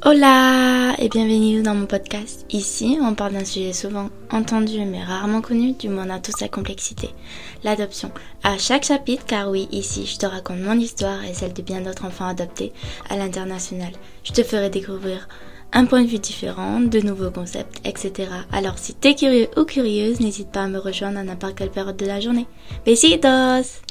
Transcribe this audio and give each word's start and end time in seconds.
Hola 0.00 0.87
et 1.00 1.08
bienvenue 1.08 1.62
dans 1.62 1.76
mon 1.76 1.86
podcast. 1.86 2.44
Ici, 2.50 2.98
on 3.00 3.14
parle 3.14 3.34
d'un 3.34 3.44
sujet 3.44 3.72
souvent 3.72 4.10
entendu 4.32 4.84
mais 4.84 5.02
rarement 5.02 5.40
connu, 5.40 5.72
du 5.72 5.88
moins 5.88 6.06
dans 6.06 6.20
toute 6.20 6.36
sa 6.36 6.48
complexité, 6.48 7.10
l'adoption. 7.62 8.10
À 8.42 8.58
chaque 8.58 8.84
chapitre, 8.84 9.24
car 9.24 9.48
oui, 9.48 9.68
ici, 9.70 10.06
je 10.06 10.18
te 10.18 10.26
raconte 10.26 10.58
mon 10.58 10.78
histoire 10.78 11.24
et 11.24 11.34
celle 11.34 11.52
de 11.52 11.62
bien 11.62 11.82
d'autres 11.82 12.04
enfants 12.04 12.26
adoptés 12.26 12.72
à 13.08 13.16
l'international. 13.16 13.92
Je 14.24 14.32
te 14.32 14.42
ferai 14.42 14.70
découvrir 14.70 15.28
un 15.72 15.84
point 15.84 16.02
de 16.02 16.08
vue 16.08 16.18
différent, 16.18 16.80
de 16.80 17.00
nouveaux 17.00 17.30
concepts, 17.30 17.80
etc. 17.86 18.30
Alors 18.50 18.78
si 18.78 18.94
t'es 18.94 19.14
curieux 19.14 19.48
ou 19.56 19.64
curieuse, 19.64 20.18
n'hésite 20.18 20.50
pas 20.50 20.64
à 20.64 20.68
me 20.68 20.78
rejoindre 20.78 21.18
à 21.18 21.22
n'importe 21.22 21.54
quelle 21.54 21.70
période 21.70 21.96
de 21.96 22.06
la 22.06 22.20
journée. 22.20 22.46
Besitos 22.84 23.82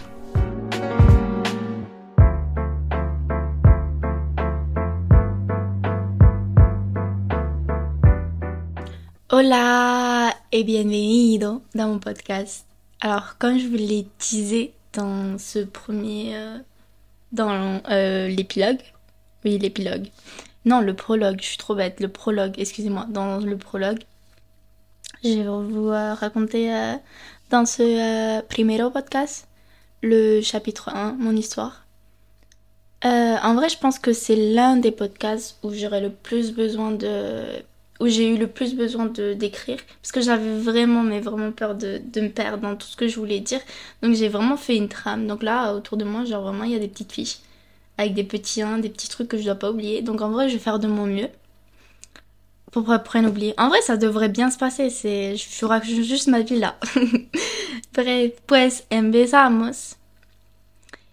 Hola 9.39 10.33
et 10.51 10.63
bienvenido 10.63 11.61
dans 11.75 11.89
mon 11.89 11.99
podcast. 11.99 12.65
Alors, 13.01 13.37
comme 13.37 13.59
je 13.59 13.67
vous 13.67 13.75
l'ai 13.75 14.07
disé 14.17 14.73
dans 14.93 15.37
ce 15.37 15.59
premier. 15.59 16.35
Euh, 16.35 16.57
dans 17.33 17.79
euh, 17.87 18.29
l'épilogue. 18.29 18.79
Oui, 19.45 19.59
l'épilogue. 19.59 20.07
Non, 20.65 20.81
le 20.81 20.95
prologue, 20.95 21.37
je 21.39 21.49
suis 21.49 21.57
trop 21.57 21.75
bête. 21.75 21.99
Le 21.99 22.07
prologue, 22.07 22.55
excusez-moi. 22.57 23.05
Dans 23.09 23.37
le 23.37 23.57
prologue, 23.57 23.99
je 25.23 25.29
vais 25.29 25.43
vous 25.43 25.89
euh, 25.89 26.15
raconter 26.15 26.71
dans 27.51 27.67
ce 27.67 28.41
primero 28.41 28.89
podcast 28.89 29.47
le 30.01 30.41
chapitre 30.41 30.89
1, 30.89 31.11
mon 31.11 31.35
histoire. 31.35 31.85
en 33.03 33.53
vrai, 33.53 33.69
je 33.69 33.77
pense 33.77 33.99
que 33.99 34.13
c'est 34.13 34.35
l'un 34.35 34.77
des 34.77 34.91
podcasts 34.91 35.59
où 35.61 35.71
j'aurais 35.71 36.01
le 36.01 36.09
plus 36.09 36.53
besoin 36.53 36.91
de 36.91 37.61
où 37.99 38.07
j'ai 38.07 38.29
eu 38.29 38.37
le 38.37 38.47
plus 38.47 38.75
besoin 38.75 39.05
de 39.07 39.33
d'écrire 39.33 39.79
parce 40.01 40.11
que 40.11 40.21
j'avais 40.21 40.59
vraiment 40.59 41.03
mais 41.03 41.19
vraiment 41.19 41.51
peur 41.51 41.75
de, 41.75 41.99
de, 42.03 42.21
me 42.21 42.29
perdre 42.29 42.59
dans 42.59 42.75
tout 42.75 42.87
ce 42.87 42.95
que 42.95 43.07
je 43.07 43.15
voulais 43.19 43.39
dire. 43.39 43.59
Donc 44.01 44.13
j'ai 44.15 44.29
vraiment 44.29 44.57
fait 44.57 44.75
une 44.75 44.89
trame. 44.89 45.27
Donc 45.27 45.43
là 45.43 45.73
autour 45.73 45.97
de 45.97 46.05
moi 46.05 46.25
genre 46.25 46.43
vraiment 46.43 46.63
il 46.63 46.71
y 46.71 46.75
a 46.75 46.79
des 46.79 46.87
petites 46.87 47.11
fiches 47.11 47.39
avec 47.97 48.13
des 48.13 48.23
petits 48.23 48.61
1 48.61 48.79
des 48.79 48.89
petits 48.89 49.09
trucs 49.09 49.27
que 49.27 49.37
je 49.37 49.43
dois 49.43 49.55
pas 49.55 49.71
oublier. 49.71 50.01
Donc 50.01 50.21
en 50.21 50.29
vrai 50.29 50.49
je 50.49 50.53
vais 50.53 50.59
faire 50.59 50.79
de 50.79 50.87
mon 50.87 51.05
mieux 51.05 51.29
pour 52.71 52.85
pas 52.85 53.01
oublier. 53.21 53.53
En 53.57 53.69
vrai 53.69 53.81
ça 53.81 53.97
devrait 53.97 54.29
bien 54.29 54.51
se 54.51 54.57
passer. 54.57 54.89
C'est 54.89 55.35
je 55.35 55.45
ferai 55.47 55.81
juste 55.83 56.27
ma 56.27 56.41
vie 56.41 56.59
là. 56.59 56.77
Bref 57.93 58.33
pues 58.47 58.83
empezamos 58.91 59.97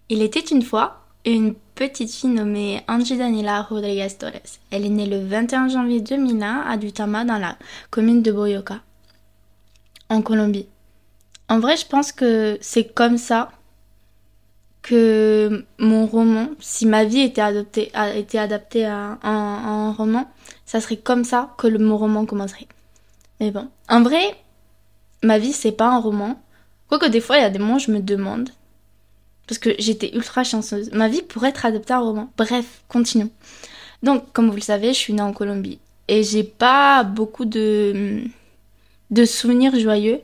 il 0.09 0.21
était 0.21 0.39
une 0.39 0.61
fois 0.61 1.01
une 1.25 1.55
petite 1.75 2.11
fille 2.11 2.29
nommée 2.29 2.81
Angie 2.87 3.17
Daniela 3.17 3.61
Rodriguez 3.61 4.07
Torres. 4.17 4.31
Elle 4.71 4.85
est 4.85 4.89
née 4.89 5.05
le 5.05 5.19
21 5.19 5.67
janvier 5.67 5.99
2001 5.99 6.61
à 6.61 6.77
Dutama 6.77 7.25
dans 7.25 7.37
la 7.37 7.57
commune 7.91 8.23
de 8.23 8.31
Boyoka, 8.31 8.79
en 10.09 10.21
Colombie. 10.21 10.67
En 11.49 11.59
vrai, 11.59 11.75
je 11.75 11.85
pense 11.85 12.11
que 12.11 12.57
c'est 12.61 12.93
comme 12.93 13.17
ça 13.17 13.51
que 14.81 15.65
mon 15.77 16.05
roman, 16.05 16.47
si 16.59 16.85
ma 16.85 17.03
vie 17.03 17.21
était, 17.21 17.41
adoptée, 17.41 17.91
a 17.93 18.15
été 18.15 18.39
adaptée 18.39 18.85
à, 18.85 19.17
un 19.23 19.91
roman, 19.91 20.31
ça 20.65 20.79
serait 20.79 20.97
comme 20.97 21.23
ça 21.23 21.53
que 21.57 21.67
le, 21.67 21.79
mon 21.79 21.97
roman 21.97 22.25
commencerait. 22.25 22.67
Mais 23.39 23.51
bon, 23.51 23.67
en 23.89 24.01
vrai, 24.01 24.35
ma 25.23 25.39
vie, 25.39 25.53
c'est 25.53 25.71
pas 25.73 25.89
un 25.89 25.99
roman. 25.99 26.39
Quoique 26.87 27.07
des 27.07 27.19
fois, 27.19 27.37
il 27.37 27.41
y 27.41 27.45
a 27.45 27.49
des 27.49 27.59
moments 27.59 27.75
où 27.75 27.79
je 27.79 27.91
me 27.91 27.99
demande 27.99 28.49
parce 29.47 29.59
que 29.59 29.75
j'étais 29.79 30.15
ultra 30.15 30.43
chanceuse. 30.43 30.91
Ma 30.91 31.07
vie 31.07 31.21
pourrait 31.21 31.49
être 31.49 31.65
adaptée 31.65 31.93
à 31.93 31.97
un 31.97 32.01
roman. 32.01 32.29
Bref, 32.37 32.83
continuons. 32.87 33.29
Donc, 34.03 34.31
comme 34.33 34.49
vous 34.49 34.55
le 34.55 34.61
savez, 34.61 34.89
je 34.89 34.99
suis 34.99 35.13
née 35.13 35.21
en 35.21 35.33
Colombie. 35.33 35.79
Et 36.07 36.23
j'ai 36.23 36.43
pas 36.43 37.03
beaucoup 37.03 37.45
de, 37.45 38.21
de 39.11 39.25
souvenirs 39.25 39.77
joyeux, 39.79 40.21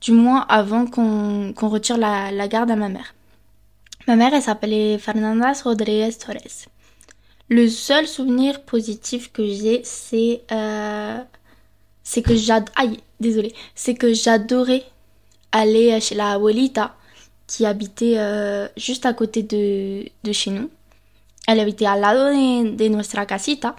du 0.00 0.12
moins 0.12 0.46
avant 0.48 0.86
qu'on 0.86 1.52
retire 1.68 1.98
la, 1.98 2.30
la, 2.30 2.48
garde 2.48 2.70
à 2.70 2.76
ma 2.76 2.88
mère. 2.88 3.14
Ma 4.06 4.16
mère, 4.16 4.32
elle 4.32 4.42
s'appelait 4.42 4.98
Fernanda 4.98 5.52
Rodriguez 5.62 6.12
Torres. 6.14 6.68
Le 7.48 7.68
seul 7.68 8.06
souvenir 8.06 8.62
positif 8.62 9.32
que 9.32 9.44
j'ai, 9.44 9.82
c'est 9.84 10.42
euh, 10.52 11.18
c'est 12.02 12.22
que 12.22 12.34
j'adorais, 12.34 13.00
c'est 13.74 13.94
que 13.94 14.14
j'adorais 14.14 14.84
aller 15.52 16.00
chez 16.00 16.14
la 16.14 16.32
abuelita 16.32 16.94
qui 17.50 17.66
habitait 17.66 18.14
euh, 18.16 18.68
juste 18.76 19.06
à 19.06 19.12
côté 19.12 19.42
de, 19.42 20.04
de, 20.22 20.32
chez 20.32 20.52
nous. 20.52 20.70
Elle 21.48 21.58
habitait 21.58 21.84
à 21.84 21.96
lado 21.96 22.32
de, 22.32 22.76
de 22.76 22.84
nuestra 22.88 23.26
casita. 23.26 23.74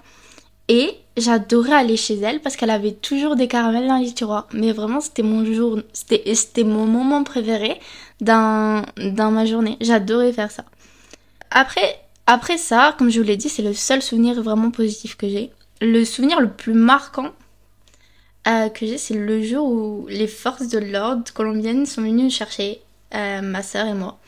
Et 0.68 0.90
j'adorais 1.16 1.72
aller 1.72 1.96
chez 1.96 2.18
elle 2.20 2.40
parce 2.40 2.56
qu'elle 2.56 2.70
avait 2.70 2.92
toujours 2.92 3.34
des 3.34 3.48
caramels 3.48 3.88
dans 3.88 3.96
les 3.96 4.12
tiroirs. 4.12 4.46
Mais 4.52 4.72
vraiment, 4.72 5.00
c'était 5.00 5.22
mon 5.22 5.42
jour, 5.46 5.78
c'était 5.94 6.64
mon 6.64 6.84
moment 6.84 7.24
préféré 7.24 7.80
dans, 8.20 8.84
dans 8.98 9.30
ma 9.30 9.46
journée. 9.46 9.78
J'adorais 9.80 10.34
faire 10.34 10.50
ça. 10.50 10.64
Après, 11.50 11.98
après 12.26 12.58
ça, 12.58 12.94
comme 12.98 13.08
je 13.08 13.20
vous 13.20 13.26
l'ai 13.26 13.38
dit, 13.38 13.48
c'est 13.48 13.62
le 13.62 13.72
seul 13.72 14.02
souvenir 14.02 14.40
vraiment 14.42 14.70
positif 14.70 15.16
que 15.16 15.28
j'ai. 15.28 15.50
Le 15.80 16.04
souvenir 16.04 16.40
le 16.40 16.50
plus 16.50 16.74
marquant 16.74 17.30
euh, 18.48 18.68
que 18.68 18.84
j'ai, 18.84 18.98
c'est 18.98 19.14
le 19.14 19.42
jour 19.42 19.66
où 19.66 20.06
les 20.08 20.28
forces 20.28 20.68
de 20.68 20.78
l'ordre 20.78 21.24
colombiennes 21.32 21.86
sont 21.86 22.02
venues 22.02 22.30
chercher 22.30 22.82
euh, 23.14 23.40
ma 23.42 23.62
soeur 23.62 23.86
et 23.86 23.94
moi. 23.94 24.18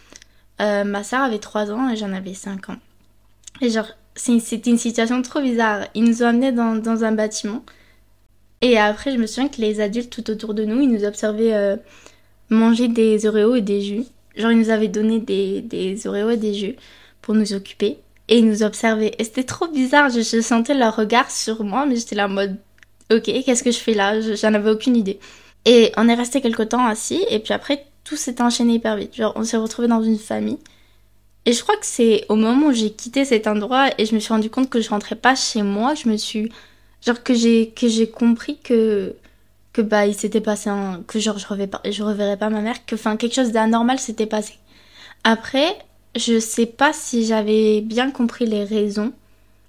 Euh, 0.61 0.85
ma 0.85 1.03
soeur 1.03 1.23
avait 1.23 1.39
3 1.39 1.73
ans 1.73 1.91
et 1.91 1.97
j'en 1.97 2.13
avais 2.13 2.35
5 2.35 2.71
ans. 2.71 2.77
Et 3.61 3.71
genre, 3.71 3.89
c'était 4.15 4.71
une 4.71 4.79
situation 4.79 5.21
trop 5.23 5.41
bizarre. 5.41 5.87
Ils 5.95 6.05
nous 6.05 6.23
ont 6.23 6.27
amenés 6.27 6.53
dans, 6.53 7.05
un 7.05 7.13
bâtiment. 7.13 7.65
Et 8.61 8.79
après, 8.79 9.13
je 9.13 9.19
me 9.19 9.27
souviens 9.27 9.49
que 9.49 9.61
les 9.61 9.81
adultes 9.81 10.11
tout 10.11 10.31
autour 10.31 10.55
de 10.55 10.65
nous, 10.65 10.81
ils 10.81 10.91
nous 10.91 11.05
observaient 11.05 11.55
euh, 11.55 11.77
manger 12.51 12.89
des 12.89 13.27
Oreos 13.27 13.57
et 13.57 13.61
des 13.63 13.81
jus. 13.81 14.05
Genre, 14.37 14.53
ils 14.53 14.59
nous 14.59 14.71
avaient 14.71 14.89
donné 14.89 15.21
des, 15.21 15.61
des 15.61 16.07
Oreos 16.07 16.31
et 16.31 16.37
des 16.37 16.55
jus 16.55 16.77
pour 17.21 17.35
nous 17.35 17.53
occuper. 17.53 17.99
Et 18.29 18.39
ils 18.39 18.47
nous 18.47 18.63
observaient. 18.63 19.15
Et 19.19 19.25
c'était 19.25 19.45
trop 19.45 19.69
bizarre. 19.69 20.09
Je, 20.09 20.21
je, 20.21 20.41
sentais 20.41 20.75
leur 20.75 20.97
regard 20.97 21.31
sur 21.31 21.63
moi, 21.65 21.85
mais 21.87 21.97
j'étais 21.97 22.15
là 22.15 22.27
en 22.27 22.31
mode, 22.31 22.57
ok, 23.13 23.25
qu'est-ce 23.45 23.63
que 23.63 23.71
je 23.71 23.79
fais 23.79 23.95
là? 23.95 24.21
J'en 24.21 24.55
avais 24.55 24.71
aucune 24.71 24.97
idée. 24.97 25.19
Et 25.67 25.93
on 25.97 26.09
est 26.09 26.15
resté 26.15 26.41
quelque 26.41 26.63
temps 26.63 26.87
assis. 26.87 27.25
Et 27.31 27.39
puis 27.39 27.53
après, 27.53 27.87
tout 28.05 28.17
s'est 28.17 28.41
enchaîné 28.43 28.75
hyper 28.75 28.97
vite. 28.97 29.15
Genre, 29.15 29.33
on 29.37 29.45
s'est 29.45 29.57
retrouvé 29.57 29.89
dans 29.89 30.03
une 30.03 30.19
famille. 30.19 30.59
Et 31.47 31.53
je 31.53 31.63
crois 31.63 31.77
que 31.77 31.87
c'est 31.87 32.25
au 32.29 32.37
moment 32.37 32.69
où 32.69 32.73
j'ai 32.73 32.91
quitté 32.91 33.25
cet 33.25 33.47
endroit 33.47 33.89
et 33.99 34.07
je 34.07 34.15
me 34.15 34.21
suis 34.21 34.33
rendu 34.33 34.49
compte 34.51 34.71
que 34.71 34.81
je 34.81 34.89
rentrais 34.91 35.17
pas 35.17 35.35
chez 35.35 35.63
moi, 35.63 35.95
je 35.95 36.09
me 36.09 36.17
suis 36.17 36.51
genre 37.05 37.23
que 37.23 37.35
j'ai 37.35 37.71
que 37.71 37.87
j'ai 37.89 38.09
compris 38.09 38.59
que 38.59 39.15
que 39.75 39.83
bah 39.83 40.07
il 40.07 40.15
s'était 40.15 40.41
passé 40.41 40.71
un 40.71 41.03
que 41.07 41.19
genre 41.19 41.39
je 41.39 41.47
reverrais 41.47 41.67
pas 41.69 41.83
je 41.85 42.03
reverrais 42.03 42.39
pas 42.39 42.49
ma 42.49 42.61
mère 42.63 42.87
que 42.87 42.95
enfin 42.95 43.17
quelque 43.17 43.35
chose 43.35 43.53
d'anormal 43.53 43.99
s'était 43.99 44.27
passé. 44.27 44.55
Après, 45.25 45.77
je 46.17 46.39
sais 46.41 46.67
pas 46.67 46.93
si 46.93 47.27
j'avais 47.27 47.81
bien 47.83 48.11
compris 48.11 48.47
les 48.47 48.65
raisons. 48.65 49.13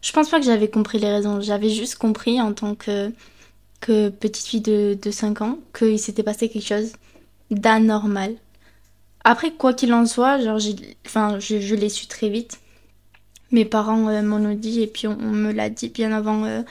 Je 0.02 0.12
pense 0.14 0.30
pas 0.30 0.40
que 0.40 0.46
j'avais 0.46 0.70
compris 0.70 1.00
les 1.00 1.12
raisons, 1.12 1.42
j'avais 1.42 1.70
juste 1.70 1.96
compris 1.98 2.42
en 2.42 2.54
tant 2.54 2.76
que 2.76 3.12
que 3.82 4.10
petite 4.10 4.48
fille 4.48 4.62
de, 4.62 4.98
de 5.02 5.12
5 5.12 5.42
ans 5.42 5.60
qu'il 5.78 6.00
s'était 6.00 6.24
passé 6.24 6.50
quelque 6.50 6.66
chose 6.66 6.94
d'anormal. 7.52 8.36
Après, 9.24 9.52
quoi 9.52 9.74
qu'il 9.74 9.94
en 9.94 10.06
soit, 10.06 10.40
genre, 10.40 10.60
enfin, 11.06 11.40
je, 11.40 11.60
je 11.60 11.76
l'ai 11.76 11.90
su 11.90 12.08
très 12.08 12.30
vite. 12.30 12.60
Mes 13.52 13.66
parents 13.66 14.08
euh, 14.08 14.22
m'en 14.22 14.38
ont 14.38 14.54
dit 14.54 14.82
et 14.82 14.88
puis 14.88 15.08
on, 15.08 15.16
me 15.16 15.52
l'a 15.52 15.70
dit 15.70 15.90
bien 15.90 16.12
avant 16.12 16.46
euh, 16.46 16.62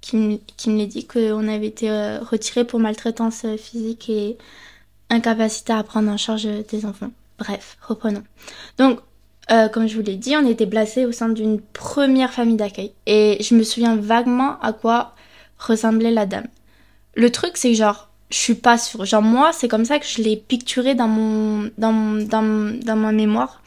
qu'ils 0.00 0.18
me 0.20 0.76
l'aient 0.78 0.86
dit 0.86 1.06
qu'on 1.06 1.48
avait 1.48 1.66
été 1.66 1.90
euh, 1.90 2.20
retiré 2.20 2.64
pour 2.64 2.80
maltraitance 2.80 3.44
physique 3.58 4.08
et 4.08 4.38
incapacité 5.10 5.72
à 5.72 5.82
prendre 5.82 6.10
en 6.10 6.16
charge 6.16 6.44
des 6.44 6.86
enfants. 6.86 7.10
Bref, 7.38 7.76
reprenons. 7.82 8.24
Donc, 8.78 9.00
comme 9.72 9.86
je 9.86 9.96
vous 9.96 10.02
l'ai 10.02 10.16
dit, 10.16 10.36
on 10.36 10.46
était 10.46 10.66
placés 10.66 11.06
au 11.06 11.12
sein 11.12 11.30
d'une 11.30 11.60
première 11.60 12.32
famille 12.32 12.56
d'accueil. 12.56 12.92
Et 13.06 13.38
je 13.40 13.54
me 13.54 13.62
souviens 13.62 13.96
vaguement 13.96 14.60
à 14.60 14.74
quoi 14.74 15.14
ressemblait 15.58 16.10
la 16.10 16.26
dame. 16.26 16.46
Le 17.14 17.30
truc, 17.30 17.56
c'est 17.56 17.74
genre, 17.74 18.10
je 18.30 18.36
suis 18.36 18.54
pas 18.54 18.78
sûre. 18.78 19.04
Genre 19.04 19.22
moi, 19.22 19.52
c'est 19.52 19.68
comme 19.68 19.84
ça 19.84 19.98
que 19.98 20.06
je 20.06 20.22
l'ai 20.22 20.36
picturé 20.36 20.94
dans 20.94 21.08
mon 21.08 21.70
dans 21.78 21.92
dans 22.26 22.78
dans 22.84 22.96
ma 22.96 23.12
mémoire. 23.12 23.62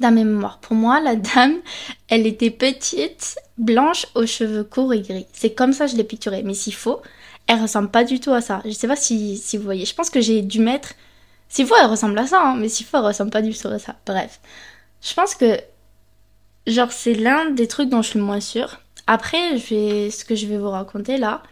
Dans 0.00 0.10
mes 0.10 0.24
mémoires. 0.24 0.58
Pour 0.58 0.74
moi, 0.74 1.00
la 1.00 1.16
dame, 1.16 1.58
elle 2.08 2.26
était 2.26 2.50
petite, 2.50 3.36
blanche, 3.58 4.06
aux 4.14 4.26
cheveux 4.26 4.64
courts 4.64 4.92
et 4.92 5.00
gris. 5.00 5.26
C'est 5.32 5.54
comme 5.54 5.72
ça 5.72 5.86
que 5.86 5.92
je 5.92 5.96
l'ai 5.96 6.04
picturé. 6.04 6.42
Mais 6.42 6.54
s'il 6.54 6.74
faut, 6.74 7.02
elle 7.46 7.62
ressemble 7.62 7.90
pas 7.90 8.04
du 8.04 8.18
tout 8.20 8.32
à 8.32 8.40
ça. 8.40 8.62
Je 8.64 8.70
sais 8.70 8.88
pas 8.88 8.96
si, 8.96 9.36
si 9.36 9.56
vous 9.56 9.64
voyez. 9.64 9.84
Je 9.84 9.94
pense 9.94 10.10
que 10.10 10.20
j'ai 10.20 10.42
dû 10.42 10.60
mettre. 10.60 10.94
S'il 11.48 11.66
faut, 11.66 11.76
elle 11.80 11.86
ressemble 11.86 12.18
à 12.18 12.26
ça, 12.26 12.40
hein, 12.42 12.56
mais 12.56 12.68
s'il 12.68 12.86
faut, 12.86 12.96
elle 12.96 13.04
ressemble 13.04 13.30
pas 13.30 13.42
du 13.42 13.54
tout 13.54 13.68
à 13.68 13.78
ça. 13.78 13.96
Bref. 14.06 14.40
Je 15.02 15.14
pense 15.14 15.34
que 15.34 15.58
Genre, 16.66 16.92
c'est 16.92 17.14
l'un 17.14 17.50
des 17.50 17.66
trucs 17.66 17.88
dont 17.88 18.02
je 18.02 18.10
suis 18.10 18.20
moins 18.20 18.40
sûre. 18.40 18.80
Après, 19.06 19.58
je 19.58 19.74
vais... 19.74 20.10
ce 20.10 20.24
que 20.24 20.34
je 20.34 20.46
vais 20.46 20.58
vous 20.58 20.70
raconter 20.70 21.16
là, 21.18 21.42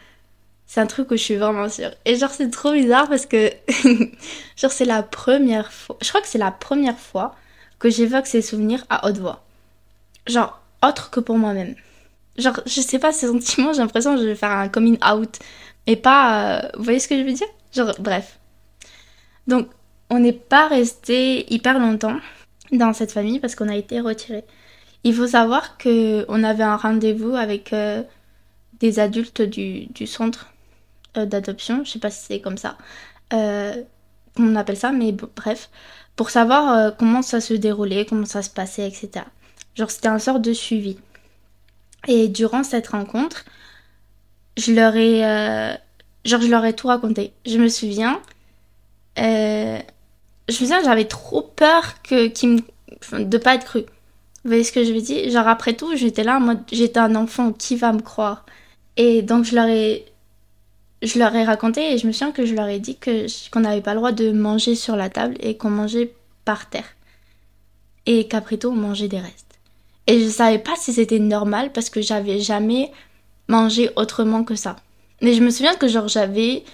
c'est 0.70 0.80
un 0.80 0.86
truc 0.86 1.10
où 1.10 1.16
je 1.16 1.22
suis 1.22 1.34
vraiment 1.34 1.68
sûre. 1.68 1.90
Et 2.04 2.14
genre, 2.14 2.30
c'est 2.30 2.48
trop 2.48 2.70
bizarre 2.70 3.08
parce 3.08 3.26
que, 3.26 3.50
genre, 4.56 4.70
c'est 4.70 4.84
la 4.84 5.02
première 5.02 5.72
fois, 5.72 5.96
je 6.00 6.08
crois 6.10 6.20
que 6.20 6.28
c'est 6.28 6.38
la 6.38 6.52
première 6.52 6.96
fois 6.96 7.34
que 7.80 7.90
j'évoque 7.90 8.28
ces 8.28 8.40
souvenirs 8.40 8.84
à 8.88 9.08
haute 9.08 9.18
voix. 9.18 9.42
Genre, 10.28 10.62
autre 10.86 11.10
que 11.10 11.18
pour 11.18 11.38
moi-même. 11.38 11.74
Genre, 12.38 12.60
je 12.66 12.80
sais 12.80 13.00
pas, 13.00 13.10
ces 13.10 13.26
sentiments, 13.26 13.72
j'ai 13.72 13.80
l'impression 13.80 14.14
que 14.14 14.20
je 14.22 14.26
vais 14.26 14.36
faire 14.36 14.52
un 14.52 14.68
coming 14.68 14.96
out. 15.04 15.40
Mais 15.88 15.96
pas, 15.96 16.60
euh, 16.60 16.68
vous 16.76 16.84
voyez 16.84 17.00
ce 17.00 17.08
que 17.08 17.18
je 17.18 17.24
veux 17.24 17.32
dire? 17.32 17.48
Genre, 17.74 17.92
bref. 17.98 18.38
Donc, 19.48 19.66
on 20.08 20.20
n'est 20.20 20.32
pas 20.32 20.68
resté 20.68 21.52
hyper 21.52 21.80
longtemps 21.80 22.20
dans 22.70 22.92
cette 22.92 23.10
famille 23.10 23.40
parce 23.40 23.56
qu'on 23.56 23.68
a 23.68 23.76
été 23.76 23.98
retirés. 23.98 24.44
Il 25.02 25.16
faut 25.16 25.26
savoir 25.26 25.78
que 25.78 26.24
on 26.28 26.44
avait 26.44 26.62
un 26.62 26.76
rendez-vous 26.76 27.34
avec 27.34 27.72
euh, 27.72 28.04
des 28.78 29.00
adultes 29.00 29.42
du, 29.42 29.86
du 29.86 30.06
centre 30.06 30.49
euh, 31.16 31.26
d'adoption, 31.26 31.84
je 31.84 31.90
sais 31.90 31.98
pas 31.98 32.10
si 32.10 32.24
c'est 32.26 32.40
comme 32.40 32.58
ça, 32.58 32.78
euh, 33.32 33.82
on 34.38 34.56
appelle 34.56 34.76
ça, 34.76 34.92
mais 34.92 35.12
bref, 35.12 35.70
pour 36.16 36.30
savoir 36.30 36.72
euh, 36.72 36.90
comment 36.96 37.22
ça 37.22 37.40
se 37.40 37.54
déroulait, 37.54 38.06
comment 38.06 38.26
ça 38.26 38.42
se 38.42 38.50
passait, 38.50 38.86
etc. 38.86 39.24
Genre 39.74 39.90
c'était 39.90 40.08
un 40.08 40.18
sort 40.18 40.40
de 40.40 40.52
suivi. 40.52 40.98
Et 42.08 42.28
durant 42.28 42.62
cette 42.64 42.88
rencontre, 42.88 43.44
je 44.56 44.72
leur 44.72 44.96
ai, 44.96 45.20
genre 46.24 46.40
je 46.40 46.48
leur 46.48 46.64
ai 46.64 46.74
tout 46.74 46.86
raconté. 46.88 47.32
Je 47.46 47.58
me 47.58 47.68
souviens, 47.68 48.20
je 49.16 49.82
me 50.48 50.52
souviens, 50.52 50.82
j'avais 50.82 51.06
trop 51.06 51.42
peur 51.42 52.02
que, 52.02 52.46
me, 52.46 53.24
de 53.24 53.38
pas 53.38 53.54
être 53.54 53.66
cru. 53.66 53.80
Vous 54.44 54.50
voyez 54.50 54.64
ce 54.64 54.72
que 54.72 54.84
je 54.84 54.92
veux 54.92 55.02
dire? 55.02 55.30
Genre 55.30 55.46
après 55.48 55.74
tout, 55.74 55.94
j'étais 55.96 56.24
là 56.24 56.38
mode 56.40 56.60
j'étais 56.72 57.00
un 57.00 57.14
enfant, 57.14 57.52
qui 57.52 57.76
va 57.76 57.92
me 57.92 58.00
croire? 58.00 58.46
Et 58.96 59.22
donc 59.22 59.44
je 59.44 59.54
leur 59.54 59.66
ai 59.66 60.09
je 61.02 61.18
leur 61.18 61.34
ai 61.34 61.44
raconté 61.44 61.92
et 61.92 61.98
je 61.98 62.06
me 62.06 62.12
souviens 62.12 62.32
que 62.32 62.46
je 62.46 62.54
leur 62.54 62.68
ai 62.68 62.78
dit 62.78 62.96
que 62.96 63.26
qu'on 63.50 63.60
n'avait 63.60 63.80
pas 63.80 63.94
le 63.94 63.98
droit 64.00 64.12
de 64.12 64.32
manger 64.32 64.74
sur 64.74 64.96
la 64.96 65.08
table 65.08 65.36
et 65.40 65.56
qu'on 65.56 65.70
mangeait 65.70 66.12
par 66.44 66.68
terre. 66.68 66.96
Et 68.06 68.28
qu'après 68.28 68.56
tout 68.56 68.68
on 68.68 68.76
mangeait 68.76 69.08
des 69.08 69.20
restes. 69.20 69.58
Et 70.06 70.20
je 70.20 70.28
savais 70.28 70.58
pas 70.58 70.76
si 70.76 70.92
c'était 70.92 71.18
normal 71.18 71.72
parce 71.72 71.90
que 71.90 72.00
j'avais 72.00 72.40
jamais 72.40 72.90
mangé 73.48 73.90
autrement 73.96 74.44
que 74.44 74.54
ça. 74.54 74.76
Mais 75.22 75.34
je 75.34 75.42
me 75.42 75.50
souviens 75.50 75.74
que 75.74 75.88
genre 75.88 76.08
j'avais 76.08 76.64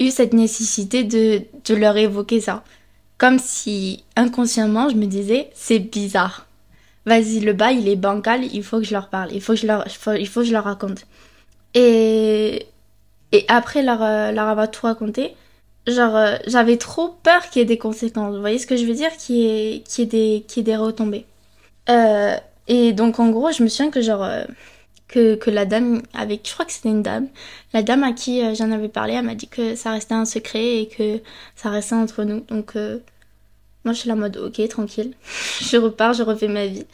eu 0.00 0.10
cette 0.10 0.32
nécessité 0.32 1.04
de, 1.04 1.42
de 1.64 1.74
leur 1.74 1.96
évoquer 1.96 2.40
ça. 2.40 2.64
Comme 3.18 3.38
si 3.38 4.04
inconsciemment 4.16 4.88
je 4.88 4.96
me 4.96 5.06
disais 5.06 5.50
c'est 5.54 5.78
bizarre 5.78 6.46
vas-y, 7.06 7.40
le 7.40 7.52
bail, 7.52 7.78
il 7.80 7.88
est 7.88 7.96
bancal, 7.96 8.44
il 8.44 8.62
faut 8.62 8.78
que 8.78 8.84
je 8.84 8.92
leur 8.92 9.08
parle, 9.08 9.32
il 9.32 9.40
faut 9.40 9.54
que 9.54 9.58
je 9.58 9.66
leur, 9.66 9.84
il 10.18 10.28
faut 10.28 10.40
que 10.40 10.46
je 10.46 10.52
leur 10.52 10.64
raconte. 10.64 11.06
Et, 11.74 12.66
et 13.34 13.44
après 13.48 13.82
leur, 13.82 14.00
euh, 14.02 14.30
leur 14.30 14.46
avoir 14.48 14.70
tout 14.70 14.86
raconté, 14.86 15.34
genre, 15.88 16.14
euh, 16.16 16.36
j'avais 16.46 16.76
trop 16.76 17.08
peur 17.08 17.50
qu'il 17.50 17.60
y 17.60 17.62
ait 17.62 17.66
des 17.66 17.78
conséquences. 17.78 18.32
Vous 18.32 18.40
voyez 18.40 18.58
ce 18.60 18.66
que 18.68 18.76
je 18.76 18.84
veux 18.86 18.94
dire? 18.94 19.10
Qu'il 19.16 19.36
y 19.36 19.46
ait, 19.46 19.80
qu'il 19.80 20.04
y 20.04 20.06
des, 20.06 20.46
y 20.56 20.60
ait 20.60 20.62
des 20.62 20.76
retombées. 20.76 21.26
Euh, 21.90 22.36
et 22.68 22.92
donc, 22.92 23.18
en 23.18 23.30
gros, 23.30 23.50
je 23.50 23.64
me 23.64 23.68
souviens 23.68 23.90
que 23.90 24.02
genre, 24.02 24.24
que, 25.08 25.34
que 25.34 25.50
la 25.50 25.66
dame 25.66 26.02
avec, 26.14 26.48
je 26.48 26.54
crois 26.54 26.64
que 26.64 26.72
c'était 26.72 26.90
une 26.90 27.02
dame, 27.02 27.28
la 27.72 27.82
dame 27.82 28.04
à 28.04 28.12
qui 28.12 28.40
j'en 28.54 28.70
avais 28.70 28.88
parlé, 28.88 29.14
elle 29.14 29.24
m'a 29.24 29.34
dit 29.34 29.48
que 29.48 29.74
ça 29.74 29.90
restait 29.90 30.14
un 30.14 30.24
secret 30.24 30.82
et 30.82 30.88
que 30.88 31.20
ça 31.56 31.70
restait 31.70 31.96
entre 31.96 32.22
nous. 32.24 32.40
Donc, 32.50 32.74
moi, 32.76 33.94
je 33.94 33.98
suis 33.98 34.08
la 34.08 34.14
mode, 34.16 34.36
ok, 34.36 34.66
tranquille. 34.68 35.14
je 35.60 35.76
repars, 35.76 36.14
je 36.14 36.22
refais 36.22 36.48
ma 36.48 36.66
vie. 36.66 36.86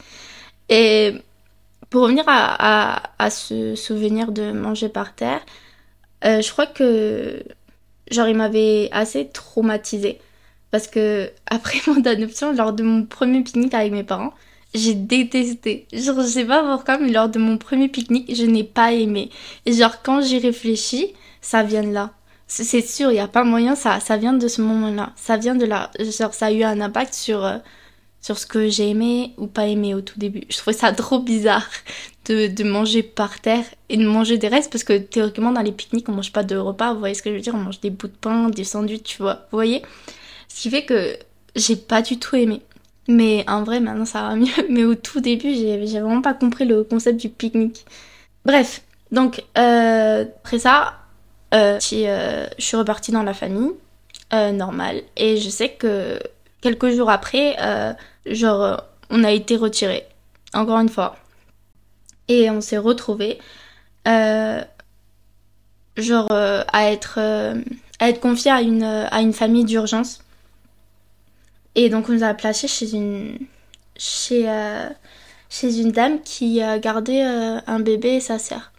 Et 0.69 1.13
pour 1.91 2.03
revenir 2.03 2.23
à, 2.27 2.95
à, 2.97 3.03
à 3.19 3.29
ce 3.29 3.75
souvenir 3.75 4.31
de 4.31 4.51
manger 4.51 4.89
par 4.89 5.15
terre, 5.15 5.41
euh, 6.25 6.41
je 6.41 6.51
crois 6.51 6.67
que, 6.67 7.43
genre, 8.11 8.27
il 8.27 8.35
m'avait 8.35 8.89
assez 8.91 9.27
traumatisée. 9.27 10.19
Parce 10.71 10.87
que, 10.87 11.31
après 11.47 11.79
mon 11.87 12.05
adoption, 12.05 12.53
lors 12.53 12.73
de 12.73 12.83
mon 12.83 13.05
premier 13.05 13.41
pique-nique 13.41 13.73
avec 13.73 13.91
mes 13.91 14.03
parents, 14.03 14.33
j'ai 14.73 14.93
détesté. 14.93 15.87
Genre, 15.93 16.21
je 16.21 16.27
sais 16.27 16.45
pas 16.45 16.63
pourquoi, 16.63 16.97
mais 16.97 17.11
lors 17.11 17.29
de 17.29 17.39
mon 17.39 17.57
premier 17.57 17.89
pique-nique, 17.89 18.33
je 18.35 18.45
n'ai 18.45 18.63
pas 18.63 18.93
aimé. 18.93 19.29
Et 19.65 19.73
genre, 19.73 20.01
quand 20.01 20.21
j'y 20.21 20.39
réfléchis, 20.39 21.13
ça 21.41 21.63
vient 21.63 21.83
de 21.83 21.91
là 21.91 22.11
c'est 22.51 22.81
sûr, 22.81 23.11
il 23.11 23.13
n'y 23.13 23.19
a 23.19 23.27
pas 23.27 23.43
moyen, 23.43 23.75
ça, 23.75 23.99
ça 24.01 24.17
vient 24.17 24.33
de 24.33 24.47
ce 24.47 24.61
moment-là. 24.61 25.13
Ça 25.15 25.37
vient 25.37 25.55
de 25.55 25.65
là. 25.65 25.89
Genre, 25.99 26.33
ça 26.33 26.47
a 26.47 26.51
eu 26.51 26.63
un 26.63 26.81
impact 26.81 27.13
sur, 27.13 27.45
euh, 27.45 27.57
sur 28.21 28.37
ce 28.37 28.45
que 28.45 28.67
j'ai 28.67 28.89
aimé 28.89 29.33
ou 29.37 29.47
pas 29.47 29.67
aimé 29.67 29.95
au 29.95 30.01
tout 30.01 30.19
début. 30.19 30.43
Je 30.49 30.57
trouvais 30.57 30.75
ça 30.75 30.91
trop 30.91 31.19
bizarre 31.19 31.67
de, 32.25 32.47
de 32.47 32.63
manger 32.63 33.03
par 33.03 33.39
terre 33.39 33.65
et 33.89 33.97
de 33.97 34.05
manger 34.05 34.37
des 34.37 34.47
restes 34.47 34.71
parce 34.71 34.83
que 34.83 34.97
théoriquement, 34.97 35.51
dans 35.51 35.61
les 35.61 35.71
pique-niques, 35.71 36.07
on 36.09 36.13
mange 36.13 36.31
pas 36.31 36.43
de 36.43 36.55
repas. 36.55 36.93
Vous 36.93 36.99
voyez 36.99 37.15
ce 37.15 37.21
que 37.21 37.29
je 37.29 37.35
veux 37.35 37.41
dire? 37.41 37.55
On 37.55 37.59
mange 37.59 37.79
des 37.79 37.89
bouts 37.89 38.07
de 38.07 38.13
pain, 38.13 38.49
des 38.49 38.63
sandwichs, 38.63 39.03
tu 39.03 39.21
vois. 39.21 39.45
Vous 39.51 39.57
voyez? 39.57 39.81
Ce 40.47 40.61
qui 40.61 40.69
fait 40.69 40.85
que 40.85 41.17
j'ai 41.55 41.75
pas 41.75 42.01
du 42.01 42.19
tout 42.19 42.35
aimé. 42.35 42.61
Mais 43.07 43.43
en 43.47 43.63
vrai, 43.63 43.79
maintenant, 43.79 44.05
ça 44.05 44.21
va 44.21 44.35
mieux. 44.35 44.51
Mais 44.69 44.83
au 44.83 44.95
tout 44.95 45.21
début, 45.21 45.53
j'ai 45.53 45.77
vraiment 45.77 46.21
pas 46.21 46.33
compris 46.33 46.65
le 46.65 46.83
concept 46.83 47.19
du 47.19 47.29
pique-nique. 47.29 47.85
Bref. 48.45 48.81
Donc, 49.11 49.43
euh, 49.57 50.23
après 50.23 50.59
ça, 50.59 50.93
euh, 51.53 51.79
euh, 51.93 52.47
je 52.57 52.63
suis 52.63 52.77
repartie 52.77 53.11
dans 53.11 53.23
la 53.23 53.33
famille, 53.33 53.71
normale. 54.31 55.01
Et 55.17 55.37
je 55.37 55.49
sais 55.49 55.69
que 55.69 56.19
quelques 56.61 56.91
jours 56.91 57.09
après, 57.09 57.57
genre, 58.25 58.83
on 59.09 59.23
a 59.23 59.31
été 59.31 59.57
retirés. 59.57 60.05
Encore 60.53 60.79
une 60.79 60.89
fois. 60.89 61.17
Et 62.31 62.49
on 62.49 62.61
s'est 62.61 62.77
retrouvés. 62.77 63.39
Euh, 64.07 64.61
genre, 65.97 66.31
à 66.31 66.91
être, 66.91 67.19
à 67.99 68.09
être 68.09 68.21
confiés 68.21 68.51
à 68.51 68.61
une, 68.61 68.83
à 68.83 69.21
une 69.21 69.33
famille 69.33 69.65
d'urgence. 69.65 70.23
Et 71.75 71.89
donc, 71.89 72.07
on 72.07 72.13
nous 72.13 72.23
a 72.23 72.33
placés 72.33 72.67
chez 72.67 72.93
une, 72.93 73.37
chez, 73.97 74.49
chez 75.49 75.79
une 75.79 75.91
dame 75.91 76.21
qui 76.21 76.61
a 76.61 76.79
gardé 76.79 77.21
un 77.21 77.79
bébé 77.79 78.15
et 78.15 78.19
sa 78.21 78.39
sœur. 78.39 78.71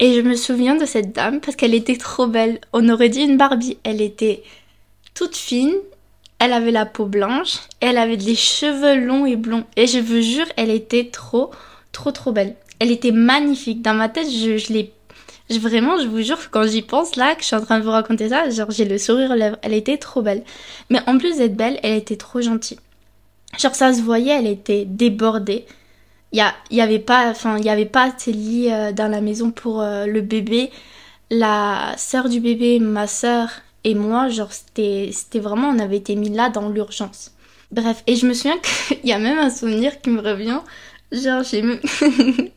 Et 0.00 0.14
je 0.14 0.20
me 0.20 0.34
souviens 0.34 0.76
de 0.76 0.86
cette 0.86 1.12
dame 1.12 1.40
parce 1.40 1.56
qu'elle 1.56 1.74
était 1.74 1.96
trop 1.96 2.26
belle. 2.26 2.60
On 2.72 2.88
aurait 2.88 3.08
dit 3.08 3.22
une 3.22 3.36
Barbie. 3.36 3.78
Elle 3.82 4.00
était 4.00 4.42
toute 5.14 5.34
fine, 5.34 5.74
elle 6.38 6.52
avait 6.52 6.70
la 6.70 6.86
peau 6.86 7.06
blanche, 7.06 7.58
elle 7.80 7.98
avait 7.98 8.16
des 8.16 8.36
cheveux 8.36 9.04
longs 9.04 9.26
et 9.26 9.34
blonds. 9.34 9.64
Et 9.76 9.88
je 9.88 9.98
vous 9.98 10.20
jure, 10.20 10.46
elle 10.56 10.70
était 10.70 11.10
trop, 11.10 11.50
trop, 11.90 12.12
trop 12.12 12.30
belle. 12.30 12.54
Elle 12.78 12.90
était 12.90 13.12
magnifique. 13.12 13.82
Dans 13.82 13.94
ma 13.94 14.08
tête, 14.08 14.30
je, 14.30 14.56
je 14.58 14.72
l'ai... 14.72 14.92
vraiment, 15.50 15.98
je 15.98 16.06
vous 16.06 16.22
jure, 16.22 16.50
quand 16.50 16.66
j'y 16.66 16.82
pense 16.82 17.16
là, 17.16 17.34
que 17.34 17.42
je 17.42 17.46
suis 17.46 17.56
en 17.56 17.62
train 17.62 17.78
de 17.78 17.84
vous 17.84 17.90
raconter 17.90 18.28
ça, 18.28 18.48
genre 18.50 18.70
j'ai 18.70 18.84
le 18.84 18.98
sourire 18.98 19.30
aux 19.30 19.34
lèvres. 19.34 19.58
Elle 19.62 19.74
était 19.74 19.98
trop 19.98 20.22
belle. 20.22 20.44
Mais 20.90 21.00
en 21.06 21.18
plus 21.18 21.38
d'être 21.38 21.56
belle, 21.56 21.78
elle 21.82 21.96
était 21.96 22.16
trop 22.16 22.40
gentille. 22.40 22.78
Genre 23.58 23.74
ça 23.74 23.92
se 23.92 24.02
voyait, 24.02 24.38
elle 24.38 24.46
était 24.46 24.84
débordée 24.84 25.66
il 26.32 26.44
y, 26.70 26.76
y 26.76 26.80
avait 26.80 26.98
pas 26.98 27.30
enfin 27.30 27.58
il 27.58 27.64
y 27.64 27.70
avait 27.70 27.86
pas 27.86 28.12
assez 28.12 28.32
lit 28.32 28.70
euh, 28.70 28.92
dans 28.92 29.08
la 29.10 29.20
maison 29.20 29.50
pour 29.50 29.80
euh, 29.80 30.06
le 30.06 30.20
bébé 30.20 30.70
la 31.30 31.94
sœur 31.96 32.28
du 32.28 32.40
bébé 32.40 32.78
ma 32.80 33.06
sœur 33.06 33.50
et 33.84 33.94
moi 33.94 34.28
genre 34.28 34.52
c'était 34.52 35.10
c'était 35.12 35.40
vraiment 35.40 35.68
on 35.68 35.78
avait 35.78 35.96
été 35.96 36.16
mis 36.16 36.30
là 36.30 36.50
dans 36.50 36.68
l'urgence 36.68 37.32
bref 37.70 38.02
et 38.06 38.16
je 38.16 38.26
me 38.26 38.34
souviens 38.34 38.58
qu'il 38.88 39.04
y 39.04 39.12
a 39.12 39.18
même 39.18 39.38
un 39.38 39.50
souvenir 39.50 40.00
qui 40.00 40.10
me 40.10 40.20
revient 40.20 40.60
genre 41.12 41.42
j'ai 41.42 41.62
même 41.62 41.80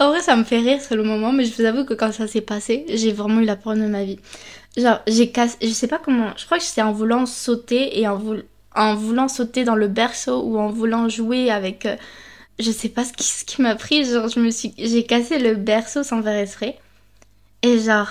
en 0.00 0.08
vrai 0.10 0.20
ça 0.20 0.36
me 0.36 0.44
fait 0.44 0.58
rire 0.58 0.80
sur 0.80 0.96
le 0.96 1.02
moment 1.02 1.32
mais 1.32 1.44
je 1.44 1.54
vous 1.54 1.64
avoue 1.64 1.84
que 1.84 1.94
quand 1.94 2.12
ça 2.12 2.26
s'est 2.26 2.40
passé 2.40 2.84
j'ai 2.88 3.12
vraiment 3.12 3.40
eu 3.40 3.44
la 3.44 3.56
peur 3.56 3.74
de 3.74 3.86
ma 3.86 4.04
vie 4.04 4.18
genre 4.76 5.00
j'ai 5.06 5.30
cassé 5.30 5.56
je 5.62 5.68
sais 5.68 5.88
pas 5.88 5.98
comment 5.98 6.30
je 6.36 6.44
crois 6.46 6.58
que 6.58 6.64
c'était 6.64 6.82
en 6.82 6.92
voulant 6.92 7.26
sauter 7.26 8.00
et 8.00 8.06
en, 8.08 8.16
voulant 8.94 9.28
sauter 9.28 9.64
dans 9.64 9.74
le 9.74 9.88
berceau 9.88 10.42
ou 10.42 10.58
en 10.58 10.68
voulant 10.68 11.08
jouer 11.08 11.50
avec 11.50 11.86
euh, 11.86 11.96
je 12.58 12.70
sais 12.70 12.88
pas 12.88 13.04
ce 13.04 13.12
qui, 13.12 13.24
ce 13.24 13.44
qui 13.44 13.62
m'a 13.62 13.74
pris, 13.74 14.04
genre 14.04 14.28
je 14.28 14.40
me 14.40 14.50
suis, 14.50 14.74
j'ai 14.78 15.04
cassé 15.04 15.38
le 15.38 15.54
berceau 15.54 16.02
sans 16.02 16.22
faire 16.22 16.36
exprès. 16.38 16.78
Et 17.62 17.78
genre, 17.78 18.08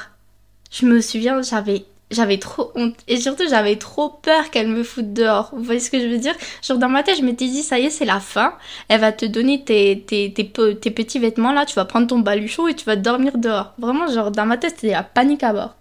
je 0.71 0.85
me 0.85 1.01
souviens, 1.01 1.41
j'avais, 1.41 1.85
j'avais 2.11 2.37
trop 2.37 2.71
honte. 2.75 2.95
Et 3.07 3.17
surtout, 3.17 3.43
j'avais 3.49 3.77
trop 3.77 4.09
peur 4.09 4.51
qu'elle 4.51 4.67
me 4.67 4.83
foute 4.83 5.13
dehors. 5.13 5.49
Vous 5.53 5.63
voyez 5.63 5.79
ce 5.79 5.89
que 5.89 5.99
je 5.99 6.07
veux 6.07 6.17
dire? 6.17 6.35
Genre 6.61 6.77
dans 6.77 6.89
ma 6.89 7.03
tête, 7.03 7.17
je 7.17 7.23
m'étais 7.23 7.47
dit, 7.47 7.63
ça 7.63 7.79
y 7.79 7.85
est, 7.85 7.89
c'est 7.89 8.05
la 8.05 8.19
fin. 8.19 8.53
Elle 8.87 9.01
va 9.01 9.11
te 9.11 9.25
donner 9.25 9.63
tes, 9.63 10.03
tes, 10.05 10.31
tes, 10.33 10.49
tes 10.49 10.91
petits 10.91 11.19
vêtements 11.19 11.51
là, 11.51 11.65
tu 11.65 11.75
vas 11.75 11.85
prendre 11.85 12.07
ton 12.07 12.19
baluchon 12.19 12.67
et 12.67 12.75
tu 12.75 12.85
vas 12.85 12.95
dormir 12.95 13.37
dehors. 13.37 13.73
Vraiment, 13.79 14.07
genre 14.07 14.31
dans 14.31 14.45
ma 14.45 14.57
tête, 14.57 14.75
c'était 14.75 14.91
la 14.91 15.03
panique 15.03 15.43
à 15.43 15.53
bord. 15.53 15.75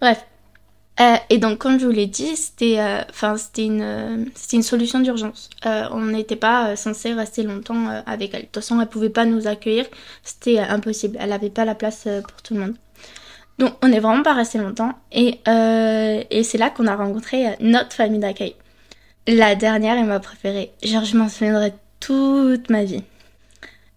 Bref. 0.00 0.24
Euh, 1.00 1.16
et 1.28 1.38
donc, 1.38 1.58
comme 1.58 1.80
je 1.80 1.86
vous 1.86 1.92
l'ai 1.92 2.06
dit, 2.06 2.36
c'était, 2.36 2.78
euh, 2.78 3.00
enfin, 3.10 3.36
c'était 3.36 3.64
une, 3.64 3.82
euh, 3.82 4.24
c'était 4.34 4.56
une 4.56 4.62
solution 4.62 5.00
d'urgence. 5.00 5.50
on 5.64 6.02
n'était 6.02 6.36
pas 6.36 6.76
censé 6.76 7.12
rester 7.14 7.42
longtemps 7.42 8.02
avec 8.06 8.32
elle. 8.34 8.42
De 8.42 8.46
toute 8.46 8.56
façon, 8.56 8.80
elle 8.80 8.88
pouvait 8.88 9.10
pas 9.10 9.24
nous 9.24 9.46
accueillir. 9.48 9.86
C'était 10.22 10.58
impossible. 10.58 11.16
Elle 11.20 11.32
avait 11.32 11.50
pas 11.50 11.64
la 11.64 11.74
place 11.74 12.06
pour 12.28 12.42
tout 12.42 12.54
le 12.54 12.60
monde. 12.60 12.74
Donc, 13.58 13.74
on 13.82 13.88
n'est 13.88 14.00
vraiment 14.00 14.22
pas 14.22 14.34
resté 14.34 14.58
longtemps. 14.58 14.92
Et, 15.12 15.38
et 15.46 16.42
c'est 16.42 16.58
là 16.58 16.70
qu'on 16.70 16.86
a 16.86 16.96
rencontré 16.96 17.56
notre 17.60 17.92
famille 17.92 18.20
d'accueil. 18.20 18.56
La 19.26 19.54
dernière 19.54 19.96
est 19.96 20.04
ma 20.04 20.20
préférée. 20.20 20.72
Genre, 20.82 21.04
je 21.04 21.16
m'en 21.16 21.28
souviendrai 21.28 21.72
toute 22.00 22.68
ma 22.68 22.84
vie. 22.84 23.02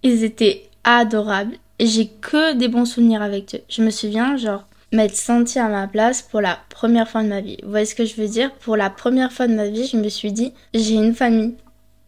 Ils 0.03 0.23
étaient 0.23 0.69
adorables. 0.83 1.55
J'ai 1.79 2.07
que 2.07 2.53
des 2.53 2.69
bons 2.69 2.85
souvenirs 2.85 3.21
avec 3.21 3.55
eux. 3.55 3.61
Je 3.67 3.81
me 3.83 3.89
souviens, 3.89 4.37
genre, 4.37 4.65
m'être 4.93 5.15
sentie 5.15 5.59
à 5.59 5.67
ma 5.67 5.87
place 5.87 6.21
pour 6.21 6.39
la 6.39 6.57
première 6.69 7.09
fois 7.09 7.23
de 7.23 7.27
ma 7.27 7.41
vie. 7.41 7.57
Vous 7.63 7.69
voyez 7.69 7.85
ce 7.85 7.93
que 7.93 8.05
je 8.05 8.15
veux 8.15 8.27
dire? 8.27 8.53
Pour 8.53 8.77
la 8.77 8.89
première 8.89 9.33
fois 9.33 9.47
de 9.47 9.53
ma 9.53 9.67
vie, 9.67 9.85
je 9.85 9.97
me 9.97 10.07
suis 10.07 10.31
dit, 10.31 10.53
j'ai 10.73 10.93
une 10.93 11.13
famille. 11.13 11.55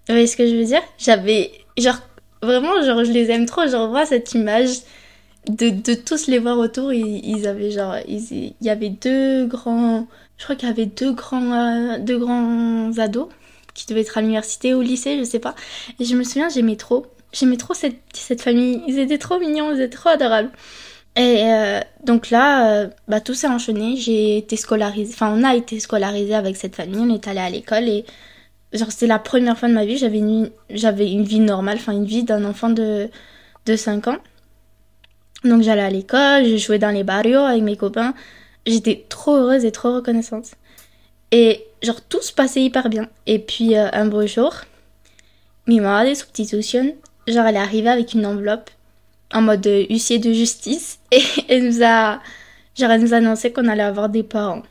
Vous 0.07 0.15
voyez 0.15 0.27
ce 0.27 0.37
que 0.37 0.47
je 0.47 0.55
veux 0.55 0.65
dire? 0.65 0.81
J'avais, 0.97 1.51
genre, 1.77 1.99
vraiment, 2.41 2.81
genre, 2.83 3.03
je 3.03 3.11
les 3.11 3.31
aime 3.31 3.45
trop. 3.47 3.67
Je 3.67 3.75
revois 3.75 4.05
cette 4.05 4.33
image 4.33 4.69
de, 5.47 5.69
de 5.69 5.93
tous 5.93 6.27
les 6.27 6.39
voir 6.39 6.57
autour. 6.57 6.93
Ils, 6.93 7.47
avaient, 7.47 7.71
genre, 7.71 7.95
il 8.07 8.53
y 8.61 8.69
avait 8.69 8.89
deux 8.89 9.45
grands, 9.45 10.07
je 10.37 10.43
crois 10.43 10.55
qu'il 10.55 10.67
y 10.67 10.71
avait 10.71 10.85
deux 10.85 11.13
grands, 11.13 11.53
euh, 11.53 11.99
deux 11.99 12.17
grands 12.17 12.97
ados 12.97 13.29
qui 13.73 13.85
devaient 13.87 14.01
être 14.01 14.17
à 14.17 14.21
l'université 14.21 14.73
ou 14.73 14.79
au 14.79 14.81
lycée, 14.81 15.17
je 15.19 15.23
sais 15.23 15.39
pas. 15.39 15.55
Et 15.99 16.05
je 16.05 16.15
me 16.15 16.23
souviens, 16.23 16.49
j'aimais 16.49 16.75
trop. 16.75 17.05
J'aimais 17.31 17.57
trop 17.57 17.73
cette, 17.73 18.01
cette 18.13 18.41
famille. 18.41 18.81
Ils 18.87 18.99
étaient 18.99 19.19
trop 19.19 19.39
mignons, 19.39 19.73
ils 19.73 19.81
étaient 19.81 19.97
trop 19.97 20.09
adorables. 20.09 20.51
Et 21.15 21.43
euh, 21.43 21.81
donc 22.03 22.29
là, 22.29 22.71
euh, 22.83 22.87
bah, 23.07 23.21
tout 23.21 23.33
s'est 23.33 23.47
enchaîné. 23.47 23.95
J'ai 23.97 24.37
été 24.37 24.55
scolarisée, 24.55 25.13
enfin, 25.13 25.33
on 25.35 25.43
a 25.43 25.55
été 25.55 25.79
scolarisé 25.79 26.33
avec 26.35 26.55
cette 26.57 26.75
famille. 26.75 26.99
On 26.99 27.13
est 27.13 27.27
allé 27.27 27.39
à 27.39 27.49
l'école 27.49 27.87
et 27.87 28.05
genre, 28.73 28.91
c'était 28.91 29.07
la 29.07 29.19
première 29.19 29.57
fois 29.57 29.69
de 29.69 29.73
ma 29.73 29.85
vie. 29.85 29.97
J'avais 29.97 30.19
une, 30.19 30.49
j'avais 30.69 31.11
une 31.11 31.23
vie 31.23 31.39
normale, 31.39 31.77
enfin, 31.77 31.93
une 31.93 32.05
vie 32.05 32.23
d'un 32.23 32.45
enfant 32.45 32.69
de, 32.69 33.09
de 33.65 33.75
5 33.75 34.07
ans. 34.07 34.17
Donc 35.43 35.61
j'allais 35.61 35.81
à 35.81 35.89
l'école, 35.89 36.45
je 36.45 36.57
jouais 36.57 36.79
dans 36.79 36.89
les 36.89 37.03
barrios 37.03 37.39
avec 37.39 37.63
mes 37.63 37.77
copains. 37.77 38.13
J'étais 38.65 39.05
trop 39.07 39.35
heureuse 39.35 39.65
et 39.65 39.71
trop 39.71 39.93
reconnaissante. 39.95 40.51
Et 41.31 41.65
genre 41.81 42.01
tout 42.01 42.21
se 42.21 42.33
passait 42.33 42.61
hyper 42.61 42.89
bien. 42.89 43.07
Et 43.25 43.39
puis 43.39 43.77
euh, 43.77 43.87
un 43.93 44.05
beau 44.05 44.25
jour, 44.27 44.53
mi 45.67 45.79
madre 45.79 46.09
de 46.09 46.15
substitution, 46.15 46.95
genre 47.27 47.45
elle 47.45 47.55
est 47.55 47.59
arrivée 47.59 47.89
avec 47.89 48.13
une 48.13 48.25
enveloppe 48.25 48.69
en 49.33 49.41
mode 49.41 49.65
huissier 49.65 50.19
de 50.19 50.33
justice 50.33 50.99
et 51.11 51.21
elle 51.47 51.67
nous 51.67 51.83
a 51.83 52.19
genre 52.77 52.91
elle 52.91 53.01
nous 53.01 53.13
a 53.13 53.17
annoncé 53.17 53.51
qu'on 53.51 53.67
allait 53.67 53.83
avoir 53.83 54.09
des 54.09 54.23
parents. 54.23 54.63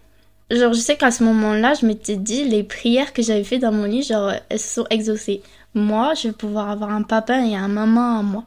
Genre 0.51 0.73
je 0.73 0.81
sais 0.81 0.97
qu'à 0.97 1.11
ce 1.11 1.25
moment-là, 1.25 1.75
je 1.75 1.87
m'étais 1.87 2.17
dit 2.17 2.45
les 2.45 2.63
prières 2.63 3.13
que 3.13 3.23
j'avais 3.23 3.45
fait 3.45 3.59
dans 3.59 3.73
mon 3.73 3.85
lit, 3.85 4.03
genre 4.03 4.33
elles 4.49 4.59
se 4.59 4.75
sont 4.75 4.87
exaucées. 4.91 5.43
Moi, 5.75 6.15
je 6.15 6.29
vais 6.29 6.35
pouvoir 6.35 6.71
avoir 6.71 6.91
un 6.91 7.03
papa 7.03 7.39
et 7.45 7.55
un 7.55 7.69
maman 7.69 8.19
à 8.19 8.23
moi. 8.23 8.45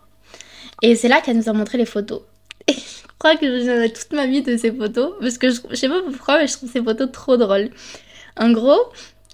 Et 0.81 0.95
c'est 0.95 1.07
là 1.07 1.21
qu'elle 1.21 1.38
nous 1.38 1.50
a 1.50 1.53
montré 1.53 1.77
les 1.77 1.85
photos. 1.85 2.21
Et 2.67 2.73
je 2.73 3.07
crois 3.17 3.35
que 3.35 3.45
ai 3.45 3.91
toute 3.91 4.13
ma 4.13 4.27
vie 4.27 4.41
de 4.41 4.57
ces 4.57 4.71
photos 4.71 5.13
parce 5.19 5.38
que 5.38 5.50
je, 5.50 5.61
je 5.69 5.75
sais 5.75 5.89
pas 5.89 6.01
pourquoi 6.01 6.39
mais 6.39 6.47
je 6.47 6.53
trouve 6.53 6.71
ces 6.71 6.81
photos 6.81 7.11
trop 7.11 7.38
drôles. 7.38 7.69
En 8.38 8.51
gros, 8.51 8.79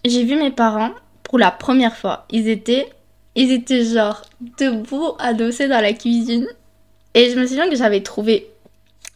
j'ai 0.03 0.23
vu 0.23 0.35
mes 0.35 0.51
parents 0.51 0.91
pour 1.23 1.39
la 1.39 1.51
première 1.51 1.95
fois. 1.95 2.25
Ils 2.31 2.49
étaient 2.49 2.89
ils 3.35 3.51
étaient 3.51 3.85
genre 3.85 4.23
debout 4.57 5.13
adossés 5.19 5.67
dans 5.67 5.79
la 5.79 5.93
cuisine 5.93 6.47
et 7.13 7.29
je 7.29 7.39
me 7.39 7.45
souviens 7.45 7.69
que 7.69 7.75
j'avais 7.75 8.01
trouvé. 8.01 8.47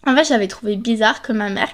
En 0.05 0.15
fait, 0.15 0.25
j'avais 0.25 0.47
trouvé 0.47 0.75
bizarre 0.75 1.21
que 1.21 1.31
ma 1.31 1.50
mère, 1.50 1.69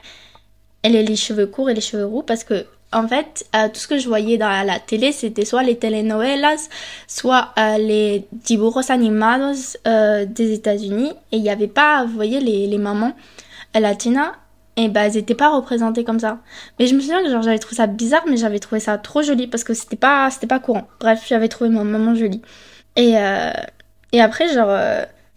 elle 0.82 0.96
ait 0.96 1.04
les 1.04 1.16
cheveux 1.16 1.48
courts 1.48 1.70
et 1.70 1.74
les 1.74 1.82
cheveux 1.82 2.06
roux 2.06 2.24
parce 2.24 2.44
que, 2.44 2.66
en 2.94 3.08
fait, 3.08 3.46
euh, 3.54 3.68
tout 3.68 3.80
ce 3.80 3.88
que 3.88 3.98
je 3.98 4.08
voyais 4.08 4.38
dans 4.38 4.66
la 4.66 4.80
télé, 4.80 5.12
c'était 5.12 5.44
soit 5.44 5.64
les 5.64 5.78
telenovelas, 5.78 6.70
soit 7.08 7.50
euh, 7.60 7.78
les 7.78 8.26
dibujos 8.32 8.90
animados 8.92 9.78
euh, 9.86 10.26
des 10.26 10.54
États-Unis. 10.54 11.12
Et 11.32 11.38
il 11.38 11.42
n'y 11.42 11.50
avait 11.50 11.68
pas, 11.68 12.06
vous 12.06 12.14
voyez, 12.14 12.40
les, 12.40 12.66
les 12.68 12.78
mamans 12.78 13.14
latinas. 13.74 14.32
Et 14.78 14.88
bah, 14.90 15.02
elles 15.08 15.14
n'étaient 15.14 15.36
pas 15.36 15.50
représentées 15.50 16.04
comme 16.04 16.20
ça. 16.20 16.40
Mais 16.80 16.88
je 16.88 16.96
me 16.96 17.02
souviens 17.02 17.22
que 17.24 17.30
genre, 17.30 17.42
j'avais 17.42 17.60
trouvé 17.60 17.76
ça 17.76 17.88
bizarre, 17.88 18.24
mais 18.30 18.38
j'avais 18.38 18.60
trouvé 18.60 18.80
ça 18.80 18.98
trop 18.98 19.22
joli 19.22 19.48
parce 19.48 19.64
que 19.64 19.74
c'était 19.74 19.96
pas, 19.98 20.30
c'était 20.30 20.48
pas 20.48 20.60
courant. 20.60 20.88
Bref, 21.00 21.26
j'avais 21.28 21.50
trouvé 21.50 21.70
ma 21.70 21.84
maman 21.84 22.16
jolie. 22.16 22.42
Et, 22.96 23.16
et 24.12 24.22
après, 24.22 24.54
genre 24.54 24.76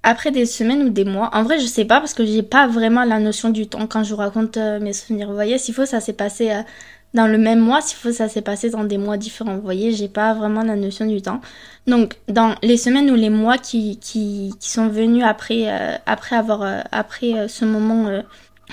après 0.02 0.30
des 0.30 0.45
semaines 0.45 0.83
ou 0.83 0.90
des 0.90 1.04
mois. 1.04 1.30
En 1.33 1.42
vrai, 1.42 1.59
je 1.59 1.66
sais 1.66 1.87
pas 1.87 2.00
parce 2.00 2.12
que 2.12 2.25
j'ai 2.25 2.42
pas 2.42 2.66
vraiment 2.66 3.04
la 3.04 3.19
notion 3.19 3.49
du 3.49 3.66
temps 3.66 3.87
quand 3.87 4.04
je 4.04 4.11
vous 4.11 4.21
raconte 4.21 4.59
mes 4.59 4.92
souvenirs. 4.92 5.28
Vous 5.28 5.35
voyez, 5.35 5.57
s'il 5.57 5.75
faut, 5.75 5.87
ça 5.87 6.00
s'est 6.00 6.12
passé 6.12 6.52
dans 7.14 7.26
le 7.26 7.38
même 7.38 7.61
mois, 7.61 7.81
s'il 7.81 7.97
faut, 7.97 8.12
ça 8.12 8.29
s'est 8.29 8.43
passé 8.43 8.71
dans 8.71 8.85
des 8.85 8.99
mois 8.99 9.17
différents. 9.17 9.57
Vous 9.57 9.62
voyez, 9.62 9.93
j'ai 9.93 10.09
pas 10.09 10.35
vraiment 10.35 10.62
la 10.62 10.76
notion 10.76 11.07
du 11.07 11.21
temps. 11.23 11.40
Donc, 11.87 12.17
dans 12.29 12.55
les 12.62 12.76
semaines 12.76 13.11
ou 13.11 13.14
les 13.14 13.31
mois 13.31 13.59
qui, 13.59 13.99
qui, 13.99 14.55
qui 14.61 14.71
sont 14.71 14.88
venus 14.88 15.25
après, 15.25 15.64
euh, 15.67 15.97
après 16.07 16.37
avoir, 16.37 16.85
après 16.93 17.49
ce 17.49 17.64
moment 17.64 18.23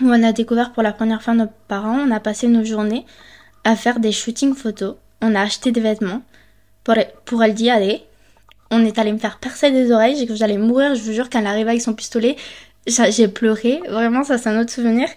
où 0.02 0.06
on 0.06 0.24
a 0.24 0.32
découvert 0.32 0.72
pour 0.74 0.84
la 0.84 0.94
première 0.94 1.22
fois 1.22 1.34
nos 1.34 1.48
parents, 1.68 2.00
on 2.00 2.12
a 2.12 2.20
passé 2.20 2.48
nos 2.48 2.64
journées 2.64 3.06
à 3.64 3.76
faire 3.76 4.00
des 4.00 4.12
shootings 4.12 4.54
photos. 4.54 4.96
On 5.22 5.34
a 5.34 5.42
acheté 5.42 5.72
des 5.72 5.82
vêtements 5.82 6.22
pour, 6.84 6.96
pour 7.26 7.44
el 7.44 7.54
dia 7.54 7.80
on 8.72 8.84
est 8.86 8.98
allé 9.00 9.12
me 9.12 9.18
faire 9.18 9.40
percer 9.40 9.72
des 9.72 9.92
oreilles, 9.92 10.18
j'ai 10.18 10.28
que 10.28 10.36
j'allais 10.36 10.58
mourir, 10.58 10.96
je 10.96 11.02
vous 11.02 11.14
jure, 11.14 11.30
quand 11.30 11.40
elle 11.40 11.48
arrivait 11.48 11.72
avec 11.72 11.82
son 11.82 11.94
pistolet, 11.94 12.36
j'ai 12.86 13.28
pleuré, 13.28 13.82
vraiment, 13.90 14.24
ça 14.24 14.38
c'est 14.38 14.50
un 14.50 14.60
autre 14.60 14.72
souvenir. 14.72 15.08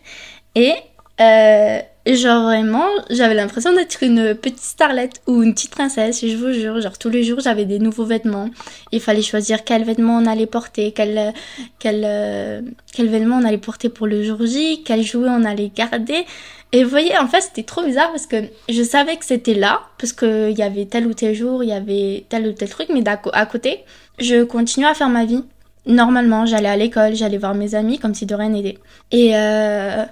Et 0.55 0.73
euh, 1.21 1.81
genre 2.07 2.45
vraiment, 2.45 2.87
j'avais 3.11 3.35
l'impression 3.35 3.75
d'être 3.75 4.03
une 4.03 4.35
petite 4.35 4.61
starlette 4.61 5.21
ou 5.27 5.43
une 5.43 5.53
petite 5.53 5.71
princesse, 5.71 6.25
je 6.25 6.35
vous 6.35 6.53
jure, 6.53 6.81
genre 6.81 6.99
tous 6.99 7.11
les 7.11 7.23
jours 7.23 7.41
j'avais 7.41 7.67
des 7.67 7.79
nouveaux 7.79 8.05
vêtements. 8.05 8.49
Il 8.91 9.01
fallait 9.01 9.23
choisir 9.23 9.65
quel 9.65 9.85
vêtement 9.85 10.17
on 10.17 10.27
allait 10.27 10.47
porter, 10.47 10.93
quel, 10.93 11.35
quel, 11.79 12.03
euh, 12.05 12.63
quel 12.93 13.09
vêtement 13.09 13.37
on 13.37 13.45
allait 13.45 13.59
porter 13.59 13.91
pour 13.91 14.07
le 14.07 14.23
jour 14.23 14.39
J, 14.47 14.83
quel 14.85 15.03
jouet 15.03 15.29
on 15.29 15.45
allait 15.45 15.71
garder. 15.75 16.25
Et 16.73 16.85
vous 16.85 16.91
voyez, 16.91 17.19
en 17.19 17.27
fait, 17.27 17.43
c'était 17.43 17.65
trop 17.65 17.83
bizarre 17.83 18.11
parce 18.11 18.27
que 18.27 18.37
je 18.69 18.83
savais 18.83 19.17
que 19.17 19.25
c'était 19.25 19.55
là, 19.55 19.83
parce 19.99 20.13
qu'il 20.13 20.57
y 20.57 20.63
avait 20.63 20.87
tel 20.87 21.07
ou 21.07 21.15
tel 21.15 21.35
jour, 21.35 21.63
il 21.65 21.69
y 21.69 21.73
avait 21.73 22.25
tel 22.29 22.47
ou 22.47 22.53
tel 22.53 22.69
truc, 22.69 22.89
mais 22.95 23.03
à 23.07 23.47
côté, 23.47 23.85
je 24.19 24.45
continuais 24.45 24.89
à 24.89 24.95
faire 24.95 25.09
ma 25.09 25.27
vie. 25.27 25.45
Normalement, 25.87 26.47
j'allais 26.47 26.69
à 26.69 26.77
l'école, 26.77 27.15
j'allais 27.15 27.39
voir 27.39 27.55
mes 27.55 27.75
amis 27.75 27.99
comme 27.99 28.15
si 28.15 28.25
de 28.25 28.35
rien 28.35 28.51
n'était. 28.51 28.79
Et, 29.11 29.37
euh... 29.37 30.05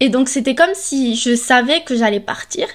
et 0.00 0.08
donc, 0.08 0.28
c'était 0.28 0.54
comme 0.54 0.74
si 0.74 1.16
je 1.16 1.34
savais 1.34 1.82
que 1.82 1.96
j'allais 1.96 2.20
partir. 2.20 2.66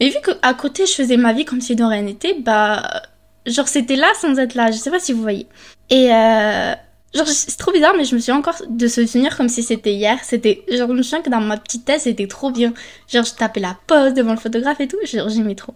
Mais 0.00 0.08
vu 0.10 0.18
qu'à 0.24 0.54
côté, 0.54 0.86
je 0.86 0.92
faisais 0.92 1.16
ma 1.16 1.32
vie 1.32 1.44
comme 1.44 1.60
si 1.60 1.76
de 1.76 1.84
rien 1.84 2.02
n'était, 2.02 2.34
bah, 2.34 3.02
genre, 3.46 3.68
c'était 3.68 3.96
là 3.96 4.08
sans 4.20 4.38
être 4.38 4.54
là. 4.54 4.70
Je 4.70 4.76
sais 4.76 4.90
pas 4.90 5.00
si 5.00 5.12
vous 5.12 5.22
voyez. 5.22 5.46
Et, 5.90 6.12
euh 6.12 6.74
Genre, 7.14 7.26
c'est 7.26 7.58
trop 7.58 7.72
bizarre, 7.72 7.94
mais 7.94 8.04
je 8.04 8.14
me 8.14 8.20
suis 8.20 8.32
encore 8.32 8.62
de 8.66 8.86
se 8.86 9.04
souvenir 9.06 9.36
comme 9.36 9.48
si 9.48 9.62
c'était 9.62 9.92
hier. 9.92 10.18
C'était, 10.22 10.64
genre, 10.70 10.88
je 10.88 10.94
me 10.94 11.02
souviens 11.02 11.20
que 11.20 11.28
dans 11.28 11.42
ma 11.42 11.58
petite 11.58 11.84
thèse, 11.84 12.02
c'était 12.02 12.26
trop 12.26 12.50
bien. 12.50 12.72
Genre, 13.08 13.24
je 13.24 13.34
tapais 13.34 13.60
la 13.60 13.76
pause 13.86 14.14
devant 14.14 14.32
le 14.32 14.38
photographe 14.38 14.80
et 14.80 14.88
tout. 14.88 14.96
Genre, 15.04 15.28
j'aimais 15.28 15.54
trop. 15.54 15.74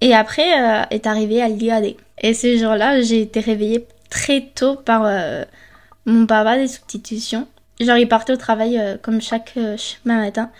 Et 0.00 0.12
après, 0.12 0.60
euh, 0.60 0.82
est 0.90 1.06
arrivé 1.06 1.40
à 1.40 1.48
l'IAD. 1.48 1.94
Et 2.20 2.34
ce 2.34 2.56
jour-là, 2.56 3.00
j'ai 3.00 3.22
été 3.22 3.38
réveillée 3.38 3.86
très 4.10 4.50
tôt 4.56 4.74
par 4.74 5.04
euh, 5.04 5.44
mon 6.04 6.26
papa 6.26 6.56
des 6.58 6.66
substitutions. 6.66 7.46
Genre, 7.80 7.96
il 7.96 8.08
partait 8.08 8.32
au 8.32 8.36
travail 8.36 8.78
euh, 8.78 8.96
comme 9.00 9.20
chaque, 9.20 9.58
matin. 10.04 10.50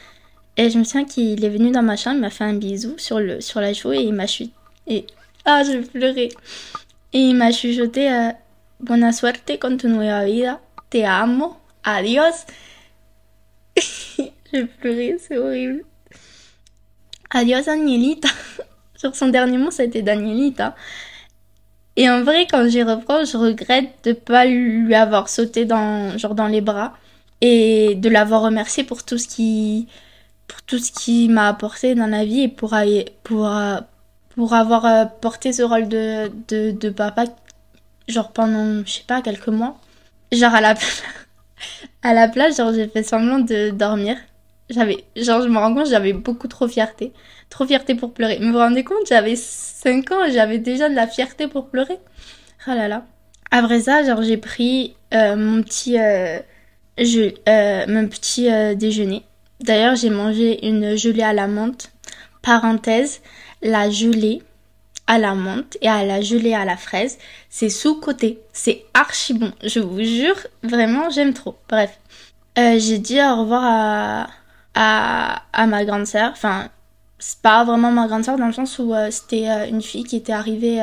Et 0.56 0.70
je 0.70 0.78
me 0.78 0.84
souviens 0.84 1.04
qu'il 1.04 1.44
est 1.44 1.48
venu 1.48 1.70
dans 1.70 1.82
ma 1.82 1.96
chambre, 1.96 2.16
il 2.16 2.20
m'a 2.20 2.30
fait 2.30 2.44
un 2.44 2.54
bisou 2.54 2.94
sur, 2.98 3.20
le, 3.20 3.40
sur 3.40 3.60
la 3.60 3.72
joue 3.72 3.92
et 3.92 4.02
il 4.02 4.12
m'a 4.12 4.26
chuté. 4.26 4.52
Et, 4.86 5.06
ah, 5.44 5.62
je 5.64 5.78
pleurais. 5.78 6.28
Et 7.12 7.18
il 7.18 7.34
m'a 7.34 7.52
chuchoté, 7.52 8.32
Buena 8.82 9.12
suerte 9.12 9.60
con 9.60 9.76
tu 9.76 9.86
nueva 9.86 10.24
vida. 10.24 10.60
Te 10.88 11.04
amo. 11.06 11.60
Adiós. 11.84 12.46
J'ai 14.52 14.64
pleuré, 14.66 15.16
c'est 15.20 15.38
horrible. 15.38 15.84
Adiós, 17.30 17.66
Danielita. 17.66 18.28
Sur 18.96 19.14
son 19.14 19.28
dernier 19.28 19.56
mot, 19.56 19.70
ça 19.70 19.84
a 19.84 19.86
Danielita. 19.86 20.74
Et 21.94 22.10
en 22.10 22.24
vrai, 22.24 22.48
quand 22.50 22.68
j'y 22.68 22.82
reprends, 22.82 23.24
je 23.24 23.36
regrette 23.36 23.92
de 24.02 24.14
pas 24.14 24.46
lui 24.46 24.94
avoir 24.96 25.28
sauté 25.28 25.64
dans, 25.64 26.18
genre 26.18 26.34
dans 26.34 26.48
les 26.48 26.60
bras 26.60 26.94
et 27.42 27.94
de 27.96 28.08
l'avoir 28.08 28.42
remercié 28.42 28.84
pour 28.84 29.04
tout 29.04 29.18
ce 29.18 29.28
qui, 29.28 29.88
pour 30.48 30.62
tout 30.62 30.78
ce 30.78 30.92
qui 30.92 31.28
m'a 31.28 31.48
apporté 31.48 31.94
dans 31.94 32.06
la 32.06 32.24
vie 32.24 32.42
et 32.42 32.48
pour, 32.48 32.74
pour, 33.24 33.50
pour 34.34 34.54
avoir 34.54 34.86
euh, 34.86 35.04
porté 35.20 35.52
ce 35.52 35.62
rôle 35.62 35.88
de, 35.88 36.30
de, 36.48 36.70
de 36.72 36.90
papa 36.90 37.26
genre 38.08 38.32
pendant, 38.32 38.84
je 38.84 38.92
sais 38.92 39.04
pas, 39.06 39.22
quelques 39.22 39.48
mois. 39.48 39.78
Genre 40.32 40.54
à 40.54 40.60
la, 40.60 40.74
à 42.02 42.14
la 42.14 42.28
plage, 42.28 42.56
genre 42.56 42.72
j'ai 42.72 42.88
fait 42.88 43.02
semblant 43.02 43.38
de 43.38 43.70
dormir. 43.70 44.16
J'avais, 44.70 45.04
genre 45.16 45.42
je 45.42 45.48
me 45.48 45.58
rends 45.58 45.74
compte, 45.74 45.88
j'avais 45.88 46.12
beaucoup 46.12 46.48
trop 46.48 46.68
fierté. 46.68 47.12
Trop 47.50 47.66
fierté 47.66 47.94
pour 47.94 48.14
pleurer. 48.14 48.38
Vous 48.40 48.52
vous 48.52 48.58
rendez 48.58 48.84
compte, 48.84 49.06
j'avais 49.08 49.36
5 49.36 50.10
ans 50.12 50.20
j'avais 50.32 50.58
déjà 50.58 50.88
de 50.88 50.94
la 50.94 51.06
fierté 51.06 51.48
pour 51.48 51.68
pleurer. 51.68 51.98
Ah 52.66 52.74
là 52.74 52.88
là. 52.88 53.04
Après 53.50 53.80
ça, 53.80 54.04
genre 54.04 54.22
j'ai 54.22 54.38
pris 54.38 54.96
euh, 55.12 55.36
mon 55.36 55.62
petit, 55.62 55.98
euh, 55.98 56.38
je, 56.98 57.34
euh, 57.48 57.86
mon 57.88 58.08
petit 58.08 58.48
déjeuner. 58.76 59.22
D'ailleurs, 59.60 59.96
j'ai 59.96 60.10
mangé 60.10 60.66
une 60.66 60.96
gelée 60.96 61.22
à 61.22 61.32
la 61.32 61.46
menthe. 61.46 61.92
Parenthèse, 62.42 63.20
la 63.62 63.88
gelée, 63.90 64.42
à 65.06 65.18
la 65.18 65.34
menthe 65.34 65.76
et 65.80 65.88
à 65.88 66.04
la 66.04 66.20
gelée 66.20 66.54
à 66.54 66.64
la 66.64 66.76
fraise. 66.76 67.18
C'est 67.48 67.68
sous-côté. 67.68 68.40
C'est 68.52 68.84
archi 68.94 69.34
bon. 69.34 69.52
Je 69.62 69.80
vous 69.80 70.02
jure, 70.02 70.36
vraiment, 70.62 71.10
j'aime 71.10 71.34
trop. 71.34 71.56
Bref. 71.68 71.98
Euh, 72.58 72.78
j'ai 72.78 72.98
dit 72.98 73.20
au 73.20 73.42
revoir 73.42 73.62
à, 73.64 74.26
à, 74.74 75.42
à 75.52 75.66
ma 75.66 75.84
grande 75.84 76.06
sœur. 76.06 76.30
Enfin, 76.32 76.68
c'est 77.22 77.38
pas 77.38 77.64
vraiment 77.64 77.92
ma 77.92 78.08
grande 78.08 78.24
sœur 78.24 78.36
dans 78.36 78.48
le 78.48 78.52
sens 78.52 78.78
où 78.80 78.92
euh, 78.92 79.10
c'était 79.10 79.48
euh, 79.48 79.68
une 79.68 79.80
fille 79.80 80.02
qui 80.02 80.16
était 80.16 80.32
arrivée 80.32 80.80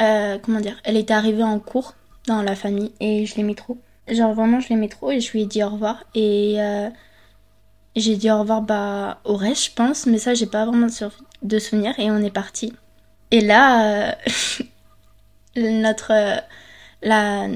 euh, 0.00 0.38
comment 0.42 0.60
dire, 0.60 0.76
elle 0.84 0.96
était 0.96 1.14
arrivée 1.14 1.42
en 1.42 1.58
cours 1.58 1.94
dans 2.26 2.42
la 2.42 2.54
famille 2.54 2.92
et 3.00 3.24
je 3.24 3.36
l'aimais 3.36 3.54
trop. 3.54 3.78
Genre 4.08 4.34
vraiment, 4.34 4.60
je 4.60 4.68
l'aimais 4.68 4.88
trop 4.88 5.10
et 5.10 5.20
je 5.20 5.32
lui 5.32 5.42
ai 5.42 5.46
dit 5.46 5.62
au 5.64 5.70
revoir. 5.70 6.04
Et 6.14 6.56
euh, 6.60 6.88
j'ai 7.96 8.16
dit 8.16 8.30
au 8.30 8.40
revoir 8.40 8.62
bah, 8.62 9.20
au 9.24 9.36
reste, 9.36 9.66
je 9.66 9.72
pense, 9.74 10.06
mais 10.06 10.18
ça, 10.18 10.34
j'ai 10.34 10.46
pas 10.46 10.64
vraiment 10.64 10.86
de 11.42 11.58
souvenir 11.58 11.98
et 11.98 12.10
on 12.10 12.18
est 12.18 12.30
parti. 12.30 12.72
Et 13.32 13.40
là, 13.40 14.08
euh, 14.08 14.12
notre, 15.56 16.12
la, 17.02 17.48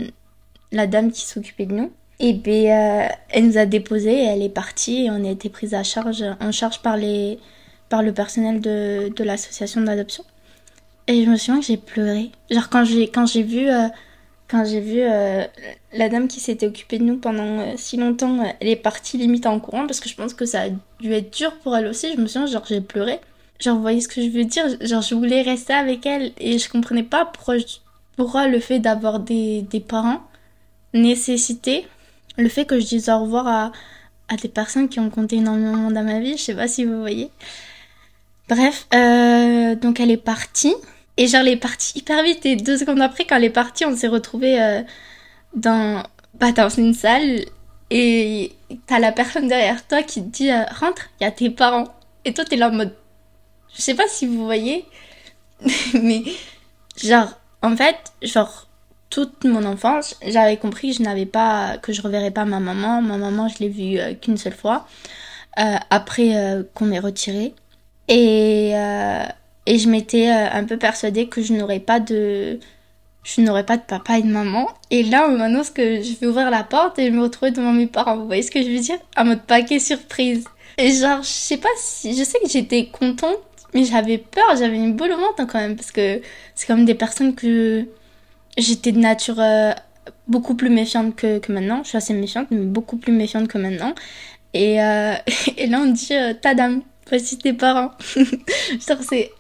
la 0.72 0.86
dame 0.86 1.12
qui 1.12 1.22
s'occupait 1.22 1.66
de 1.66 1.74
nous, 1.74 1.92
et 2.18 2.34
bien, 2.34 3.08
elle 3.30 3.46
nous 3.46 3.58
a 3.58 3.64
déposés 3.64 4.12
et 4.12 4.24
elle 4.24 4.42
est 4.42 4.48
partie 4.50 5.06
et 5.06 5.10
on 5.10 5.24
a 5.24 5.30
été 5.30 5.48
prise 5.48 5.72
à 5.74 5.82
charge, 5.82 6.24
en 6.40 6.52
charge 6.52 6.82
par, 6.82 6.96
les, 6.96 7.38
par 7.88 8.02
le 8.02 8.12
personnel 8.12 8.60
de, 8.60 9.10
de 9.14 9.24
l'association 9.24 9.80
d'adoption. 9.80 10.24
Et 11.06 11.24
je 11.24 11.30
me 11.30 11.36
souviens 11.36 11.60
que 11.60 11.66
j'ai 11.66 11.76
pleuré. 11.78 12.30
Genre 12.50 12.68
quand 12.68 12.84
j'ai, 12.84 13.08
quand 13.08 13.24
j'ai 13.26 13.42
vu 13.42 13.68
quand 14.50 14.64
j'ai 14.64 14.80
vu 14.80 15.00
euh, 15.00 15.44
la 15.92 16.08
dame 16.08 16.26
qui 16.26 16.40
s'était 16.40 16.66
occupée 16.66 16.98
de 16.98 17.04
nous 17.04 17.18
pendant 17.18 17.60
euh, 17.60 17.74
si 17.76 17.96
longtemps, 17.96 18.40
euh, 18.40 18.48
elle 18.58 18.68
est 18.68 18.76
partie 18.76 19.16
limite 19.16 19.46
en 19.46 19.60
courant 19.60 19.86
parce 19.86 20.00
que 20.00 20.08
je 20.08 20.16
pense 20.16 20.34
que 20.34 20.44
ça 20.44 20.62
a 20.62 20.68
dû 21.00 21.12
être 21.12 21.32
dur 21.32 21.52
pour 21.58 21.76
elle 21.76 21.86
aussi. 21.86 22.12
Je 22.14 22.20
me 22.20 22.26
souviens, 22.26 22.46
genre, 22.46 22.64
j'ai 22.66 22.80
pleuré. 22.80 23.20
Genre, 23.60 23.76
vous 23.76 23.82
voyez 23.82 24.00
ce 24.00 24.08
que 24.08 24.20
je 24.20 24.28
veux 24.28 24.44
dire? 24.44 24.64
Genre, 24.80 25.02
je 25.02 25.14
voulais 25.14 25.42
rester 25.42 25.72
avec 25.72 26.04
elle 26.04 26.32
et 26.38 26.58
je 26.58 26.68
comprenais 26.68 27.04
pas 27.04 27.26
pourquoi, 28.16 28.48
le 28.48 28.60
fait 28.60 28.80
d'avoir 28.80 29.20
des, 29.20 29.62
des 29.62 29.80
parents 29.80 30.20
nécessitait 30.92 31.86
le 32.36 32.48
fait 32.48 32.64
que 32.64 32.80
je 32.80 32.86
dise 32.86 33.08
au 33.08 33.20
revoir 33.20 33.46
à, 33.46 33.72
à 34.28 34.36
des 34.36 34.48
personnes 34.48 34.88
qui 34.88 34.98
ont 34.98 35.10
compté 35.10 35.36
énormément 35.36 35.90
dans 35.90 36.02
ma 36.02 36.18
vie. 36.18 36.36
Je 36.36 36.42
sais 36.42 36.54
pas 36.54 36.68
si 36.68 36.84
vous 36.84 37.00
voyez. 37.00 37.30
Bref, 38.48 38.88
donc 38.90 40.00
elle 40.00 40.10
est 40.10 40.16
partie. 40.16 40.74
Et 41.20 41.26
genre, 41.26 41.42
elle 41.42 41.48
est 41.48 41.56
partie 41.56 41.98
hyper 41.98 42.22
vite. 42.22 42.46
Et 42.46 42.56
deux 42.56 42.78
secondes 42.78 43.02
après, 43.02 43.26
quand 43.26 43.36
elle 43.36 43.44
est 43.44 43.50
partie, 43.50 43.84
on 43.84 43.94
s'est 43.94 44.08
retrouvés 44.08 44.60
euh, 44.60 44.82
dans, 45.54 46.02
bah, 46.40 46.50
dans 46.52 46.70
une 46.70 46.94
salle. 46.94 47.44
Et 47.90 48.52
t'as 48.86 48.98
la 48.98 49.12
personne 49.12 49.46
derrière 49.46 49.86
toi 49.86 50.02
qui 50.02 50.22
te 50.22 50.28
dit 50.28 50.50
euh, 50.50 50.62
Rentre, 50.80 51.10
il 51.20 51.24
y 51.24 51.26
a 51.26 51.30
tes 51.30 51.50
parents. 51.50 51.88
Et 52.24 52.32
toi, 52.32 52.46
t'es 52.46 52.56
là 52.56 52.70
en 52.70 52.72
mode. 52.72 52.94
Je 53.76 53.82
sais 53.82 53.94
pas 53.94 54.08
si 54.08 54.26
vous 54.26 54.46
voyez. 54.46 54.86
mais, 55.92 56.22
genre, 56.96 57.38
en 57.60 57.76
fait, 57.76 57.98
genre, 58.22 58.66
toute 59.10 59.44
mon 59.44 59.66
enfance, 59.66 60.16
j'avais 60.26 60.56
compris 60.56 60.92
que 60.92 60.98
je 60.98 61.02
n'avais 61.02 61.26
pas. 61.26 61.76
que 61.76 61.92
je 61.92 62.00
reverrais 62.00 62.30
pas 62.30 62.46
ma 62.46 62.60
maman. 62.60 63.02
Ma 63.02 63.18
maman, 63.18 63.46
je 63.48 63.58
l'ai 63.58 63.68
vue 63.68 63.98
euh, 63.98 64.14
qu'une 64.14 64.38
seule 64.38 64.54
fois. 64.54 64.86
après 65.90 66.64
qu'on 66.72 66.86
m'ait 66.86 66.98
retiré. 66.98 67.52
Et 68.08 68.72
et 69.66 69.78
je 69.78 69.88
m'étais 69.88 70.28
euh, 70.30 70.50
un 70.52 70.64
peu 70.64 70.76
persuadée 70.76 71.28
que 71.28 71.42
je 71.42 71.52
n'aurais 71.52 71.80
pas 71.80 72.00
de 72.00 72.58
je 73.22 73.40
n'aurais 73.42 73.66
pas 73.66 73.76
de 73.76 73.82
papa 73.82 74.18
et 74.18 74.22
de 74.22 74.28
maman. 74.28 74.68
Et 74.90 75.02
là, 75.02 75.28
on 75.28 75.36
m'annonce 75.36 75.70
que 75.70 76.02
je 76.02 76.18
vais 76.18 76.26
ouvrir 76.26 76.50
la 76.50 76.64
porte 76.64 76.98
et 76.98 77.10
me 77.10 77.22
retrouver 77.22 77.50
devant 77.50 77.72
mes 77.72 77.86
parents. 77.86 78.16
Vous 78.16 78.26
voyez 78.26 78.42
ce 78.42 78.50
que 78.50 78.62
je 78.62 78.68
veux 78.68 78.78
dire? 78.78 78.96
Un 79.16 79.24
mode 79.24 79.42
paquet 79.42 79.78
surprise. 79.78 80.44
Et 80.78 80.90
genre, 80.92 81.22
je 81.22 81.28
sais 81.28 81.58
pas 81.58 81.68
si... 81.76 82.16
Je 82.16 82.24
sais 82.24 82.38
que 82.42 82.48
j'étais 82.48 82.86
contente, 82.86 83.38
mais 83.74 83.84
j'avais 83.84 84.18
peur, 84.18 84.56
j'avais 84.58 84.76
une 84.76 84.94
boule 84.94 85.12
au 85.12 85.18
ventre 85.18 85.46
quand 85.46 85.58
même, 85.58 85.76
parce 85.76 85.92
que 85.92 86.22
c'est 86.54 86.66
comme 86.66 86.86
des 86.86 86.94
personnes 86.94 87.34
que 87.34 87.84
j'étais 88.56 88.92
de 88.92 88.98
nature 88.98 89.38
euh, 89.38 89.72
beaucoup 90.26 90.54
plus 90.54 90.70
méfiante 90.70 91.14
que, 91.14 91.38
que, 91.38 91.52
maintenant. 91.52 91.82
Je 91.82 91.88
suis 91.88 91.98
assez 91.98 92.14
méfiante, 92.14 92.46
mais 92.50 92.64
beaucoup 92.64 92.96
plus 92.96 93.12
méfiante 93.12 93.48
que 93.48 93.58
maintenant. 93.58 93.94
Et, 94.54 94.82
euh, 94.82 95.14
et 95.58 95.66
là, 95.66 95.80
on 95.82 95.86
dit, 95.86 96.14
ta 96.40 96.54
dame, 96.54 96.80
voici 97.06 97.36
tes 97.36 97.52
parents. 97.52 97.90
genre, 98.16 99.02
c'est 99.06 99.30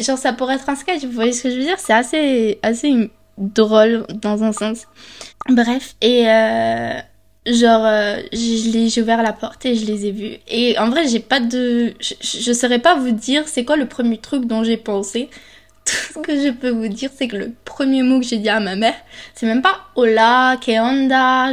genre 0.00 0.18
ça 0.18 0.32
pourrait 0.32 0.54
être 0.54 0.68
un 0.68 0.74
sketch, 0.74 1.04
vous 1.04 1.12
voyez 1.12 1.32
ce 1.32 1.44
que 1.44 1.50
je 1.50 1.56
veux 1.56 1.64
dire? 1.64 1.78
C'est 1.78 1.92
assez, 1.92 2.58
assez 2.62 3.10
drôle 3.38 4.06
dans 4.14 4.42
un 4.44 4.52
sens. 4.52 4.86
Bref, 5.48 5.94
et 6.00 6.28
euh, 6.28 6.98
genre 7.46 7.84
euh, 7.84 8.20
j'ai 8.32 9.02
ouvert 9.02 9.22
la 9.22 9.32
porte 9.32 9.64
et 9.66 9.74
je 9.74 9.86
les 9.86 10.06
ai 10.06 10.12
vus. 10.12 10.36
Et 10.48 10.78
en 10.78 10.90
vrai, 10.90 11.08
j'ai 11.08 11.20
pas 11.20 11.40
de... 11.40 11.94
Je, 12.00 12.14
je 12.22 12.52
saurais 12.52 12.78
pas 12.78 12.96
vous 12.96 13.12
dire 13.12 13.48
c'est 13.48 13.64
quoi 13.64 13.76
le 13.76 13.86
premier 13.86 14.18
truc 14.18 14.44
dont 14.46 14.62
j'ai 14.62 14.76
pensé. 14.76 15.28
Tout 15.84 15.94
ce 16.14 16.18
que 16.18 16.36
je 16.36 16.50
peux 16.50 16.70
vous 16.70 16.88
dire, 16.88 17.10
c'est 17.14 17.26
que 17.26 17.36
le 17.36 17.52
premier 17.64 18.02
mot 18.02 18.20
que 18.20 18.26
j'ai 18.26 18.36
dit 18.36 18.50
à 18.50 18.60
ma 18.60 18.76
mère, 18.76 18.94
c'est 19.34 19.46
même 19.46 19.62
pas 19.62 19.80
hola, 19.96 20.58
que 20.64 20.72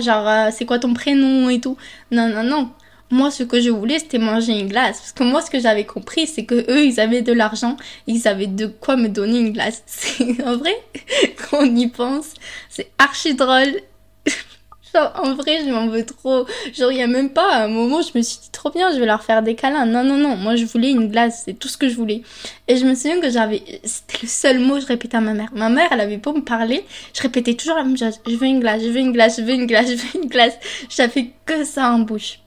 genre 0.02 0.28
euh, 0.28 0.50
c'est 0.52 0.66
quoi 0.66 0.80
ton 0.80 0.94
prénom 0.94 1.50
et 1.50 1.62
tout. 1.62 1.78
Non, 2.12 2.28
non, 2.28 2.44
non. 2.44 2.70
Moi, 3.10 3.32
ce 3.32 3.44
que 3.44 3.62
je 3.62 3.70
voulais, 3.70 4.00
c'était 4.00 4.18
manger 4.18 4.60
une 4.60 4.68
glace. 4.68 5.00
Parce 5.00 5.14
que 5.14 5.24
moi, 5.24 5.42
ce 5.42 5.50
que 5.50 5.60
j'avais 5.60 5.86
compris, 5.86 6.28
c'est 6.28 6.44
que 6.44 6.70
eux, 6.70 6.86
ils 6.86 7.00
avaient 7.00 7.22
de 7.22 7.32
l'argent, 7.32 7.78
ils 8.06 8.28
avaient 8.28 8.48
de 8.48 8.68
quoi 8.68 8.98
me 8.98 9.08
donner 9.08 9.40
une 9.40 9.54
glace. 9.54 9.84
C'est 9.86 10.44
en 10.44 10.58
vrai, 10.58 10.76
quand 11.50 11.60
on 11.62 11.76
y 11.76 11.88
pense, 11.88 12.34
c'est 12.70 12.92
archi 12.98 13.34
drôle. 13.34 13.80
Genre, 14.94 15.12
en 15.24 15.36
vrai, 15.36 15.64
je 15.66 15.72
m'en 15.72 15.88
veux 15.88 16.06
trop. 16.06 16.46
Genre, 16.74 16.92
il 16.92 16.98
y 16.98 17.02
a 17.02 17.08
même 17.08 17.30
pas 17.30 17.64
un 17.64 17.68
moment, 17.70 18.02
je 18.02 18.18
me 18.18 18.22
suis 18.22 18.40
dit 18.40 18.52
trop 18.52 18.72
bien, 18.72 18.94
je 18.94 19.00
vais 19.00 19.06
leur 19.06 19.24
faire 19.24 19.42
des 19.42 19.56
câlins. 19.56 19.86
Non, 19.86 20.04
non, 20.04 20.18
non. 20.18 20.36
Moi, 20.36 20.56
je 20.58 20.66
voulais 20.66 20.92
une 20.92 21.10
glace. 21.10 21.44
C'est 21.46 21.54
tout 21.54 21.68
ce 21.70 21.78
que 21.78 21.88
je 21.88 21.96
voulais. 21.96 22.24
Et 22.68 22.76
je 22.76 22.86
me 22.86 22.94
souviens 22.94 23.22
que 23.22 23.30
j'avais, 23.30 23.62
c'était 23.84 24.20
le 24.24 24.28
seul 24.28 24.60
mot 24.60 24.76
que 24.76 24.82
je 24.82 24.88
répétais 24.88 25.18
à 25.18 25.22
ma 25.22 25.34
mère. 25.34 25.50
Ma 25.54 25.70
mère, 25.70 25.88
elle 25.92 26.02
avait 26.02 26.18
pas 26.18 26.34
me 26.34 26.42
parler. 26.42 26.86
Je 27.14 27.22
répétais 27.22 27.54
toujours 27.54 27.78
la 27.78 27.84
même 27.84 27.98
chose. 27.98 28.20
Je 28.28 28.36
veux 28.36 28.48
une 28.48 28.60
glace, 28.60 28.82
je 28.82 28.90
veux 28.90 29.00
une 29.00 29.14
glace, 29.14 29.38
je 29.38 29.44
veux 29.44 29.54
une 29.54 29.66
glace, 29.66 29.88
je 29.90 29.96
veux 29.96 30.24
une 30.24 30.30
glace. 30.30 30.58
J'avais 30.90 31.32
que 31.46 31.64
ça 31.64 31.92
en 31.92 32.00
bouche. 32.00 32.40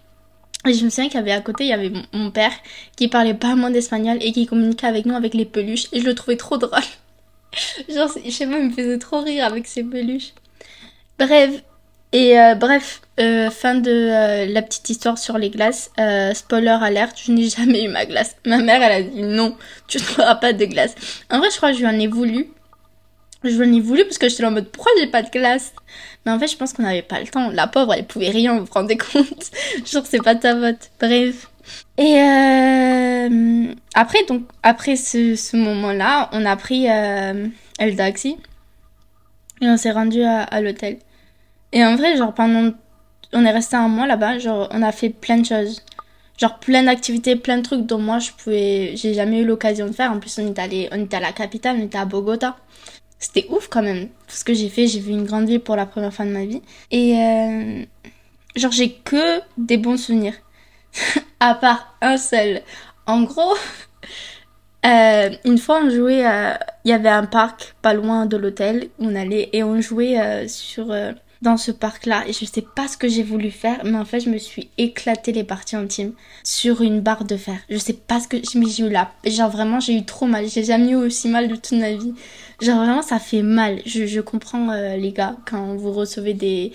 Et 0.67 0.75
je 0.75 0.85
me 0.85 0.91
souviens 0.91 1.09
qu'il 1.09 1.19
y 1.19 1.23
avait 1.23 1.33
à 1.33 1.41
côté, 1.41 1.65
il 1.65 1.69
y 1.69 1.73
avait 1.73 1.93
mon 2.13 2.31
père 2.31 2.53
qui 2.97 3.09
parlait 3.09 3.35
pas 3.35 3.55
moins 3.55 3.71
d'espagnol 3.71 4.19
et 4.21 4.33
qui 4.33 4.47
communiquait 4.47 4.87
avec 4.87 5.07
nous 5.07 5.15
avec 5.15 5.33
les 5.33 5.47
peluches. 5.47 5.87
Et 5.93 6.01
je 6.01 6.05
le 6.05 6.15
trouvais 6.15 6.37
trop 6.37 6.59
drôle. 6.59 6.81
Genre, 7.89 8.11
je 8.23 8.31
sais 8.31 8.47
pas, 8.47 8.59
il 8.59 8.67
me 8.67 8.71
faisait 8.71 8.99
trop 8.99 9.21
rire 9.21 9.47
avec 9.47 9.67
ses 9.67 9.83
peluches. 9.83 10.35
Bref. 11.19 11.63
Et 12.13 12.39
euh, 12.41 12.57
bref, 12.57 13.03
euh, 13.21 13.51
fin 13.51 13.77
de 13.77 13.91
euh, 13.91 14.47
la 14.47 14.63
petite 14.63 14.91
histoire 14.91 15.17
sur 15.17 15.39
les 15.39 15.49
glaces. 15.49 15.91
spoiler 16.35 16.77
alerte, 16.83 17.17
je 17.25 17.33
n'ai 17.33 17.49
jamais 17.57 17.85
eu 17.85 17.89
ma 17.89 18.05
glace. 18.05 18.37
Ma 18.45 18.59
mère, 18.59 18.83
elle 18.83 18.93
a 18.93 19.03
dit 19.03 19.23
non, 19.23 19.57
tu 19.87 19.99
n'auras 19.99 20.35
pas 20.35 20.53
de 20.53 20.65
glace. 20.65 20.95
En 21.31 21.39
vrai, 21.39 21.51
je 21.51 21.57
crois 21.57 21.71
que 21.71 21.77
je 21.77 21.81
lui 21.81 21.89
en 21.89 21.99
ai 21.99 22.09
voulu. 22.09 22.49
Je 23.43 23.51
lui 23.51 23.69
en 23.69 23.73
ai 23.73 23.81
voulu 23.81 24.05
parce 24.05 24.19
que 24.19 24.29
j'étais 24.29 24.45
en 24.45 24.51
mode 24.51 24.69
pourquoi 24.69 24.93
j'ai 24.99 25.07
pas 25.07 25.23
de 25.23 25.31
glace 25.31 25.73
mais 26.27 26.33
en 26.33 26.39
fait, 26.39 26.49
je 26.49 26.57
pense 26.57 26.73
qu'on 26.73 26.83
n'avait 26.83 27.03
pas 27.03 27.21
le 27.21 27.27
temps. 27.27 27.51
La 27.51 27.67
pauvre, 27.67 27.95
elle 27.95 28.07
pouvait 28.07 28.29
rien, 28.29 28.59
vous 28.59 28.67
vous 28.67 28.73
rendez 28.73 28.99
compte? 28.99 29.51
Genre, 29.87 30.05
c'est 30.05 30.23
pas 30.23 30.35
ta 30.35 30.55
faute. 30.55 30.91
Bref. 31.01 31.51
Et 31.97 32.17
euh, 32.19 33.75
après, 33.95 34.25
donc, 34.25 34.43
après 34.63 34.97
ce, 34.97 35.35
ce 35.35 35.57
moment-là, 35.57 36.29
on 36.33 36.45
a 36.45 36.57
pris 36.57 36.91
euh, 36.91 37.47
et 37.81 39.69
on 39.69 39.77
s'est 39.77 39.91
rendu 39.91 40.23
à, 40.23 40.43
à 40.43 40.61
l'hôtel. 40.61 40.99
Et 41.73 41.85
en 41.85 41.97
vrai, 41.97 42.17
genre, 42.17 42.35
pendant. 42.35 42.73
On 43.33 43.45
est 43.45 43.51
resté 43.53 43.77
un 43.77 43.87
mois 43.87 44.09
là-bas, 44.09 44.41
genre, 44.41 44.69
on 44.73 44.83
a 44.83 44.91
fait 44.91 45.11
plein 45.11 45.37
de 45.39 45.47
choses. 45.47 45.83
Genre, 46.37 46.59
plein 46.59 46.83
d'activités, 46.83 47.37
plein 47.37 47.59
de 47.59 47.63
trucs 47.63 47.87
dont 47.87 47.99
moi, 47.99 48.19
je 48.19 48.33
pouvais. 48.33 48.93
J'ai 48.97 49.15
jamais 49.15 49.41
eu 49.41 49.45
l'occasion 49.45 49.87
de 49.87 49.93
faire. 49.93 50.11
En 50.11 50.19
plus, 50.19 50.37
on 50.39 50.47
est 50.49 50.59
allé, 50.59 50.89
on 50.93 51.05
était 51.05 51.19
à 51.19 51.21
la 51.21 51.33
capitale, 51.33 51.77
on 51.79 51.85
était 51.85 51.99
à 51.99 52.07
Bogota 52.07 52.57
c'était 53.21 53.47
ouf 53.51 53.69
quand 53.69 53.83
même. 53.83 54.09
Tout 54.27 54.35
ce 54.35 54.45
que 54.45 54.55
j'ai 54.55 54.69
fait, 54.69 54.89
j'ai 54.89 54.99
vu 54.99 55.13
une 55.13 55.25
grande 55.25 55.47
ville 55.47 55.61
pour 55.61 55.77
la 55.77 55.87
première 55.87 56.13
fois 56.13 56.25
de 56.25 56.31
ma 56.31 56.45
vie. 56.45 56.63
Et 56.91 57.17
euh, 57.17 57.85
genre, 58.57 58.73
j'ai 58.73 58.93
que 58.93 59.41
des 59.57 59.77
bons 59.77 59.99
souvenirs. 59.99 60.35
à 61.41 61.55
part 61.55 61.95
un 62.01 62.17
seul. 62.17 62.63
En 63.07 63.23
gros, 63.23 63.55
euh, 64.87 65.31
une 65.45 65.59
fois 65.59 65.83
on 65.85 65.91
jouait, 65.91 66.25
il 66.85 66.91
y 66.91 66.93
avait 66.93 67.09
un 67.09 67.27
parc 67.27 67.75
pas 67.83 67.95
loin 67.95 68.27
de 68.27 68.37
l'hôtel 68.37 68.89
on 68.99 69.15
allait 69.15 69.51
et 69.53 69.63
on 69.63 69.81
jouait 69.81 70.19
euh, 70.19 70.49
sur 70.49 70.93
dans 71.43 71.57
ce 71.57 71.71
parc-là 71.71 72.25
et 72.27 72.33
je 72.33 72.45
sais 72.45 72.63
pas 72.63 72.87
ce 72.87 72.97
que 72.97 73.09
j'ai 73.09 73.23
voulu 73.23 73.51
faire, 73.51 73.81
mais 73.85 73.97
en 73.97 74.05
fait, 74.05 74.21
je 74.21 74.29
me 74.29 74.37
suis 74.39 74.69
éclaté 74.77 75.33
les 75.33 75.45
parties 75.45 75.77
intimes 75.77 76.13
sur 76.45 76.83
une 76.83 77.01
barre 77.01 77.25
de 77.25 77.37
fer. 77.37 77.57
Je 77.71 77.79
sais 77.79 77.95
pas 77.95 78.21
ce 78.21 78.29
que 78.29 78.37
j'ai 78.37 78.83
eu 78.85 78.91
là. 78.91 79.11
Genre 79.25 79.51
vraiment, 79.51 79.81
j'ai 79.81 79.95
eu 79.95 80.05
trop 80.05 80.27
mal. 80.27 80.49
J'ai 80.49 80.65
jamais 80.65 80.91
eu 80.91 80.97
aussi 80.97 81.29
mal 81.29 81.49
de 81.49 81.55
toute 81.57 81.73
ma 81.79 81.93
vie. 81.93 82.15
Genre 82.61 82.77
vraiment, 82.77 83.03
ça 83.03 83.19
fait 83.19 83.43
mal. 83.43 83.81
Je, 83.87 84.07
je 84.07 84.21
comprends 84.21 84.71
euh, 84.71 84.97
les 84.97 85.13
gars 85.13 85.37
quand 85.47 85.75
vous 85.77 85.93
recevez 85.93 86.35
des, 86.35 86.73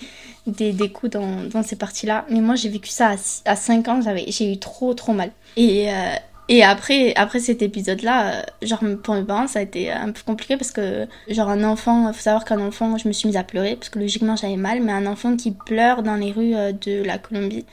des, 0.48 0.72
des 0.72 0.90
coups 0.90 1.12
dans, 1.12 1.44
dans 1.44 1.62
ces 1.62 1.76
parties-là. 1.76 2.26
Mais 2.30 2.40
moi, 2.40 2.56
j'ai 2.56 2.68
vécu 2.68 2.90
ça 2.90 3.10
à, 3.10 3.50
à 3.50 3.56
5 3.56 3.88
ans. 3.88 4.00
J'avais, 4.02 4.24
j'ai 4.28 4.52
eu 4.52 4.58
trop, 4.58 4.94
trop 4.94 5.12
mal. 5.12 5.30
Et, 5.56 5.90
euh, 5.92 6.14
et 6.48 6.62
après, 6.62 7.12
après 7.16 7.40
cet 7.40 7.60
épisode-là, 7.60 8.40
euh, 8.40 8.42
genre 8.62 8.80
pour 9.02 9.14
mes 9.14 9.24
parents, 9.24 9.48
ça 9.48 9.58
a 9.58 9.62
été 9.62 9.90
un 9.90 10.12
peu 10.12 10.22
compliqué 10.24 10.56
parce 10.56 10.70
que, 10.70 11.06
genre 11.28 11.48
un 11.48 11.64
enfant, 11.64 12.12
faut 12.12 12.20
savoir 12.20 12.44
qu'un 12.44 12.60
enfant, 12.60 12.96
je 12.98 13.08
me 13.08 13.12
suis 13.12 13.26
mise 13.26 13.36
à 13.36 13.42
pleurer 13.42 13.74
parce 13.74 13.88
que 13.88 13.98
logiquement 13.98 14.36
j'avais 14.36 14.56
mal, 14.56 14.80
mais 14.80 14.92
un 14.92 15.06
enfant 15.06 15.36
qui 15.36 15.50
pleure 15.50 16.02
dans 16.04 16.14
les 16.14 16.30
rues 16.30 16.54
euh, 16.54 16.72
de 16.72 17.02
la 17.02 17.18
Colombie, 17.18 17.66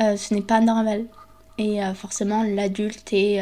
euh, 0.00 0.16
ce 0.16 0.34
n'est 0.34 0.42
pas 0.42 0.60
normal. 0.60 1.04
Et 1.58 1.80
forcément, 1.94 2.42
l'adulte 2.42 3.14
est, 3.14 3.40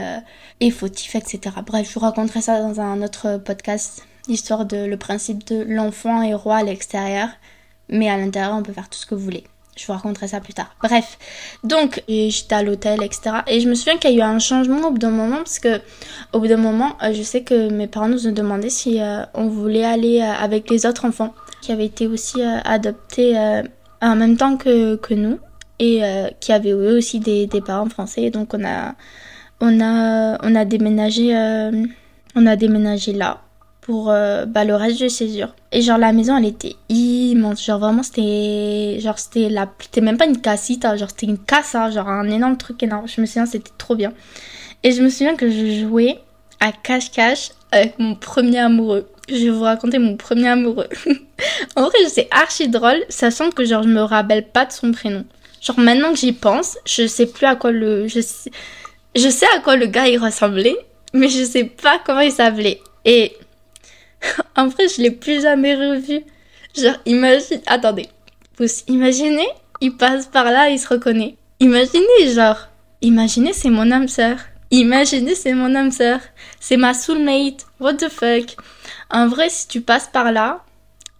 est 0.60 0.70
fautif, 0.70 1.16
etc. 1.16 1.40
Bref, 1.66 1.88
je 1.88 1.94
vous 1.94 1.98
raconterai 1.98 2.42
ça 2.42 2.60
dans 2.60 2.80
un 2.80 3.02
autre 3.02 3.38
podcast, 3.38 4.06
l'histoire 4.28 4.66
de 4.66 4.76
le 4.76 4.96
principe 4.96 5.44
de 5.48 5.64
l'enfant 5.66 6.22
est 6.22 6.32
roi 6.32 6.58
à 6.58 6.62
l'extérieur, 6.62 7.30
mais 7.88 8.08
à 8.08 8.16
l'intérieur, 8.16 8.54
on 8.54 8.62
peut 8.62 8.72
faire 8.72 8.88
tout 8.88 8.98
ce 9.00 9.06
que 9.06 9.16
vous 9.16 9.24
voulez. 9.24 9.44
Je 9.76 9.86
vous 9.86 9.92
raconterai 9.92 10.28
ça 10.28 10.40
plus 10.40 10.54
tard. 10.54 10.74
Bref, 10.82 11.18
donc 11.64 12.02
j'étais 12.08 12.54
à 12.54 12.62
l'hôtel, 12.62 13.02
etc. 13.02 13.38
Et 13.48 13.60
je 13.60 13.68
me 13.68 13.74
souviens 13.74 13.96
qu'il 13.96 14.12
y 14.12 14.14
a 14.22 14.26
eu 14.26 14.28
un 14.28 14.38
changement 14.38 14.88
au 14.88 14.90
bout 14.92 14.98
d'un 14.98 15.10
moment 15.10 15.38
parce 15.38 15.58
que 15.58 15.80
au 16.32 16.38
bout 16.38 16.46
d'un 16.46 16.56
moment, 16.56 16.96
euh, 17.02 17.12
je 17.12 17.22
sais 17.22 17.42
que 17.42 17.70
mes 17.70 17.88
parents 17.88 18.08
nous 18.08 18.28
ont 18.28 18.32
demandé 18.32 18.70
si 18.70 19.00
euh, 19.00 19.24
on 19.34 19.48
voulait 19.48 19.84
aller 19.84 20.20
euh, 20.20 20.32
avec 20.32 20.70
les 20.70 20.86
autres 20.86 21.04
enfants 21.04 21.34
qui 21.60 21.72
avaient 21.72 21.86
été 21.86 22.06
aussi 22.06 22.42
adoptés 22.42 23.34
en 24.02 24.16
même 24.16 24.36
temps 24.36 24.58
que, 24.58 24.96
que 24.96 25.14
nous 25.14 25.38
et 25.78 26.02
qui 26.38 26.52
avaient 26.52 26.72
eux 26.72 26.98
aussi 26.98 27.20
des, 27.20 27.46
des 27.46 27.62
parents 27.62 27.88
français. 27.88 28.28
Donc 28.28 28.52
on 28.52 28.62
a 28.66 28.94
on 29.62 29.80
a 29.80 30.36
on 30.42 30.54
a 30.54 30.64
déménagé 30.66 31.32
on 32.36 32.46
a 32.46 32.56
déménagé 32.56 33.14
là 33.14 33.40
pour 33.84 34.10
euh, 34.10 34.46
bah, 34.46 34.64
le 34.64 34.74
reste 34.74 34.96
du 34.98 35.10
séjour. 35.10 35.48
Et 35.70 35.82
genre 35.82 35.98
la 35.98 36.12
maison 36.12 36.36
elle 36.38 36.46
était 36.46 36.74
immense, 36.88 37.62
genre 37.64 37.78
vraiment 37.78 38.02
c'était 38.02 38.98
genre 38.98 39.18
c'était 39.18 39.50
la 39.50 39.70
c'était 39.78 40.00
même 40.00 40.16
pas 40.16 40.24
une 40.24 40.40
casita, 40.40 40.96
genre 40.96 41.10
c'était 41.10 41.26
une 41.26 41.38
casa, 41.38 41.90
genre 41.90 42.08
un 42.08 42.28
énorme 42.30 42.56
truc 42.56 42.82
énorme. 42.82 43.06
Je 43.06 43.20
me 43.20 43.26
souviens 43.26 43.44
c'était 43.46 43.70
trop 43.76 43.94
bien. 43.94 44.12
Et 44.82 44.92
je 44.92 45.02
me 45.02 45.10
souviens 45.10 45.36
que 45.36 45.50
je 45.50 45.86
jouais 45.86 46.18
à 46.60 46.72
cache-cache 46.72 47.50
avec 47.72 47.98
mon 47.98 48.14
premier 48.14 48.58
amoureux. 48.58 49.06
Je 49.28 49.44
vais 49.44 49.50
vous 49.50 49.62
raconter 49.62 49.98
mon 49.98 50.16
premier 50.16 50.48
amoureux. 50.48 50.88
en 51.76 51.82
vrai, 51.82 51.98
c'est 52.08 52.28
archi 52.30 52.68
drôle, 52.68 53.04
sachant 53.10 53.50
que 53.50 53.64
genre 53.66 53.82
je 53.82 53.88
me 53.88 54.00
rappelle 54.00 54.48
pas 54.48 54.64
de 54.64 54.72
son 54.72 54.92
prénom. 54.92 55.24
Genre 55.60 55.78
maintenant 55.78 56.12
que 56.12 56.18
j'y 56.18 56.32
pense, 56.32 56.78
je 56.86 57.06
sais 57.06 57.26
plus 57.26 57.46
à 57.46 57.54
quoi 57.54 57.70
le 57.70 58.08
je 58.08 58.20
je 59.14 59.28
sais 59.28 59.46
à 59.54 59.60
quoi 59.60 59.76
le 59.76 59.86
gars 59.86 60.08
il 60.08 60.18
ressemblait, 60.18 60.76
mais 61.12 61.28
je 61.28 61.44
sais 61.44 61.64
pas 61.64 62.00
comment 62.04 62.20
il 62.20 62.32
s'appelait. 62.32 62.80
Et 63.04 63.36
en 64.56 64.68
vrai, 64.68 64.88
je 64.88 65.02
l'ai 65.02 65.10
plus 65.10 65.42
jamais 65.42 65.74
revu. 65.74 66.20
Genre, 66.76 66.96
imagine, 67.06 67.60
attendez. 67.66 68.08
Vous 68.58 68.66
imaginez, 68.88 69.48
il 69.80 69.96
passe 69.96 70.26
par 70.26 70.44
là, 70.44 70.70
il 70.70 70.78
se 70.78 70.88
reconnaît. 70.88 71.36
Imaginez, 71.60 72.32
genre, 72.34 72.68
imaginez, 73.00 73.52
c'est 73.52 73.70
mon 73.70 73.90
âme 73.90 74.08
sœur. 74.08 74.38
Imaginez, 74.70 75.34
c'est 75.34 75.54
mon 75.54 75.74
âme 75.74 75.92
sœur. 75.92 76.20
C'est 76.60 76.76
ma 76.76 76.94
soulmate. 76.94 77.66
What 77.80 77.94
the 77.94 78.08
fuck? 78.08 78.56
En 79.10 79.28
vrai, 79.28 79.48
si 79.50 79.68
tu 79.68 79.80
passes 79.80 80.08
par 80.08 80.32
là, 80.32 80.64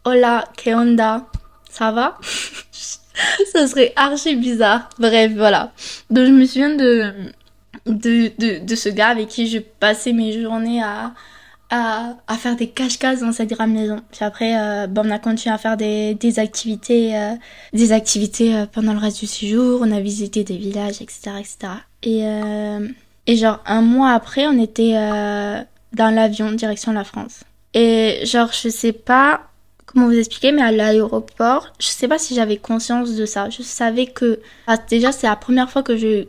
hola, 0.04 0.44
que 0.56 0.70
onda, 0.70 1.26
ça 1.70 1.92
va? 1.92 2.18
ça 3.52 3.66
serait 3.66 3.92
archi 3.96 4.36
bizarre. 4.36 4.88
Bref, 4.98 5.32
voilà. 5.36 5.72
Donc, 6.10 6.26
je 6.26 6.30
me 6.32 6.46
souviens 6.46 6.74
de, 6.74 7.12
de, 7.86 8.32
de, 8.38 8.64
de 8.64 8.74
ce 8.74 8.88
gars 8.88 9.08
avec 9.08 9.28
qui 9.28 9.46
je 9.46 9.58
passais 9.58 10.12
mes 10.12 10.40
journées 10.40 10.82
à, 10.82 11.12
à, 11.70 12.36
faire 12.38 12.56
des 12.56 12.68
cache-cases 12.68 13.20
dans 13.20 13.32
cette 13.32 13.50
grande 13.50 13.72
maison. 13.72 14.00
Puis 14.12 14.24
après, 14.24 14.56
euh, 14.56 14.86
on 14.96 15.10
a 15.10 15.18
continué 15.18 15.54
à 15.54 15.58
faire 15.58 15.76
des, 15.76 16.14
des 16.14 16.38
activités, 16.38 17.16
euh, 17.16 17.34
des 17.72 17.92
activités 17.92 18.54
euh, 18.54 18.66
pendant 18.66 18.92
le 18.92 18.98
reste 18.98 19.20
du 19.20 19.26
séjour. 19.26 19.80
On 19.82 19.90
a 19.90 20.00
visité 20.00 20.44
des 20.44 20.56
villages, 20.56 21.00
etc., 21.00 21.32
etc. 21.38 21.56
Et, 22.02 22.22
et 23.26 23.36
genre 23.36 23.60
un 23.64 23.80
mois 23.80 24.10
après, 24.10 24.46
on 24.46 24.60
était 24.60 24.92
dans 24.92 26.14
l'avion 26.14 26.52
direction 26.52 26.92
la 26.92 27.04
France. 27.04 27.40
Et 27.72 28.20
genre, 28.24 28.50
je 28.52 28.68
sais 28.68 28.92
pas 28.92 29.48
comment 29.86 30.06
vous 30.06 30.18
expliquer, 30.18 30.52
mais 30.52 30.62
à 30.62 30.70
l'aéroport, 30.70 31.72
je 31.80 31.86
sais 31.86 32.08
pas 32.08 32.18
si 32.18 32.34
j'avais 32.34 32.58
conscience 32.58 33.14
de 33.14 33.24
ça. 33.26 33.48
Je 33.48 33.62
savais 33.62 34.06
que 34.06 34.40
ah, 34.66 34.76
déjà 34.76 35.12
c'est 35.12 35.26
la 35.26 35.36
première 35.36 35.70
fois 35.70 35.82
que 35.82 35.96
je 35.96 36.26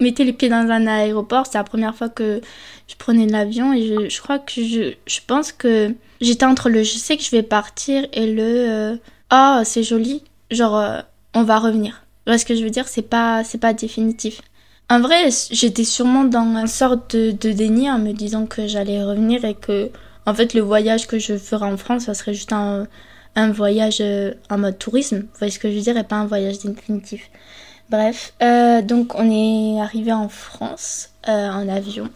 mettais 0.00 0.24
les 0.24 0.32
pieds 0.32 0.48
dans 0.48 0.68
un 0.70 0.86
aéroport. 0.86 1.46
C'est 1.46 1.58
la 1.58 1.64
première 1.64 1.94
fois 1.94 2.08
que 2.08 2.40
je 2.86 2.94
prenais 2.96 3.26
l'avion 3.26 3.72
et 3.72 4.08
je, 4.08 4.20
crois 4.20 4.38
que 4.38 4.62
je, 4.62 4.94
je 5.06 5.20
pense 5.26 5.52
que 5.52 5.94
j'étais 6.20 6.44
entre 6.44 6.68
le 6.70 6.82
je 6.82 6.96
sais 6.96 7.16
que 7.16 7.22
je 7.22 7.30
vais 7.30 7.42
partir 7.42 8.06
et 8.12 8.32
le 8.32 8.42
euh, 8.42 8.96
ah 9.30 9.62
c'est 9.64 9.82
joli 9.82 10.22
genre 10.50 10.76
euh, 10.76 11.00
on 11.34 11.42
va 11.42 11.58
revenir. 11.58 12.04
ce 12.26 12.44
que 12.44 12.54
je 12.56 12.64
veux 12.64 12.70
dire? 12.70 12.88
C'est 12.88 13.02
pas 13.02 13.44
c'est 13.44 13.58
pas 13.58 13.72
définitif. 13.72 14.40
En 14.90 15.00
vrai 15.00 15.28
j'étais 15.50 15.84
sûrement 15.84 16.24
dans 16.24 16.56
une 16.56 16.66
sorte 16.66 17.14
de, 17.16 17.32
de 17.32 17.52
déni 17.52 17.90
en 17.90 17.98
me 17.98 18.12
disant 18.12 18.46
que 18.46 18.66
j'allais 18.66 19.02
revenir 19.04 19.44
et 19.44 19.54
que 19.54 19.90
en 20.26 20.34
fait 20.34 20.54
le 20.54 20.62
voyage 20.62 21.06
que 21.06 21.18
je 21.18 21.36
ferais 21.36 21.66
en 21.66 21.76
France 21.76 22.04
ça 22.04 22.14
serait 22.14 22.34
juste 22.34 22.52
un, 22.52 22.86
un 23.34 23.52
voyage 23.52 23.98
euh, 24.00 24.32
en 24.50 24.58
mode 24.58 24.78
tourisme. 24.78 25.20
Vous 25.20 25.38
voyez 25.38 25.52
ce 25.52 25.58
que 25.58 25.70
je 25.70 25.76
veux 25.76 25.82
dire? 25.82 25.96
Et 25.96 26.04
pas 26.04 26.16
un 26.16 26.26
voyage 26.26 26.58
définitif. 26.58 27.30
Bref, 27.90 28.34
donc 28.84 29.14
on 29.14 29.30
est 29.30 29.80
arrivé 29.80 30.12
en 30.12 30.28
France 30.28 31.10
en 31.26 31.68
avion. 31.68 32.10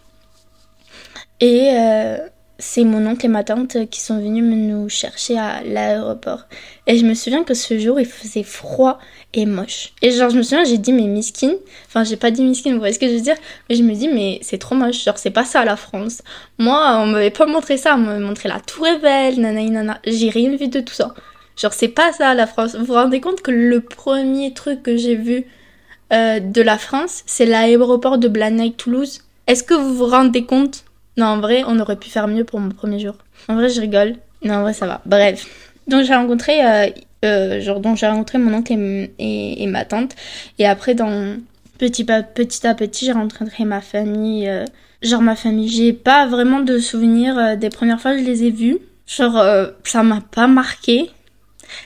Et 1.43 1.71
euh, 1.73 2.19
c'est 2.61 2.85
mon 2.85 3.05
oncle 3.05 3.27
et 3.27 3.29
ma 3.29 3.43
tante 3.43 3.91
qui 3.91 4.01
sont 4.01 4.21
venus 4.21 4.45
nous 4.45 4.89
chercher 4.89 5.37
à 5.37 5.65
l'aéroport. 5.65 6.45
Et 6.87 6.97
je 6.97 7.05
me 7.05 7.15
souviens 7.15 7.43
que 7.43 7.53
ce 7.53 7.81
jour, 7.81 7.99
il 7.99 8.07
faisait 8.07 8.45
froid 8.45 9.01
et 9.35 9.45
moche. 9.45 9.93
Et 10.03 10.13
genre, 10.13 10.31
je 10.31 10.37
me 10.37 10.43
souviens, 10.45 10.63
j'ai 10.63 10.79
dit, 10.79 10.93
mais 10.93 11.09
miskin. 11.09 11.55
Enfin, 11.89 12.05
j'ai 12.05 12.17
pas 12.17 12.31
dit 12.31 12.45
miskin, 12.45 12.75
vous 12.75 12.79
voyez 12.79 12.95
ce 12.95 13.01
que 13.01 13.09
je 13.09 13.15
veux 13.15 13.21
dire 13.21 13.35
Mais 13.69 13.75
je 13.75 13.83
me 13.83 13.93
dis, 13.93 14.07
mais 14.07 14.39
c'est 14.43 14.59
trop 14.59 14.77
moche. 14.77 15.03
Genre, 15.03 15.19
c'est 15.19 15.33
pas 15.33 15.45
ça 15.45 15.65
la 15.65 15.75
France. 15.75 16.23
Moi, 16.59 16.97
on 17.01 17.07
m'avait 17.07 17.31
pas 17.31 17.47
montré 17.47 17.77
ça. 17.77 17.97
On 17.97 17.99
m'avait 17.99 18.25
montré 18.25 18.49
la 18.49 18.61
Tour 18.61 18.87
Eiffel, 18.87 19.41
nanana. 19.41 20.01
J'ai 20.07 20.31
rien 20.31 20.55
vu 20.55 20.69
de 20.69 20.79
tout 20.79 20.95
ça. 20.95 21.13
Genre, 21.57 21.73
c'est 21.73 21.89
pas 21.89 22.13
ça 22.13 22.35
la 22.35 22.47
France. 22.47 22.77
Vous 22.77 22.85
vous 22.85 22.95
rendez 22.95 23.21
compte 23.21 23.43
que 23.43 23.51
le 23.51 23.81
premier 23.81 24.55
truc 24.55 24.85
que 24.85 24.97
j'ai 24.97 25.17
vu 25.17 25.45
euh, 26.13 26.41
de 26.41 26.61
la 26.61 26.77
France, 26.77 27.23
c'est 27.27 27.47
l'aéroport 27.47 28.19
de 28.19 28.29
Blagnac-Toulouse 28.29 29.21
Est-ce 29.47 29.63
que 29.63 29.75
vous 29.75 29.95
vous 29.95 30.07
rendez 30.07 30.45
compte? 30.45 30.85
Non, 31.17 31.27
en 31.27 31.41
vrai, 31.41 31.63
on 31.67 31.79
aurait 31.81 31.97
pu 31.97 32.11
faire 32.11 32.29
mieux 32.29 32.45
pour 32.45 32.61
mon 32.61 32.71
premier 32.71 32.99
jour. 32.99 33.15
En 33.49 33.55
vrai, 33.55 33.71
je 33.71 33.81
rigole. 33.81 34.17
Non, 34.45 34.57
en 34.57 34.63
vrai, 34.63 34.75
ça 34.75 34.87
va. 34.87 35.01
Bref. 35.07 35.47
Donc, 35.89 36.05
j'ai 36.05 36.15
rencontré, 36.15 36.65
euh, 36.65 36.91
euh, 37.25 37.61
genre, 37.61 37.81
j'ai 37.97 38.07
rencontré 38.07 38.39
mon 38.39 38.53
oncle 38.55 38.73
et, 39.19 39.67
ma 39.67 39.85
tante. 39.85 40.15
Et 40.59 40.67
après, 40.67 40.95
petit, 41.79 42.05
petit 42.05 42.67
à 42.67 42.75
petit, 42.75 43.07
j'ai 43.07 43.13
rencontré 43.13 43.65
ma 43.65 43.81
famille. 43.81 44.51
Genre, 45.01 45.23
ma 45.23 45.37
famille. 45.37 45.69
J'ai 45.69 45.93
pas 45.95 46.27
vraiment 46.27 46.61
de 46.61 46.79
souvenirs 46.79 47.57
des 47.57 47.71
premières 47.71 48.01
fois 48.01 48.13
que 48.13 48.19
je 48.19 48.25
les 48.25 48.45
ai 48.45 48.51
vus. 48.51 48.79
Genre, 49.07 49.43
ça 49.85 50.03
m'a 50.03 50.21
pas 50.21 50.47
marqué. 50.47 51.11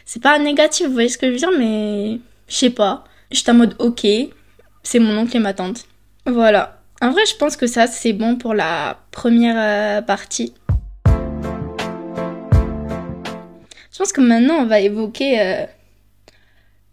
C'est 0.04 0.22
pas 0.22 0.38
négatif, 0.38 0.86
vous 0.86 0.92
voyez 0.92 1.08
ce 1.08 1.18
que 1.18 1.26
je 1.26 1.32
veux 1.32 1.38
dire, 1.38 1.52
mais 1.56 2.18
je 2.48 2.54
sais 2.54 2.70
pas. 2.70 3.04
J'étais 3.30 3.50
en 3.50 3.54
mode, 3.54 3.74
ok, 3.78 4.06
c'est 4.82 4.98
mon 4.98 5.18
oncle 5.18 5.36
et 5.36 5.40
ma 5.40 5.52
tante. 5.52 5.84
Voilà. 6.26 6.80
En 7.02 7.10
vrai, 7.10 7.26
je 7.26 7.36
pense 7.36 7.56
que 7.56 7.66
ça, 7.66 7.86
c'est 7.86 8.12
bon 8.12 8.36
pour 8.36 8.54
la 8.54 8.98
première 9.10 9.56
euh, 9.58 10.00
partie. 10.02 10.54
Je 13.92 13.98
pense 13.98 14.12
que 14.12 14.20
maintenant, 14.20 14.54
on 14.56 14.66
va 14.66 14.80
évoquer 14.80 15.40
euh, 15.40 15.66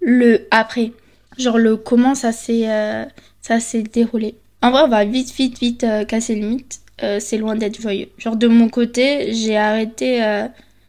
le 0.02 0.48
après. 0.52 0.92
Genre 1.38 1.58
le 1.58 1.78
comment 1.78 2.16
ça 2.16 2.32
s'est 2.32 2.70
euh, 2.70 3.06
ça 3.42 3.60
s'est 3.60 3.84
déroulé. 3.84 4.36
En 4.62 4.72
vrai, 4.72 4.82
on 4.84 4.88
va 4.88 5.04
vite, 5.06 5.34
vite, 5.34 5.60
vite 5.60 5.86
casser 6.08 6.36
le 6.36 6.48
mythe. 6.48 6.80
c'est 7.20 7.38
loin 7.38 7.56
d'être 7.56 7.82
joyeux. 7.82 8.10
Genre 8.18 8.36
de 8.38 8.48
mon 8.48 8.70
côté, 8.70 9.34
j'ai 9.34 9.58
arrêté 9.58 10.24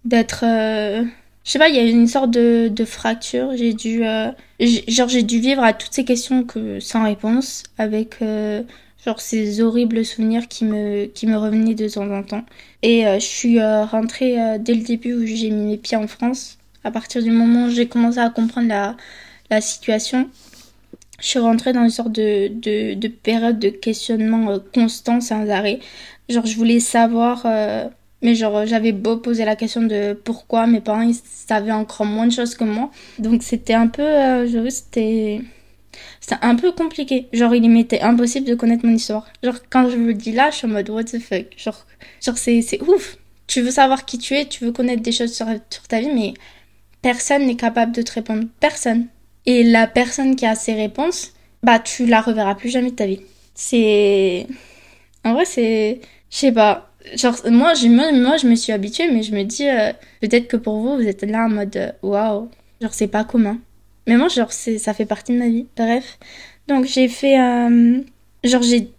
d'être... 0.04 0.44
Je 1.44 1.50
sais 1.50 1.58
pas, 1.58 1.68
il 1.68 1.76
y 1.76 1.78
a 1.78 1.82
une 1.84 2.08
sorte 2.08 2.30
de, 2.30 2.68
de 2.68 2.84
fracture. 2.84 3.56
J'ai 3.56 3.74
dû... 3.74 4.02
genre 4.88 5.08
j'ai 5.08 5.22
dû 5.22 5.40
vivre 5.40 5.62
à 5.62 5.72
toutes 5.72 5.92
ces 5.92 6.04
questions 6.04 6.44
que 6.44 6.80
sans 6.80 7.04
réponse 7.04 7.64
avec 7.78 8.16
genre 9.04 9.20
ces 9.20 9.60
horribles 9.60 10.04
souvenirs 10.04 10.48
qui 10.48 10.64
me, 10.64 11.06
qui 11.06 11.26
me 11.26 11.36
revenaient 11.36 11.74
de 11.74 11.88
temps 11.88 12.10
en 12.10 12.22
temps. 12.22 12.44
Et 12.82 13.06
euh, 13.06 13.18
je 13.18 13.24
suis 13.24 13.60
euh, 13.60 13.84
rentrée 13.84 14.40
euh, 14.40 14.58
dès 14.58 14.74
le 14.74 14.82
début 14.82 15.14
où 15.14 15.26
j'ai 15.26 15.50
mis 15.50 15.66
mes 15.66 15.76
pieds 15.76 15.96
en 15.96 16.06
France. 16.06 16.58
À 16.84 16.90
partir 16.90 17.22
du 17.22 17.30
moment 17.30 17.66
où 17.66 17.70
j'ai 17.70 17.86
commencé 17.86 18.18
à 18.18 18.30
comprendre 18.30 18.68
la, 18.68 18.96
la 19.50 19.60
situation, 19.60 20.28
je 21.20 21.26
suis 21.26 21.38
rentrée 21.38 21.72
dans 21.72 21.82
une 21.84 21.90
sorte 21.90 22.12
de, 22.12 22.48
de, 22.48 22.94
de 22.94 23.08
période 23.08 23.58
de 23.58 23.70
questionnement 23.70 24.58
constant 24.74 25.20
sans 25.20 25.48
arrêt. 25.50 25.80
Genre 26.28 26.46
je 26.46 26.56
voulais 26.56 26.80
savoir, 26.80 27.46
mais 28.24 28.34
genre 28.34 28.66
j'avais 28.66 28.90
beau 28.90 29.18
poser 29.18 29.44
la 29.44 29.54
question 29.54 29.82
de 29.82 30.14
pourquoi 30.24 30.66
mes 30.66 30.80
parents 30.80 31.02
ils 31.02 31.14
savaient 31.14 31.70
encore 31.70 32.06
moins 32.06 32.26
de 32.26 32.32
choses 32.32 32.56
que 32.56 32.64
moi. 32.64 32.90
Donc 33.20 33.44
c'était 33.44 33.74
un 33.74 33.86
peu, 33.86 34.02
je 34.46 34.68
c'était 34.68 35.42
c'est 36.20 36.36
un 36.42 36.56
peu 36.56 36.72
compliqué. 36.72 37.28
Genre, 37.32 37.54
il 37.54 37.68
m'était 37.70 38.00
impossible 38.00 38.46
de 38.46 38.54
connaître 38.54 38.86
mon 38.86 38.94
histoire. 38.94 39.26
Genre, 39.42 39.56
quand 39.70 39.88
je 39.90 39.96
le 39.96 40.14
dis 40.14 40.32
là, 40.32 40.50
je 40.50 40.56
suis 40.56 40.66
en 40.66 40.70
mode 40.70 40.88
what 40.90 41.04
the 41.04 41.18
fuck? 41.18 41.46
Genre, 41.56 41.86
genre 42.22 42.38
c'est, 42.38 42.62
c'est 42.62 42.80
ouf. 42.82 43.16
Tu 43.46 43.60
veux 43.60 43.70
savoir 43.70 44.04
qui 44.04 44.18
tu 44.18 44.34
es, 44.34 44.46
tu 44.46 44.64
veux 44.64 44.72
connaître 44.72 45.02
des 45.02 45.12
choses 45.12 45.34
sur, 45.34 45.46
ta 45.88 46.00
vie, 46.00 46.10
mais 46.14 46.34
personne 47.02 47.46
n'est 47.46 47.56
capable 47.56 47.92
de 47.92 48.02
te 48.02 48.12
répondre. 48.12 48.44
Personne. 48.60 49.06
Et 49.46 49.62
la 49.62 49.86
personne 49.86 50.36
qui 50.36 50.46
a 50.46 50.54
ces 50.54 50.74
réponses, 50.74 51.34
bah, 51.62 51.78
tu 51.78 52.06
la 52.06 52.20
reverras 52.22 52.54
plus 52.54 52.70
jamais 52.70 52.90
de 52.90 52.96
ta 52.96 53.06
vie. 53.06 53.20
C'est. 53.54 54.46
En 55.24 55.34
vrai, 55.34 55.44
c'est. 55.44 56.00
Je 56.30 56.36
sais 56.36 56.52
pas. 56.52 56.90
Genre, 57.14 57.36
moi, 57.50 57.74
moi, 58.12 58.36
je 58.36 58.46
me 58.46 58.54
suis 58.54 58.72
habituée, 58.72 59.10
mais 59.10 59.22
je 59.22 59.34
me 59.34 59.42
dis, 59.44 59.68
euh, 59.68 59.92
peut-être 60.20 60.48
que 60.48 60.56
pour 60.56 60.78
vous, 60.80 60.96
vous 60.96 61.06
êtes 61.06 61.22
là 61.22 61.44
en 61.44 61.48
mode, 61.50 61.76
euh, 61.76 61.92
waouh. 62.02 62.48
Genre, 62.80 62.94
c'est 62.94 63.08
pas 63.08 63.24
commun. 63.24 63.58
Mais 64.06 64.16
moi, 64.16 64.28
genre, 64.28 64.52
ça 64.52 64.94
fait 64.94 65.06
partie 65.06 65.32
de 65.32 65.38
ma 65.38 65.48
vie. 65.48 65.66
Bref. 65.76 66.18
Donc, 66.68 66.86
j'ai 66.86 67.08
fait. 67.08 67.38
Euh, 67.40 68.00
genre, 68.42 68.62
j'ai 68.62 68.90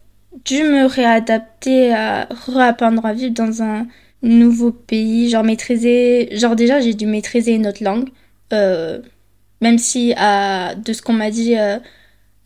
dû 0.45 0.63
me 0.63 0.85
réadapter 0.85 1.93
à 1.93 2.27
réapprendre 2.47 3.05
à 3.05 3.13
vivre 3.13 3.33
dans 3.33 3.63
un 3.63 3.87
nouveau 4.21 4.71
pays. 4.71 5.29
Genre, 5.29 5.43
maîtriser. 5.43 6.29
Genre, 6.37 6.55
déjà, 6.55 6.79
j'ai 6.81 6.93
dû 6.93 7.05
maîtriser 7.05 7.53
une 7.53 7.67
autre 7.67 7.83
langue. 7.83 8.09
Euh, 8.53 8.99
même 9.61 9.77
si 9.77 10.09
de 10.13 10.93
ce 10.93 11.01
qu'on 11.01 11.13
m'a 11.13 11.31
dit, 11.31 11.57
euh, 11.57 11.79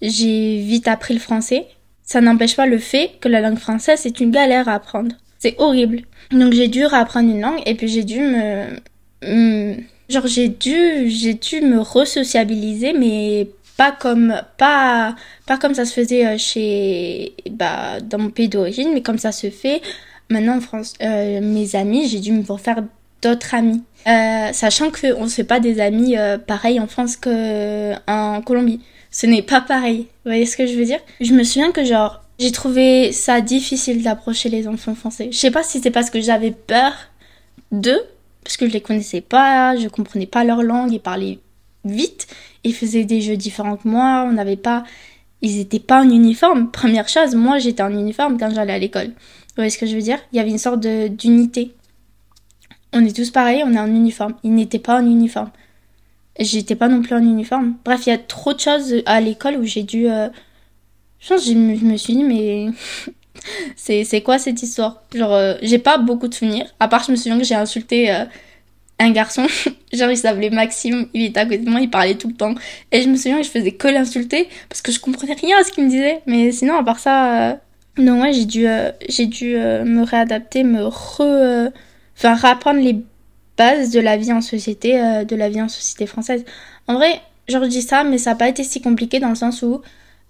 j'ai 0.02 0.62
vite 0.62 0.88
appris 0.88 1.14
le 1.14 1.20
français, 1.20 1.68
ça 2.04 2.22
n'empêche 2.22 2.56
pas 2.56 2.66
le 2.66 2.78
fait 2.78 3.12
que 3.20 3.28
la 3.28 3.42
langue 3.42 3.58
française 3.58 4.00
c'est 4.02 4.20
une 4.20 4.32
galère 4.32 4.68
à 4.70 4.76
apprendre. 4.76 5.16
C'est 5.40 5.56
horrible. 5.58 6.02
Donc 6.32 6.54
j'ai 6.54 6.68
dû 6.68 6.86
réapprendre 6.86 7.30
une 7.30 7.42
langue 7.42 7.62
et 7.66 7.74
puis 7.74 7.88
j'ai 7.88 8.04
dû 8.04 8.20
me, 8.20 9.76
genre 10.10 10.28
j'ai 10.28 10.50
dû 10.50 11.10
j'ai 11.10 11.34
dû 11.34 11.62
me 11.62 11.80
resociabiliser 11.80 12.94
mais 12.94 13.48
pas 13.78 13.92
comme 13.92 14.42
pas 14.58 15.16
pas 15.48 15.58
comme 15.58 15.74
ça 15.74 15.86
se 15.86 15.94
faisait 15.94 16.26
euh, 16.28 16.38
chez 16.38 17.34
bah 17.52 18.02
dans 18.02 18.20
mon 18.20 18.30
pays 18.30 18.50
d'origine 18.50 18.92
mais 18.94 19.02
comme 19.02 19.18
ça 19.18 19.32
se 19.32 19.50
fait 19.50 19.82
maintenant 20.30 20.58
en 20.58 20.62
France. 20.62 20.94
Euh, 21.02 21.40
mes 21.42 21.76
amis 21.76 22.08
j'ai 22.10 22.20
dû 22.20 22.34
me 22.34 22.46
refaire 22.46 22.84
d'autres 23.22 23.54
amis. 23.54 23.82
Euh, 24.08 24.52
sachant 24.54 24.92
que 24.92 25.14
on 25.16 25.28
se 25.28 25.36
fait 25.36 25.44
pas 25.44 25.60
des 25.60 25.80
amis 25.80 26.18
euh, 26.18 26.38
pareils 26.38 26.80
en 26.80 26.88
France 26.88 27.18
que 27.18 27.94
en 28.08 28.42
Colombie. 28.42 28.82
Ce 29.12 29.26
n'est 29.26 29.42
pas 29.42 29.62
pareil. 29.62 30.08
Vous 30.24 30.32
voyez 30.32 30.46
ce 30.46 30.56
que 30.56 30.68
je 30.68 30.76
veux 30.76 30.86
dire? 30.86 31.00
Je 31.20 31.34
me 31.34 31.44
souviens 31.44 31.72
que 31.72 31.84
genre 31.84 32.22
j'ai 32.40 32.52
trouvé 32.52 33.12
ça 33.12 33.42
difficile 33.42 34.02
d'approcher 34.02 34.50
les 34.50 34.68
enfants 34.68 34.96
français 34.96 35.30
je 35.32 35.38
sais 35.38 35.52
pas 35.52 35.64
si 35.64 35.80
c'est 35.80 35.92
parce 35.92 36.10
que 36.10 36.22
j'avais 36.22 36.52
peur 36.52 36.94
d'eux 37.72 38.02
parce 38.44 38.58
que 38.58 38.68
je 38.68 38.74
les 38.74 38.82
connaissais 38.82 39.22
pas 39.22 39.76
je 39.76 39.88
comprenais 39.88 40.26
pas 40.26 40.44
leur 40.44 40.64
langue 40.64 40.94
ils 40.94 41.00
parlaient 41.00 41.40
vite 41.86 42.28
ils 42.64 42.74
faisaient 42.74 43.06
des 43.06 43.22
jeux 43.22 43.38
différents 43.38 43.78
que 43.78 43.88
moi 43.88 44.26
on 44.28 44.34
n'avait 44.34 44.56
pas 44.58 44.84
ils 45.42 45.60
étaient 45.60 45.80
pas 45.80 46.02
en 46.02 46.10
uniforme 46.10 46.72
première 46.72 47.08
chose 47.08 47.36
moi 47.36 47.60
j'étais 47.60 47.84
en 47.84 47.92
uniforme 47.92 48.38
quand 48.38 48.54
j'allais 48.54 48.74
à 48.74 48.80
l'école 48.80 49.08
vous 49.08 49.64
voyez 49.64 49.72
ce 49.72 49.78
que 49.78 49.88
je 49.88 49.96
veux 49.96 50.02
dire? 50.02 50.20
Il 50.32 50.38
y 50.38 50.40
avait 50.40 50.52
une 50.52 50.58
sorte 50.58 50.80
d'unité 50.80 51.74
on 52.94 53.06
est 53.06 53.16
tous 53.16 53.30
pareils, 53.30 53.64
on 53.66 53.74
est 53.74 53.80
en 53.80 53.88
uniforme. 53.88 54.34
Il 54.44 54.56
n'était 54.56 54.80
pas 54.80 55.00
en 55.00 55.06
uniforme. 55.06 55.52
J'étais 56.40 56.76
pas 56.76 56.88
non 56.88 57.02
plus 57.02 57.16
en 57.16 57.22
uniforme. 57.22 57.76
Bref, 57.86 58.08
il 58.08 58.10
y 58.10 58.14
a 58.14 58.18
trop 58.18 58.54
de 58.54 58.60
choses 58.60 58.96
à 59.06 59.22
l'école 59.22 59.58
où 59.58 59.64
j'ai 59.64 59.84
dû. 59.84 60.10
Euh... 60.10 60.30
Que 61.28 61.38
je 61.38 61.54
me 61.54 61.98
suis 61.98 62.16
dit, 62.16 62.24
mais. 62.24 62.68
c'est, 63.76 64.22
quoi 64.22 64.40
cette 64.40 64.62
histoire? 64.62 65.04
Genre, 65.14 65.34
euh, 65.34 65.56
j'ai 65.62 65.80
pas 65.80 65.98
beaucoup 65.98 66.28
de 66.28 66.34
souvenirs. 66.34 66.66
À 66.80 66.88
part, 66.88 67.04
je 67.04 67.12
me 67.12 67.16
souviens 67.16 67.38
que 67.38 67.44
j'ai 67.44 67.56
insulté 67.56 68.12
euh, 68.12 68.26
un 69.00 69.12
garçon. 69.12 69.46
Genre, 69.94 70.12
il 70.12 70.18
s'appelait 70.18 70.50
Maxime. 70.50 71.08
Il 71.14 71.24
était 71.24 71.40
à 71.40 71.46
côté 71.46 71.60
de 71.60 71.70
moi, 71.70 71.82
il 71.82 71.90
parlait 71.90 72.16
tout 72.16 72.30
le 72.30 72.36
temps. 72.36 72.56
Et 72.92 73.02
je 73.02 73.10
me 73.10 73.16
souviens 73.16 73.38
que 73.38 73.44
je 73.44 73.50
faisais 73.50 73.72
que 73.72 73.88
l'insulter 73.88 74.48
parce 74.68 74.82
que 74.82 74.92
je 74.92 75.00
comprenais 75.00 75.34
rien 75.34 75.58
à 75.60 75.64
ce 75.64 75.72
qu'il 75.72 75.86
me 75.86 75.90
disait. 75.90 76.22
Mais 76.26 76.52
sinon, 76.52 76.78
à 76.78 76.84
part 76.84 77.00
ça. 77.00 77.52
Euh... 77.52 77.56
Non, 77.98 78.22
ouais, 78.22 78.32
j'ai 78.32 78.46
dû, 78.46 78.66
euh, 78.66 78.92
j'ai 79.10 79.26
dû 79.26 79.56
me 79.56 80.04
réadapter, 80.04 80.64
me 80.64 80.86
re 80.86 81.70
enfin 82.16 82.36
rapprendre 82.36 82.80
les 82.80 82.98
bases 83.58 83.92
de 83.92 84.00
la 84.00 84.16
vie 84.16 84.32
en 84.32 84.40
société, 84.40 84.94
de 85.26 85.36
la 85.36 85.50
vie 85.50 85.62
en 85.62 85.68
société 85.68 86.06
française. 86.06 86.46
En 86.88 86.94
vrai, 86.94 87.20
je 87.50 87.58
dis 87.66 87.82
ça, 87.82 88.06
mais 88.06 88.18
ça 88.18 88.30
n'a 88.30 88.36
pas 88.38 88.48
été 88.48 88.64
si 88.64 88.80
compliqué 88.80 89.20
dans 89.20 89.28
le 89.28 89.36
sens 89.36 89.64
où 89.64 89.82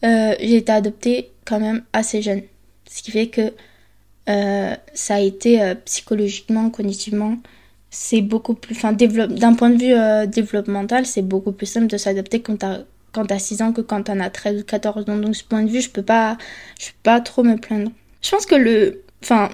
euh, 0.03 0.35
j'ai 0.39 0.57
été 0.57 0.71
adoptée 0.71 1.31
quand 1.45 1.59
même 1.59 1.83
assez 1.93 2.21
jeune. 2.21 2.41
Ce 2.89 3.01
qui 3.01 3.11
fait 3.11 3.27
que 3.27 3.53
euh, 4.29 4.75
ça 4.93 5.15
a 5.15 5.19
été 5.19 5.61
euh, 5.61 5.75
psychologiquement, 5.85 6.69
cognitivement, 6.69 7.37
c'est 7.89 8.21
beaucoup 8.21 8.53
plus. 8.53 8.75
Enfin, 8.75 8.93
d'un 8.93 9.53
point 9.55 9.69
de 9.69 9.77
vue 9.77 10.27
développemental, 10.27 11.05
c'est 11.05 11.21
beaucoup 11.21 11.51
plus 11.51 11.65
simple 11.65 11.87
de 11.87 11.97
s'adapter 11.97 12.41
quand 12.41 12.57
t'as 12.57 12.79
quand 13.11 13.25
t'as 13.25 13.39
6 13.39 13.61
ans 13.63 13.73
que 13.73 13.81
quand 13.81 14.03
t'en 14.03 14.19
as 14.19 14.29
13 14.29 14.61
ou 14.61 14.63
14 14.63 15.09
ans. 15.09 15.17
Donc, 15.17 15.35
ce 15.35 15.43
point 15.43 15.63
de 15.63 15.69
vue, 15.69 15.81
je 15.81 15.89
peux 15.89 16.03
pas, 16.03 16.37
je 16.79 16.87
peux 16.87 16.97
pas 17.03 17.19
trop 17.21 17.43
me 17.43 17.55
plaindre. 17.55 17.91
Je 18.21 18.29
pense 18.29 18.45
que 18.45 18.55
le, 18.55 19.03
enfin, 19.23 19.49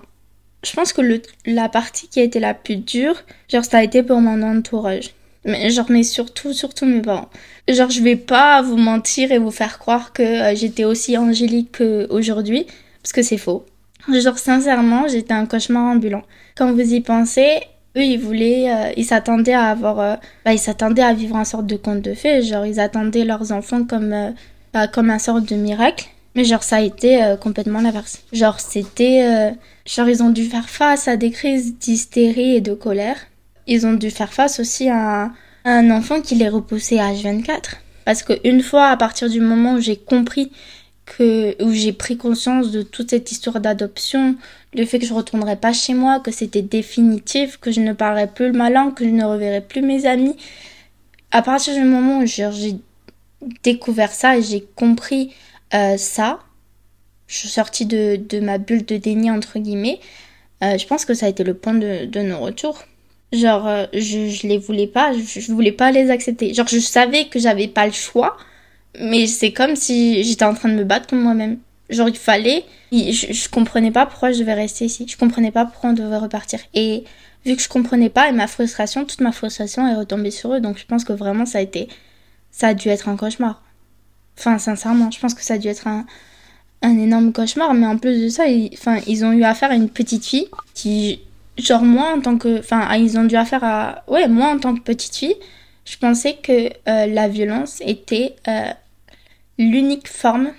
je 0.64 0.74
pense 0.74 0.94
que 0.94 1.22
la 1.46 1.70
partie 1.70 2.08
qui 2.08 2.20
a 2.20 2.24
été 2.24 2.40
la 2.40 2.54
plus 2.54 2.78
dure, 2.78 3.16
genre, 3.50 3.64
ça 3.64 3.78
a 3.78 3.84
été 3.84 4.04
pour 4.04 4.20
mon 4.20 4.42
entourage. 4.44 5.12
Mais 5.46 5.70
genre, 5.70 5.86
mais 5.90 6.04
surtout, 6.04 6.54
surtout 6.54 6.86
mes 6.86 7.02
parents. 7.02 7.30
Genre, 7.68 7.90
je 7.90 8.02
vais 8.02 8.16
pas 8.16 8.62
vous 8.62 8.78
mentir 8.78 9.32
et 9.32 9.38
vous 9.38 9.52
faire 9.52 9.80
croire 9.80 10.12
que 10.12 10.24
euh, 10.24 10.56
j'étais 10.56 10.86
aussi 10.86 11.18
angélique 11.18 11.78
qu'aujourd'hui, 11.78 12.66
parce 13.02 13.14
que 13.14 13.22
c'est 13.22 13.38
faux. 13.38 13.66
Genre, 14.12 14.38
sincèrement, 14.38 15.08
j'étais 15.08 15.34
un 15.34 15.46
cauchemar 15.46 15.84
ambulant. 15.84 16.24
Quand 16.56 16.72
vous 16.72 16.94
y 16.94 17.02
pensez, 17.02 17.60
eux, 17.98 18.04
ils 18.04 18.20
voulaient, 18.20 18.72
euh, 18.72 18.92
ils 18.98 19.06
s'attendaient 19.06 19.54
à 19.54 19.66
avoir, 19.66 20.00
euh, 20.00 20.16
bah, 20.44 20.54
ils 20.54 20.60
s'attendaient 20.60 21.02
à 21.02 21.14
vivre 21.14 21.36
un 21.36 21.46
sorte 21.46 21.66
de 21.66 21.76
conte 21.76 22.02
de 22.02 22.14
fées. 22.14 22.42
Genre, 22.42 22.66
ils 22.66 22.80
attendaient 22.80 23.26
leurs 23.26 23.52
enfants 23.52 23.84
comme, 23.84 24.14
euh, 24.14 24.32
bah, 24.74 24.88
comme 24.88 25.10
un 25.10 25.20
sorte 25.20 25.46
de 25.46 25.56
miracle. 25.56 26.06
Mais 26.36 26.44
genre, 26.44 26.64
ça 26.64 26.78
a 26.78 26.82
été 26.82 27.24
euh, 27.24 27.38
complètement 27.38 27.82
l'inverse. 27.82 28.22
Genre, 28.34 28.60
c'était, 28.60 29.54
genre, 29.86 30.10
ils 30.10 30.22
ont 30.22 30.30
dû 30.30 30.46
faire 30.46 30.70
face 30.70 31.08
à 31.08 31.16
des 31.18 31.32
crises 31.32 31.78
d'hystérie 31.78 32.56
et 32.56 32.62
de 32.62 32.74
colère. 32.74 33.18
Ils 33.68 33.86
ont 33.88 33.94
dû 33.94 34.12
faire 34.12 34.34
face 34.34 34.60
aussi 34.60 34.90
à, 34.90 35.32
un 35.66 35.90
enfant 35.92 36.22
qui 36.22 36.36
les 36.36 36.50
repoussait 36.50 37.00
à 37.00 37.12
H24. 37.12 37.78
Parce 38.06 38.22
que 38.22 38.34
une 38.48 38.62
fois, 38.62 38.88
à 38.88 38.98
partir 38.98 39.30
du 39.30 39.42
moment 39.42 39.74
où 39.76 39.82
j'ai 39.82 39.98
compris 39.98 40.52
que 41.06 41.62
où 41.64 41.72
j'ai 41.72 41.94
pris 41.94 42.18
conscience 42.18 42.72
de 42.72 42.82
toute 42.84 43.10
cette 43.12 43.32
histoire 43.32 43.60
d'adoption, 43.60 44.36
le 44.76 44.86
fait 44.86 45.00
que 45.00 45.06
je 45.06 45.14
retournerais 45.14 45.56
pas 45.56 45.74
chez 45.74 45.94
moi, 45.94 46.20
que 46.20 46.32
c'était 46.32 46.62
définitif, 46.62 47.58
que 47.58 47.72
je 47.72 47.82
ne 47.82 47.94
parlerais 47.94 48.28
plus 48.28 48.52
ma 48.52 48.70
langue, 48.70 48.94
que 48.94 49.06
je 49.06 49.10
ne 49.10 49.26
reverrais 49.26 49.62
plus 49.62 49.82
mes 49.82 50.06
amis. 50.06 50.36
À 51.32 51.42
partir 51.42 51.74
du 51.74 51.84
moment 51.84 52.20
où 52.20 52.26
j'ai 52.26 52.78
découvert 53.64 54.12
ça 54.12 54.38
et 54.38 54.44
j'ai 54.44 54.66
compris 54.76 55.34
euh, 55.74 55.98
ça, 55.98 56.40
je 57.28 57.38
suis 57.38 57.50
sortie 57.50 57.86
de, 57.86 58.18
de 58.18 58.40
ma 58.40 58.58
bulle 58.58 58.86
de 58.86 58.98
déni 58.98 59.32
entre 59.32 59.60
guillemets. 59.60 60.00
Euh, 60.64 60.78
je 60.78 60.86
pense 60.86 61.06
que 61.06 61.14
ça 61.14 61.26
a 61.26 61.30
été 61.30 61.44
le 61.44 61.54
point 61.56 61.74
de, 61.74 62.06
de 62.06 62.22
nos 62.22 62.40
retours. 62.40 62.84
Genre, 63.36 63.68
euh, 63.68 63.86
je, 63.94 64.30
je 64.30 64.48
les 64.48 64.58
voulais 64.58 64.88
pas, 64.88 65.14
je, 65.14 65.40
je 65.40 65.52
voulais 65.52 65.72
pas 65.72 65.92
les 65.92 66.10
accepter. 66.10 66.54
Genre, 66.54 66.68
je 66.68 66.80
savais 66.80 67.26
que 67.26 67.40
j'avais 67.40 67.68
pas 67.68 67.86
le 67.86 67.92
choix, 67.92 68.38
mais 69.00 69.28
c'est 69.28 69.52
comme 69.52 69.76
si 69.76 70.24
j'étais 70.24 70.46
en 70.46 70.54
train 70.54 70.70
de 70.70 70.76
me 70.76 70.84
battre 70.84 71.08
contre 71.08 71.24
moi-même. 71.24 71.60
Genre, 71.90 72.10
il 72.10 72.18
fallait. 72.18 72.66
Je, 72.92 73.34
je, 73.34 73.50
comprenais 73.50 73.92
pas 73.92 74.06
pourquoi 74.06 74.32
je 74.32 74.40
devais 74.40 74.54
rester 74.54 74.86
ici. 74.86 75.06
Je 75.08 75.18
comprenais 75.18 75.52
pas 75.52 75.66
pourquoi 75.66 75.92
on 75.92 75.94
devait 75.94 76.18
repartir. 76.18 76.60
Et 76.74 77.04
vu 77.46 77.56
que 77.56 77.62
je 77.62 77.70
comprenais 77.70 78.10
pas, 78.10 78.30
et 78.30 78.32
ma 78.32 78.48
frustration, 78.48 79.06
toute 79.06 79.22
ma 79.22 79.32
frustration 79.32 79.88
est 79.88 79.96
retombée 79.96 80.32
sur 80.32 80.54
eux. 80.54 80.60
Donc, 80.62 80.78
je 80.78 80.86
pense 80.86 81.04
que 81.04 81.14
vraiment, 81.14 81.46
ça 81.46 81.60
a 81.60 81.62
été. 81.62 81.88
Ça 82.52 82.70
a 82.70 82.74
dû 82.74 82.90
être 82.90 83.10
un 83.10 83.18
cauchemar. 83.18 83.62
Enfin, 84.38 84.58
sincèrement, 84.58 85.12
je 85.12 85.20
pense 85.20 85.34
que 85.34 85.44
ça 85.44 85.56
a 85.56 85.58
dû 85.58 85.68
être 85.68 85.88
un, 85.88 86.06
un 86.82 86.98
énorme 86.98 87.34
cauchemar. 87.34 87.74
Mais 87.74 87.88
en 87.88 87.98
plus 87.98 88.22
de 88.22 88.30
ça, 88.30 88.48
ils, 88.48 88.72
enfin, 88.74 89.00
ils 89.08 89.26
ont 89.26 89.34
eu 89.34 89.44
affaire 89.44 89.72
à 89.72 89.76
une 89.76 89.90
petite 89.90 90.26
fille 90.26 90.48
qui. 90.74 91.22
Genre, 91.58 91.84
moi, 91.84 92.14
en 92.16 92.22
tant 92.22 92.38
que. 92.38 92.60
Enfin, 92.60 92.94
ils 92.96 93.18
ont 93.18 93.24
dû 93.24 93.36
affaire 93.36 93.64
à. 93.64 94.04
Ouais, 94.08 94.28
moi, 94.28 94.48
en 94.48 94.60
tant 94.60 94.76
que 94.76 94.82
petite 94.82 95.16
fille, 95.16 95.36
je 95.86 95.98
pensais 95.98 96.36
que 96.42 96.70
euh, 96.88 97.06
la 97.08 97.28
violence 97.28 97.82
était. 97.82 98.36
Euh, 98.48 98.72
l'unique 99.58 100.08
forme 100.08 100.52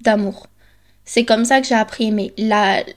d'amour. 0.00 0.46
C'est 1.04 1.24
comme 1.24 1.44
ça 1.44 1.60
que 1.60 1.66
j'ai 1.66 1.74
appris 1.74 2.04
à 2.04 2.08
aimer. 2.08 2.34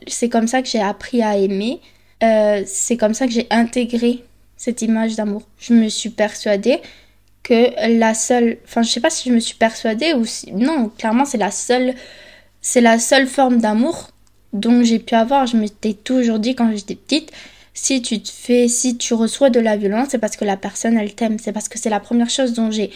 C'est 0.08 0.30
comme 0.30 0.48
ça 0.48 0.62
que 0.62 0.68
j'ai 0.68 0.82
appris 0.82 1.22
à 1.24 1.38
aimer. 1.38 1.80
Euh, 2.24 2.64
c'est 2.66 2.98
comme 2.98 3.14
ça 3.14 3.26
que 3.26 3.34
j'ai 3.34 3.48
intégré 3.50 4.24
cette 4.58 4.82
image 4.82 5.16
d'amour. 5.16 5.44
Je 5.58 5.74
me 5.74 5.90
suis 5.90 6.10
persuadée 6.10 6.82
que 7.42 7.98
la 7.98 8.14
seule... 8.14 8.58
Enfin, 8.66 8.84
je 8.84 8.92
sais 8.92 9.00
pas 9.00 9.10
si 9.10 9.30
je 9.30 9.34
me 9.34 9.40
suis 9.40 9.56
persuadée 9.56 10.14
ou 10.14 10.26
si... 10.26 10.52
Non, 10.52 10.90
clairement, 10.90 11.26
c'est 11.26 11.38
la 11.38 11.52
seule... 11.52 11.96
C'est 12.60 12.82
la 12.82 13.00
seule 13.00 13.26
forme 13.26 13.60
d'amour 13.60 14.10
dont 14.54 14.84
j'ai 14.84 15.00
pu 15.00 15.16
avoir. 15.16 15.46
Je 15.46 15.58
m'étais 15.58 15.94
toujours 15.94 16.40
dit 16.40 16.56
quand 16.56 16.72
j'étais 16.76 16.96
petite, 16.96 17.32
si 17.74 18.02
tu 18.02 18.22
te 18.22 18.30
fais... 18.30 18.68
Si 18.68 18.98
tu 18.98 19.14
reçois 19.14 19.50
de 19.50 19.60
la 19.60 19.78
violence, 19.78 20.10
c'est 20.12 20.20
parce 20.20 20.36
que 20.36 20.46
la 20.46 20.58
personne, 20.58 20.98
elle 20.98 21.16
t'aime. 21.16 21.38
C'est 21.40 21.52
parce 21.52 21.70
que 21.70 21.80
c'est 21.80 21.90
la 21.90 22.00
première 22.00 22.30
chose 22.30 22.54
dont 22.54 22.72
j'ai 22.72 22.92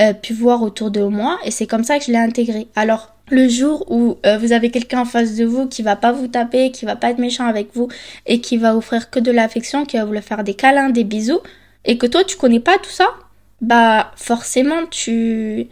euh, 0.00 0.12
pu 0.12 0.34
voir 0.34 0.62
autour 0.62 0.90
de 0.90 1.02
moi 1.02 1.38
et 1.42 1.50
c'est 1.50 1.66
comme 1.66 1.82
ça 1.82 1.98
que 1.98 2.04
je 2.04 2.10
l'ai 2.10 2.18
intégré. 2.18 2.66
Alors 2.76 3.14
le 3.30 3.48
jour 3.48 3.90
où 3.90 4.18
euh, 4.26 4.36
vous 4.36 4.52
avez 4.52 4.70
quelqu'un 4.70 5.00
en 5.00 5.04
face 5.06 5.36
de 5.36 5.44
vous 5.46 5.66
qui 5.66 5.80
va 5.82 5.96
pas 5.96 6.12
vous 6.12 6.28
taper, 6.28 6.70
qui 6.70 6.84
va 6.84 6.96
pas 6.96 7.10
être 7.10 7.18
méchant 7.18 7.46
avec 7.46 7.74
vous 7.74 7.88
et 8.26 8.42
qui 8.42 8.58
va 8.58 8.76
offrir 8.76 9.08
que 9.08 9.18
de 9.18 9.30
l'affection, 9.30 9.86
qui 9.86 9.96
va 9.96 10.04
vous 10.04 10.20
faire 10.20 10.44
des 10.44 10.52
câlins, 10.52 10.90
des 10.90 11.04
bisous 11.04 11.40
et 11.86 11.96
que 11.96 12.06
toi 12.06 12.24
tu 12.24 12.36
connais 12.36 12.60
pas 12.60 12.76
tout 12.76 12.90
ça, 12.90 13.08
bah 13.62 14.12
forcément 14.16 14.84
tu 14.90 15.66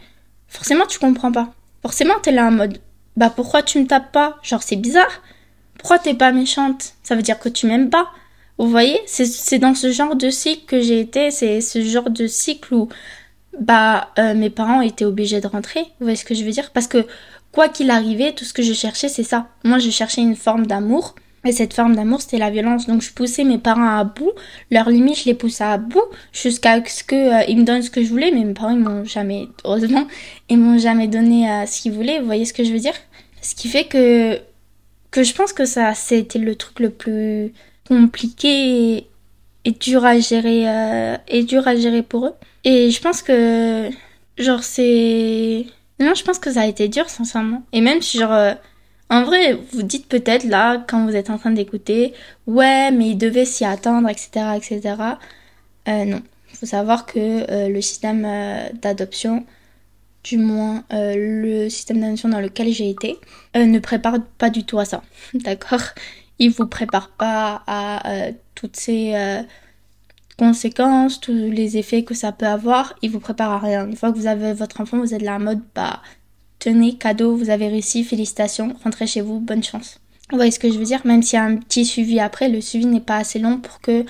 forcément 0.47 0.87
tu 0.87 0.97
comprends 0.97 1.31
pas. 1.31 1.53
Forcément 1.83 2.15
t'es 2.19 2.31
là 2.31 2.47
en 2.47 2.51
mode 2.51 2.79
bah 3.17 3.29
pourquoi 3.29 3.63
tu 3.63 3.79
me 3.79 3.87
tapes 3.87 4.11
pas? 4.11 4.37
Genre 4.43 4.63
c'est 4.63 4.75
bizarre. 4.75 5.21
Pourquoi 5.79 5.99
t'es 5.99 6.13
pas 6.13 6.31
méchante? 6.31 6.93
Ça 7.03 7.15
veut 7.15 7.21
dire 7.21 7.39
que 7.39 7.49
tu 7.49 7.67
m'aimes 7.67 7.89
pas. 7.89 8.09
Vous 8.57 8.69
voyez? 8.69 8.99
C'est 9.07 9.59
dans 9.59 9.75
ce 9.75 9.91
genre 9.91 10.15
de 10.15 10.29
cycle 10.29 10.65
que 10.65 10.81
j'ai 10.81 10.99
été, 10.99 11.31
c'est 11.31 11.61
ce 11.61 11.83
genre 11.83 12.09
de 12.09 12.27
cycle 12.27 12.73
où 12.73 12.89
bah 13.59 14.11
euh, 14.19 14.33
mes 14.33 14.49
parents 14.49 14.81
étaient 14.81 15.05
obligés 15.05 15.41
de 15.41 15.47
rentrer. 15.47 15.81
Vous 15.81 16.05
voyez 16.05 16.15
ce 16.15 16.25
que 16.25 16.35
je 16.35 16.43
veux 16.43 16.51
dire? 16.51 16.71
Parce 16.71 16.87
que 16.87 17.05
quoi 17.51 17.69
qu'il 17.69 17.89
arrivait, 17.89 18.33
tout 18.33 18.45
ce 18.45 18.53
que 18.53 18.63
je 18.63 18.73
cherchais, 18.73 19.09
c'est 19.09 19.23
ça. 19.23 19.47
Moi, 19.63 19.79
je 19.79 19.89
cherchais 19.89 20.21
une 20.21 20.35
forme 20.35 20.67
d'amour. 20.67 21.15
Et 21.45 21.51
cette 21.51 21.73
forme 21.73 21.95
d'amour, 21.95 22.21
c'était 22.21 22.39
la 22.39 22.49
violence. 22.49 22.87
Donc, 22.87 23.01
je 23.01 23.13
poussais 23.13 23.43
mes 23.43 23.59
parents 23.59 23.97
à 23.97 24.03
bout. 24.03 24.31
Leurs 24.71 24.89
limites, 24.89 25.19
je 25.19 25.25
les 25.25 25.35
poussais 25.35 25.63
à 25.63 25.77
bout 25.77 26.01
jusqu'à 26.33 26.83
ce 26.83 27.03
que 27.03 27.15
euh, 27.15 27.55
me 27.55 27.63
donnent 27.63 27.83
ce 27.83 27.91
que 27.91 28.03
je 28.03 28.09
voulais. 28.09 28.31
Mais 28.31 28.43
mes 28.43 28.53
parents, 28.53 28.71
ils 28.71 28.79
m'ont 28.79 29.05
jamais, 29.05 29.47
heureusement, 29.63 30.07
ils 30.49 30.57
m'ont 30.57 30.79
jamais 30.79 31.07
donné 31.07 31.49
euh, 31.49 31.65
ce 31.67 31.81
qu'ils 31.81 31.93
voulaient. 31.93 32.19
Vous 32.19 32.25
voyez 32.25 32.45
ce 32.45 32.53
que 32.53 32.63
je 32.63 32.73
veux 32.73 32.79
dire? 32.79 32.95
Ce 33.41 33.53
qui 33.53 33.67
fait 33.67 33.85
que 33.85 34.39
que 35.11 35.23
je 35.23 35.33
pense 35.33 35.53
que 35.53 35.65
ça, 35.65 35.93
c'était 35.93 36.39
le 36.39 36.55
truc 36.55 36.81
le 36.81 36.89
plus 36.89 37.53
compliqué 37.87 39.07
est 39.63 39.81
dur 39.81 40.03
à 40.03 40.19
gérer, 40.19 40.67
euh, 40.67 41.15
est 41.29 41.43
dur 41.43 41.65
à 41.69 41.75
gérer 41.77 42.03
pour 42.03 42.25
eux. 42.25 42.33
Et 42.65 42.91
je 42.91 43.01
pense 43.01 43.21
que, 43.21 43.89
genre, 44.37 44.63
c'est, 44.63 45.65
non, 46.01 46.13
je 46.15 46.23
pense 46.23 46.37
que 46.37 46.51
ça 46.51 46.61
a 46.61 46.65
été 46.65 46.89
dur, 46.89 47.09
sincèrement. 47.09 47.63
Et 47.71 47.79
même 47.79 48.01
si, 48.01 48.19
genre, 48.19 48.55
en 49.09 49.23
vrai, 49.23 49.53
vous 49.71 49.83
dites 49.83 50.07
peut-être 50.07 50.45
là, 50.45 50.83
quand 50.87 51.05
vous 51.05 51.15
êtes 51.15 51.29
en 51.29 51.37
train 51.37 51.51
d'écouter, 51.51 52.13
ouais, 52.47 52.91
mais 52.91 53.09
il 53.09 53.17
devait 53.17 53.45
s'y 53.45 53.63
attendre, 53.63 54.09
etc., 54.09 54.57
etc. 54.57 54.95
Euh, 55.87 56.05
non. 56.05 56.21
Il 56.51 56.57
faut 56.57 56.65
savoir 56.65 57.05
que 57.05 57.19
euh, 57.19 57.69
le 57.69 57.81
système 57.81 58.25
euh, 58.25 58.69
d'adoption, 58.81 59.45
du 60.23 60.37
moins 60.37 60.83
le 60.91 61.69
système 61.69 61.99
d'adoption 62.01 62.29
dans 62.29 62.39
lequel 62.39 62.71
j'ai 62.71 62.89
été, 62.89 63.17
ne 63.53 63.77
prépare 63.79 64.17
pas 64.39 64.49
du 64.49 64.65
tout 64.65 64.79
à 64.79 64.85
ça. 64.85 65.03
D'accord? 65.35 65.83
Il 66.39 66.51
vous 66.51 66.67
prépare 66.67 67.09
pas 67.09 67.63
à 67.67 68.31
toutes 68.55 68.75
ces 68.75 69.13
conséquences, 70.37 71.21
tous 71.21 71.31
les 71.31 71.77
effets 71.77 72.03
que 72.03 72.13
ça 72.15 72.31
peut 72.31 72.47
avoir. 72.47 72.95
Il 73.03 73.11
vous 73.11 73.19
prépare 73.19 73.51
à 73.51 73.59
rien. 73.59 73.87
Une 73.87 73.95
fois 73.95 74.11
que 74.11 74.17
vous 74.17 74.27
avez 74.27 74.53
votre 74.53 74.81
enfant, 74.81 74.97
vous 74.97 75.13
êtes 75.13 75.21
là 75.21 75.35
en 75.35 75.39
mode, 75.39 75.61
bah, 75.75 76.01
tenez, 76.59 76.97
cadeau, 76.97 77.35
vous 77.35 77.49
avez 77.49 77.67
réussi, 77.67 78.03
félicitations, 78.03 78.75
rentrez 78.83 79.07
chez 79.07 79.21
vous, 79.21 79.39
bonne 79.39 79.63
chance. 79.63 79.99
Vous 80.31 80.37
voyez 80.37 80.51
ce 80.51 80.59
que 80.59 80.71
je 80.71 80.77
veux 80.77 80.85
dire? 80.85 81.05
Même 81.05 81.21
s'il 81.21 81.37
y 81.37 81.41
a 81.41 81.45
un 81.45 81.57
petit 81.57 81.85
suivi 81.85 82.19
après, 82.19 82.49
le 82.49 82.61
suivi 82.61 82.85
n'est 82.87 82.99
pas 82.99 83.17
assez 83.17 83.39
long 83.39 83.59
pour 83.59 83.79
que, 83.79 84.05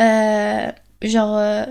euh, 0.00 0.72
genre, 1.02 1.36
euh, 1.38 1.64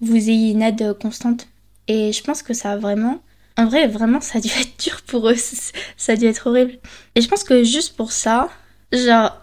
vous 0.00 0.16
ayez 0.16 0.50
une 0.50 0.62
aide 0.62 0.94
constante. 1.00 1.48
Et 1.88 2.12
je 2.12 2.22
pense 2.22 2.42
que 2.42 2.52
ça 2.52 2.72
a 2.72 2.76
vraiment, 2.76 3.20
en 3.56 3.66
vrai, 3.66 3.86
vraiment, 3.86 4.20
ça 4.20 4.38
a 4.38 4.40
dû 4.40 4.48
être 4.48 4.78
dur 4.78 5.00
pour 5.06 5.28
eux, 5.30 5.36
ça 5.96 6.12
a 6.12 6.16
dû 6.16 6.26
être 6.26 6.46
horrible. 6.48 6.78
Et 7.14 7.20
je 7.20 7.28
pense 7.28 7.44
que 7.44 7.64
juste 7.64 7.96
pour 7.96 8.12
ça, 8.12 8.48
genre, 8.92 9.40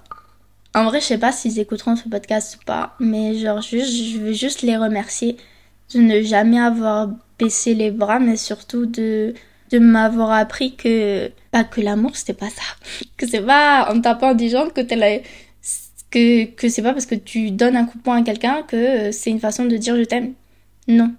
en 0.76 0.86
vrai, 0.86 1.02
je 1.02 1.06
sais 1.06 1.18
pas 1.18 1.32
s'ils 1.32 1.60
écouteront 1.60 1.96
ce 1.96 2.08
podcast 2.10 2.58
ou 2.62 2.66
pas, 2.66 2.96
mais 3.00 3.36
genre, 3.36 3.62
juste, 3.62 3.92
je 3.92 4.18
veux 4.20 4.34
juste 4.34 4.62
les 4.62 4.78
remercier 4.78 5.38
de 5.94 6.00
ne 6.00 6.22
jamais 6.22 6.60
avoir 6.60 7.10
baissé 7.40 7.74
les 7.74 7.92
bras, 7.92 8.20
mais 8.20 8.38
surtout 8.38 8.86
de 8.86 9.34
de 9.74 9.80
m'avoir 9.80 10.32
appris 10.32 10.76
que 10.76 11.32
pas 11.52 11.64
que 11.64 11.82
l'amour 11.82 12.16
c'était 12.16 12.34
pas 12.34 12.50
ça. 12.50 12.62
Que 13.18 13.28
c'est 13.28 13.42
pas 13.42 13.92
en 13.92 14.00
tapant 14.02 14.34
des 14.36 14.50
gens 14.50 14.70
que 14.70 14.82
t'es 14.82 15.24
que 16.12 16.46
que 16.46 16.70
c'est 16.70 16.84
pas 16.84 16.94
parce 16.94 17.08
que 17.08 17.16
tu 17.16 17.52
donnes 17.52 17.76
un 17.76 17.86
coup 17.86 17.98
de 17.98 18.04
poing 18.04 18.22
à 18.22 18.24
quelqu'un 18.24 18.62
que 18.64 19.12
c'est 19.12 19.32
une 19.32 19.40
façon 19.40 19.66
de 19.66 19.76
dire 19.78 19.96
je 19.98 20.04
t'aime. 20.04 20.34
Non. 20.88 21.12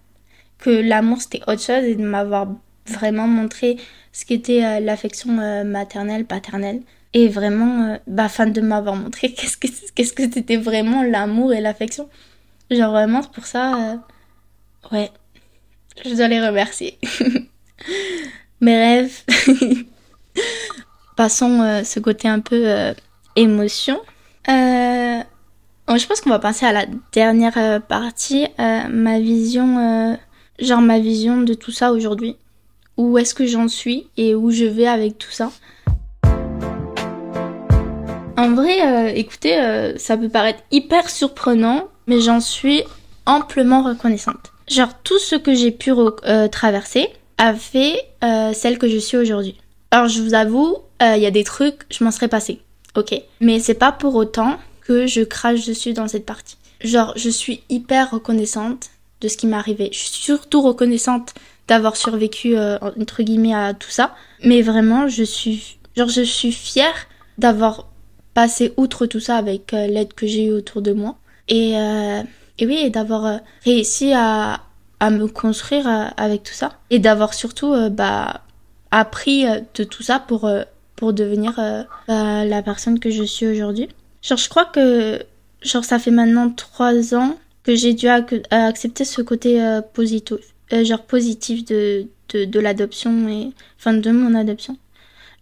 Que 0.58 0.70
l'amour 0.70 1.20
c'était 1.20 1.42
autre 1.48 1.62
chose 1.62 1.84
et 1.84 1.96
de 1.96 2.04
m'avoir 2.04 2.46
vraiment 2.86 3.26
montré 3.26 3.76
ce 4.12 4.24
qu'était 4.24 4.64
euh, 4.64 4.80
l'affection 4.80 5.38
euh, 5.40 5.64
maternelle 5.64 6.24
paternelle. 6.24 6.82
Et 7.12 7.28
vraiment 7.28 7.94
euh, 7.94 7.96
bah 8.06 8.28
fan 8.28 8.52
de 8.52 8.60
m'avoir 8.60 8.96
montré 8.96 9.32
qu'est-ce 9.36 9.56
que 9.56 9.68
qu'est-ce 9.94 10.12
que 10.12 10.30
c'était 10.30 10.56
vraiment 10.56 11.02
l'amour 11.02 11.52
et 11.52 11.60
l'affection. 11.60 12.08
Genre 12.70 12.92
vraiment 12.92 13.22
pour 13.22 13.46
ça 13.46 14.00
ouais. 14.92 15.10
Je 16.04 16.14
dois 16.14 16.28
les 16.28 16.44
remercier 16.44 16.98
mes 18.60 18.76
rêves. 18.76 19.22
Passons 21.16 21.60
euh, 21.62 21.84
ce 21.84 22.00
côté 22.00 22.28
un 22.28 22.40
peu 22.40 22.62
euh, 22.66 22.92
émotion. 23.36 24.00
Euh, 24.48 25.20
je 25.96 26.06
pense 26.06 26.20
qu'on 26.20 26.30
va 26.30 26.38
passer 26.38 26.66
à 26.66 26.72
la 26.72 26.86
dernière 27.12 27.82
partie, 27.82 28.46
ma 28.58 29.20
vision, 29.20 30.18
genre 30.58 30.80
ma 30.80 30.98
vision 30.98 31.42
de 31.42 31.54
tout 31.54 31.70
ça 31.70 31.92
aujourd'hui. 31.92 32.36
Où 32.96 33.18
est-ce 33.18 33.34
que 33.34 33.46
j'en 33.46 33.68
suis 33.68 34.08
et 34.16 34.34
où 34.34 34.50
je 34.50 34.64
vais 34.64 34.86
avec 34.86 35.18
tout 35.18 35.30
ça? 35.30 35.50
En 38.36 38.54
vrai, 38.54 39.14
écoutez, 39.14 39.94
ça 39.98 40.16
peut 40.16 40.30
paraître 40.30 40.60
hyper 40.70 41.10
surprenant, 41.10 41.88
mais 42.06 42.20
j'en 42.20 42.40
suis 42.40 42.82
amplement 43.26 43.82
reconnaissante. 43.82 44.52
Genre 44.68 44.94
tout 45.04 45.18
ce 45.18 45.36
que 45.36 45.54
j'ai 45.54 45.70
pu 45.70 45.92
traverser, 46.50 47.08
a 47.36 47.54
fait 47.54 47.98
euh, 48.24 48.52
celle 48.52 48.78
que 48.78 48.88
je 48.88 48.98
suis 48.98 49.16
aujourd'hui. 49.16 49.56
Alors 49.90 50.08
je 50.08 50.22
vous 50.22 50.34
avoue, 50.34 50.78
euh, 51.02 51.16
il 51.16 51.22
y 51.22 51.26
a 51.26 51.30
des 51.30 51.44
trucs, 51.44 51.82
je 51.90 52.02
m'en 52.02 52.10
serais 52.10 52.28
passé, 52.28 52.60
ok. 52.96 53.14
Mais 53.40 53.60
c'est 53.60 53.74
pas 53.74 53.92
pour 53.92 54.14
autant 54.14 54.58
que 54.80 55.06
je 55.06 55.22
crache 55.22 55.66
dessus 55.66 55.92
dans 55.92 56.08
cette 56.08 56.26
partie. 56.26 56.56
Genre, 56.82 57.12
je 57.16 57.30
suis 57.30 57.62
hyper 57.68 58.10
reconnaissante 58.10 58.88
de 59.20 59.28
ce 59.28 59.36
qui 59.36 59.46
m'est 59.46 59.56
arrivé. 59.56 59.90
Je 59.92 59.98
suis 59.98 60.08
surtout 60.08 60.62
reconnaissante 60.62 61.34
d'avoir 61.68 61.96
survécu 61.96 62.56
euh, 62.56 62.78
entre 62.80 63.22
guillemets 63.22 63.54
à 63.54 63.72
tout 63.74 63.90
ça. 63.90 64.14
Mais 64.42 64.62
vraiment, 64.62 65.08
je 65.08 65.22
suis, 65.22 65.78
genre, 65.96 66.08
je 66.08 66.22
suis 66.22 66.52
fière 66.52 67.06
d'avoir 67.38 67.88
passé 68.34 68.72
outre 68.76 69.06
tout 69.06 69.20
ça 69.20 69.36
avec 69.36 69.72
l'aide 69.72 70.12
que 70.12 70.26
j'ai 70.26 70.46
eue 70.46 70.52
autour 70.52 70.82
de 70.82 70.92
moi. 70.92 71.16
Et, 71.48 71.72
et 72.58 72.66
oui, 72.66 72.90
d'avoir 72.90 73.40
réussi 73.64 74.12
à, 74.12 74.60
à 75.04 75.10
me 75.10 75.28
construire 75.28 75.86
euh, 75.86 76.06
avec 76.16 76.44
tout 76.44 76.54
ça 76.54 76.78
et 76.88 76.98
d'avoir 76.98 77.34
surtout 77.34 77.74
euh, 77.74 77.90
bah, 77.90 78.40
appris 78.90 79.46
euh, 79.46 79.60
de 79.74 79.84
tout 79.84 80.02
ça 80.02 80.18
pour, 80.18 80.50
pour 80.96 81.12
devenir 81.12 81.56
bah, 82.08 82.44
la 82.46 82.62
personne 82.62 82.98
que 82.98 83.10
je 83.10 83.22
suis 83.22 83.46
aujourd'hui. 83.46 83.88
Genre, 84.22 84.38
je 84.38 84.48
crois 84.48 84.64
que 84.64 85.22
genre, 85.60 85.84
ça 85.84 85.98
fait 85.98 86.10
maintenant 86.10 86.48
trois 86.50 87.14
ans 87.14 87.36
que 87.64 87.74
j'ai 87.74 87.92
dû 87.92 88.08
accepter 88.08 89.04
ce 89.04 89.20
côté 89.20 89.62
positif, 89.92 90.38
genre 90.70 91.02
positif 91.02 91.64
de, 91.66 92.06
de, 92.32 92.60
l'adoption 92.60 93.28
et 93.28 93.52
enfin 93.78 93.92
de 93.92 94.10
mon 94.10 94.34
adoption. 94.34 94.78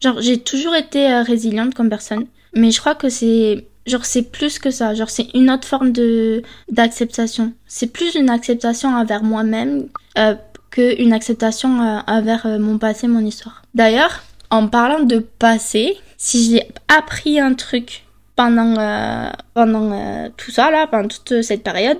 Genre, 0.00 0.20
j'ai 0.20 0.38
toujours 0.38 0.74
été 0.74 1.12
résiliente 1.22 1.74
comme 1.74 1.88
personne, 1.88 2.26
mais 2.54 2.72
je 2.72 2.80
crois 2.80 2.96
que 2.96 3.08
c'est 3.08 3.66
genre 3.86 4.04
c'est 4.04 4.30
plus 4.30 4.58
que 4.58 4.70
ça. 4.70 4.94
Genre 4.94 5.10
c'est 5.10 5.28
une 5.34 5.50
autre 5.50 5.66
forme 5.66 5.92
de 5.92 6.42
d'acceptation. 6.70 7.52
C'est 7.66 7.92
plus 7.92 8.14
une 8.14 8.30
acceptation 8.30 8.94
envers 8.94 9.22
moi-même 9.22 9.88
euh, 10.18 10.34
que 10.72 11.00
une 11.00 11.12
acceptation 11.12 11.80
euh, 11.80 12.00
envers 12.08 12.46
euh, 12.46 12.58
mon 12.58 12.78
passé 12.78 13.06
mon 13.06 13.24
histoire. 13.24 13.62
D'ailleurs 13.74 14.24
en 14.50 14.66
parlant 14.66 15.04
de 15.04 15.18
passé 15.18 15.96
si 16.16 16.50
j'ai 16.50 16.68
appris 16.88 17.38
un 17.38 17.54
truc 17.54 18.04
pendant 18.34 18.76
euh, 18.78 19.30
pendant 19.54 20.30
tout 20.36 20.50
ça 20.50 20.70
là 20.70 20.86
pendant 20.86 21.08
toute 21.08 21.42
cette 21.42 21.62
période 21.62 21.98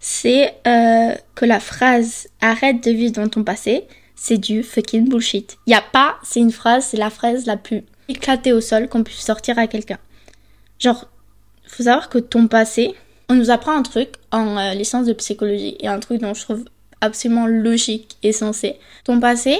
c'est 0.00 0.54
que 0.64 1.44
la 1.44 1.60
phrase 1.60 2.28
arrête 2.40 2.82
de 2.82 2.90
vivre 2.90 3.12
dans 3.12 3.28
ton 3.28 3.44
passé 3.44 3.84
c'est 4.16 4.38
du 4.38 4.62
fucking 4.62 5.08
bullshit. 5.08 5.58
Y 5.66 5.74
a 5.74 5.80
pas 5.80 6.16
c'est 6.22 6.40
une 6.40 6.52
phrase 6.52 6.86
c'est 6.86 6.96
la 6.96 7.10
phrase 7.10 7.46
la 7.46 7.56
plus 7.56 7.82
éclatée 8.08 8.52
au 8.52 8.60
sol 8.60 8.88
qu'on 8.88 9.04
puisse 9.04 9.20
sortir 9.20 9.58
à 9.58 9.66
quelqu'un. 9.66 9.98
Genre 10.78 11.08
faut 11.76 11.84
savoir 11.84 12.08
que 12.08 12.18
ton 12.18 12.48
passé, 12.48 12.94
on 13.28 13.34
nous 13.34 13.50
apprend 13.50 13.72
un 13.72 13.82
truc 13.82 14.10
en 14.30 14.56
euh, 14.58 14.74
licence 14.74 15.06
de 15.06 15.12
psychologie 15.12 15.76
et 15.80 15.88
un 15.88 16.00
truc 16.00 16.20
dont 16.20 16.34
je 16.34 16.42
trouve 16.42 16.64
absolument 17.00 17.46
logique 17.46 18.16
et 18.22 18.32
sensé. 18.32 18.76
Ton 19.04 19.20
passé, 19.20 19.58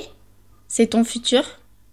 c'est 0.69 0.89
ton 0.89 1.05
futur. 1.05 1.43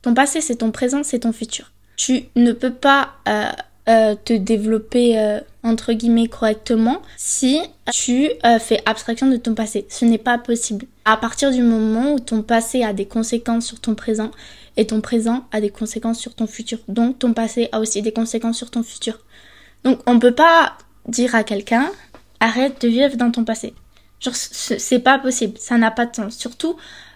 Ton 0.02 0.14
passé, 0.14 0.42
c'est 0.42 0.58
ton 0.58 0.72
présent, 0.72 1.04
c'est 1.04 1.20
ton 1.20 1.32
futur. 1.32 1.72
Tu 1.96 2.26
ne 2.36 2.52
peux 2.52 2.74
pas 2.74 3.10
euh, 3.28 3.50
euh, 3.90 4.16
te 4.24 4.34
développer 4.34 5.40
entre 5.64 5.92
guillemets 5.94 6.28
correctement 6.28 7.02
si 7.18 7.60
tu 7.92 8.30
fais 8.60 8.82
abstraction 8.86 9.28
de 9.28 9.36
ton 9.36 9.56
passé. 9.56 9.86
Ce 9.90 10.06
n'est 10.06 10.18
pas 10.18 10.38
possible. 10.38 10.86
À 11.04 11.18
partir 11.18 11.52
du 11.52 11.62
moment 11.62 12.14
où 12.14 12.20
ton 12.20 12.42
passé 12.42 12.84
a 12.84 12.94
des 12.94 13.06
conséquences 13.06 13.66
sur 13.66 13.80
ton 13.82 13.96
présent 13.96 14.32
et 14.78 14.88
ton 14.88 15.02
présent 15.02 15.46
a 15.52 15.60
des 15.60 15.72
conséquences 15.72 16.20
sur 16.20 16.36
ton 16.36 16.48
futur. 16.48 16.80
Donc 16.88 17.20
ton 17.20 17.34
passé 17.34 17.68
a 17.74 17.82
aussi 17.82 18.02
des 18.02 18.14
conséquences 18.14 18.58
sur 18.58 18.72
ton 18.72 18.84
futur. 18.84 19.20
Donc 19.84 20.00
on 20.06 20.20
peut 20.20 20.36
pas 20.36 20.78
dire 21.08 21.36
à 21.36 21.44
quelqu'un 21.44 21.90
arrête 22.40 22.82
de 22.82 22.88
vivre 22.88 23.16
dans 23.18 23.32
ton 23.32 23.44
passé. 23.44 23.74
Genre 24.20 24.36
c'est 24.36 25.00
pas 25.00 25.20
possible, 25.20 25.58
ça 25.58 25.78
n'a 25.78 25.92
pas 25.92 26.06
de 26.06 26.16
sens. 26.16 26.36
Surtout 26.36 26.76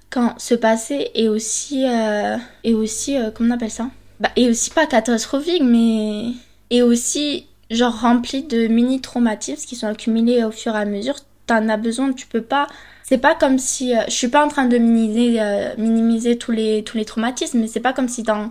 quand 0.10 0.36
ce 0.38 0.56
passé 0.56 1.12
est 1.16 1.28
aussi 1.28 1.86
euh, 1.86 2.38
est 2.64 2.74
aussi 2.74 3.18
euh, 3.18 3.32
comment 3.32 3.50
on 3.50 3.56
appelle 3.56 3.72
ça? 3.72 3.90
Bah 4.20 4.30
est 4.36 4.50
aussi 4.50 4.70
pas 4.70 4.86
catastrophique 4.86 5.64
mais 5.64 6.34
est 6.70 6.82
aussi 6.82 7.48
genre 7.70 8.00
rempli 8.00 8.44
de 8.44 8.68
mini 8.68 9.02
traumatismes 9.02 9.66
qui 9.68 9.76
sont 9.76 9.88
accumulés 9.88 10.44
au 10.44 10.52
fur 10.52 10.76
et 10.76 10.80
à 10.80 10.86
mesure. 10.86 11.16
T'en 11.46 11.68
as 11.68 11.78
besoin, 11.78 12.14
tu 12.14 12.26
peux 12.26 12.42
pas. 12.42 12.68
C'est 13.04 13.18
pas 13.18 13.36
comme 13.36 13.60
si 13.60 13.96
euh, 13.96 14.02
je 14.08 14.14
suis 14.14 14.30
pas 14.30 14.46
en 14.46 14.48
train 14.48 14.66
de 14.66 14.78
minimiser 14.78 15.42
euh, 15.42 16.36
tous 16.36 16.52
les 16.52 16.84
tous 16.84 16.98
les 16.98 17.06
traumatismes, 17.06 17.60
mais 17.60 17.68
c'est 17.68 17.82
pas 17.82 17.92
comme 17.92 18.08
si 18.08 18.24
dans 18.24 18.50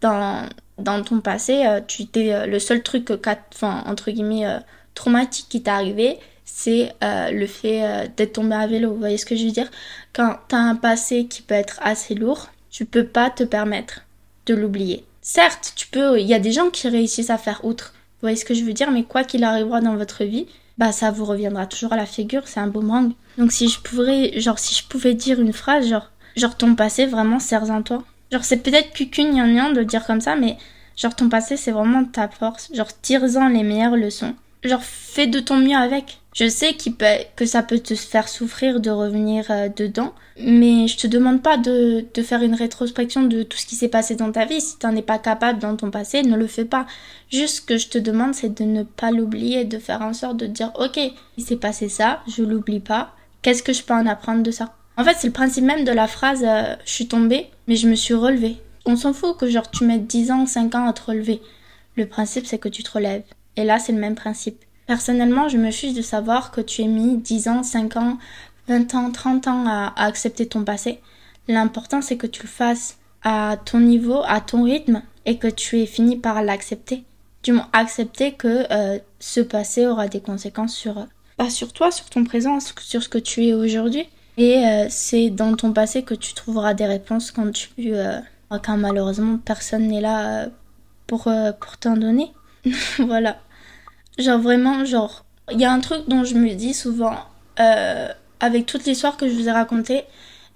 dans 0.00 1.02
ton 1.04 1.20
passé, 1.20 1.64
euh, 1.66 1.80
tu 1.86 2.06
t'es 2.06 2.32
euh, 2.32 2.46
le 2.46 2.58
seul 2.58 2.82
truc, 2.82 3.10
entre 3.10 4.10
guillemets 4.10 4.46
euh, 4.46 4.58
traumatique 4.94 5.46
qui 5.48 5.62
t'est 5.62 5.70
arrivé, 5.70 6.18
c'est 6.44 6.94
le 7.02 7.46
fait 7.46 8.08
d'être 8.16 8.34
tombé 8.34 8.54
à 8.54 8.66
vélo. 8.66 8.92
Vous 8.92 8.98
voyez 8.98 9.18
ce 9.18 9.26
que 9.26 9.34
je 9.34 9.44
veux 9.44 9.50
dire? 9.50 9.70
Quand 10.12 10.36
t'as 10.46 10.58
un 10.58 10.76
passé 10.76 11.26
qui 11.26 11.42
peut 11.42 11.54
être 11.54 11.80
assez 11.82 12.14
lourd, 12.14 12.48
tu 12.70 12.84
peux 12.84 13.06
pas 13.06 13.30
te 13.30 13.42
permettre 13.42 14.02
de 14.46 14.54
l'oublier. 14.54 15.04
Certes, 15.20 15.72
tu 15.74 15.88
peux. 15.88 16.20
Il 16.20 16.26
y 16.26 16.34
a 16.34 16.38
des 16.38 16.52
gens 16.52 16.70
qui 16.70 16.88
réussissent 16.88 17.30
à 17.30 17.38
faire 17.38 17.64
outre. 17.64 17.92
Vous 17.96 18.20
voyez 18.28 18.36
ce 18.36 18.44
que 18.44 18.54
je 18.54 18.62
veux 18.62 18.72
dire? 18.72 18.90
Mais 18.92 19.02
quoi 19.02 19.24
qu'il 19.24 19.42
arrivera 19.42 19.80
dans 19.80 19.96
votre 19.96 20.22
vie, 20.22 20.46
bah 20.78 20.92
ça 20.92 21.10
vous 21.10 21.24
reviendra 21.24 21.66
toujours 21.66 21.92
à 21.92 21.96
la 21.96 22.06
figure. 22.06 22.46
C'est 22.46 22.60
un 22.60 22.68
boomerang. 22.68 23.12
Donc 23.38 23.50
si 23.50 23.68
je 23.68 23.80
pourrais, 23.80 24.38
genre 24.38 24.58
si 24.58 24.74
je 24.74 24.86
pouvais 24.86 25.14
dire 25.14 25.40
une 25.40 25.52
phrase, 25.52 25.88
genre 25.88 26.10
genre 26.36 26.56
ton 26.56 26.74
passé 26.74 27.06
vraiment 27.06 27.38
sers 27.38 27.70
en 27.70 27.82
toi? 27.82 28.04
Genre, 28.34 28.44
c'est 28.44 28.64
peut-être 28.64 28.92
cucugnan 28.92 29.70
de 29.70 29.84
dire 29.84 30.04
comme 30.04 30.20
ça, 30.20 30.34
mais 30.34 30.56
genre, 30.96 31.14
ton 31.14 31.28
passé, 31.28 31.56
c'est 31.56 31.70
vraiment 31.70 32.04
ta 32.04 32.26
force. 32.26 32.68
Genre, 32.74 32.88
tire-en 33.00 33.46
les 33.46 33.62
meilleures 33.62 33.94
leçons. 33.94 34.34
genre 34.64 34.82
fais 34.82 35.28
de 35.28 35.38
ton 35.38 35.58
mieux 35.58 35.76
avec. 35.76 36.18
Je 36.34 36.48
sais 36.48 36.74
peut, 36.98 37.06
que 37.36 37.46
ça 37.46 37.62
peut 37.62 37.78
te 37.78 37.94
faire 37.94 38.28
souffrir 38.28 38.80
de 38.80 38.90
revenir 38.90 39.44
euh, 39.50 39.68
dedans, 39.68 40.14
mais 40.36 40.88
je 40.88 40.96
te 40.96 41.06
demande 41.06 41.42
pas 41.42 41.58
de, 41.58 42.06
de, 42.12 42.22
faire 42.24 42.42
une 42.42 42.56
rétrospection 42.56 43.22
de 43.22 43.44
tout 43.44 43.56
ce 43.56 43.66
qui 43.66 43.76
s'est 43.76 43.86
passé 43.86 44.16
dans 44.16 44.32
ta 44.32 44.46
vie. 44.46 44.60
Si 44.60 44.78
t'en 44.80 44.96
es 44.96 45.02
pas 45.02 45.20
capable 45.20 45.60
dans 45.60 45.76
ton 45.76 45.92
passé, 45.92 46.24
ne 46.24 46.36
le 46.36 46.48
fais 46.48 46.64
pas. 46.64 46.86
Juste 47.30 47.58
ce 47.58 47.60
que 47.60 47.78
je 47.78 47.86
te 47.86 47.98
demande, 47.98 48.34
c'est 48.34 48.58
de 48.58 48.64
ne 48.64 48.82
pas 48.82 49.12
l'oublier, 49.12 49.64
de 49.64 49.78
faire 49.78 50.02
en 50.02 50.12
sorte 50.12 50.38
de 50.38 50.46
dire, 50.46 50.72
ok, 50.74 50.98
il 51.36 51.44
s'est 51.44 51.54
passé 51.54 51.88
ça, 51.88 52.24
je 52.26 52.42
l'oublie 52.42 52.80
pas. 52.80 53.14
Qu'est-ce 53.42 53.62
que 53.62 53.72
je 53.72 53.84
peux 53.84 53.94
en 53.94 54.08
apprendre 54.08 54.42
de 54.42 54.50
ça? 54.50 54.74
En 54.96 55.04
fait, 55.04 55.16
c'est 55.18 55.26
le 55.26 55.32
principe 55.32 55.64
même 55.64 55.84
de 55.84 55.90
la 55.90 56.06
phrase, 56.06 56.44
euh, 56.46 56.76
je 56.84 56.90
suis 56.90 57.08
tombée, 57.08 57.50
mais 57.66 57.76
je 57.76 57.88
me 57.88 57.96
suis 57.96 58.14
relevée. 58.14 58.56
On 58.86 58.96
s'en 58.96 59.12
fout 59.12 59.36
que 59.36 59.48
genre 59.48 59.70
tu 59.70 59.84
mettes 59.84 60.06
10 60.06 60.30
ans, 60.30 60.46
5 60.46 60.74
ans 60.74 60.86
à 60.86 60.92
te 60.92 61.02
relever. 61.02 61.40
Le 61.96 62.06
principe, 62.06 62.46
c'est 62.46 62.58
que 62.58 62.68
tu 62.68 62.82
te 62.82 62.92
relèves. 62.92 63.24
Et 63.56 63.64
là, 63.64 63.78
c'est 63.78 63.92
le 63.92 63.98
même 63.98 64.14
principe. 64.14 64.64
Personnellement, 64.86 65.48
je 65.48 65.56
me 65.56 65.70
fiche 65.70 65.94
de 65.94 66.02
savoir 66.02 66.50
que 66.50 66.60
tu 66.60 66.82
aies 66.82 66.88
mis 66.88 67.16
10 67.16 67.48
ans, 67.48 67.62
5 67.62 67.96
ans, 67.96 68.18
20 68.68 68.94
ans, 68.94 69.10
30 69.10 69.46
ans 69.48 69.64
à, 69.66 69.92
accepter 69.96 70.46
ton 70.46 70.62
passé. 70.64 71.00
L'important, 71.48 72.02
c'est 72.02 72.16
que 72.16 72.26
tu 72.26 72.42
le 72.42 72.48
fasses 72.48 72.98
à 73.22 73.56
ton 73.64 73.80
niveau, 73.80 74.22
à 74.26 74.40
ton 74.40 74.62
rythme, 74.62 75.02
et 75.26 75.38
que 75.38 75.48
tu 75.48 75.80
aies 75.80 75.86
fini 75.86 76.16
par 76.16 76.42
l'accepter. 76.42 77.04
Du 77.42 77.52
moins, 77.52 77.68
accepter 77.72 78.32
que 78.32 78.66
euh, 78.70 78.98
ce 79.18 79.40
passé 79.40 79.86
aura 79.86 80.08
des 80.08 80.20
conséquences 80.20 80.74
sur, 80.74 80.94
pas 80.94 81.08
bah, 81.38 81.50
sur 81.50 81.72
toi, 81.72 81.90
sur 81.90 82.08
ton 82.10 82.24
présent, 82.24 82.58
sur 82.60 83.02
ce 83.02 83.08
que 83.08 83.18
tu 83.18 83.46
es 83.46 83.54
aujourd'hui. 83.54 84.06
Et 84.36 84.66
euh, 84.66 84.86
c'est 84.88 85.30
dans 85.30 85.54
ton 85.54 85.72
passé 85.72 86.02
que 86.02 86.14
tu 86.14 86.34
trouveras 86.34 86.74
des 86.74 86.86
réponses 86.86 87.30
quand 87.30 87.50
tu, 87.52 87.70
euh, 87.78 88.18
quand 88.62 88.76
malheureusement 88.76 89.38
personne 89.38 89.88
n'est 89.88 90.00
là 90.00 90.48
pour, 91.06 91.28
pour 91.60 91.76
t'en 91.78 91.96
donner. 91.96 92.32
voilà. 92.98 93.38
Genre 94.18 94.40
vraiment, 94.40 94.84
genre, 94.84 95.24
il 95.50 95.60
y 95.60 95.64
a 95.64 95.72
un 95.72 95.80
truc 95.80 96.08
dont 96.08 96.24
je 96.24 96.36
me 96.36 96.54
dis 96.54 96.72
souvent, 96.72 97.16
euh, 97.58 98.08
avec 98.40 98.66
toute 98.66 98.84
l'histoire 98.84 99.16
que 99.16 99.28
je 99.28 99.34
vous 99.34 99.48
ai 99.48 99.52
racontée, 99.52 100.04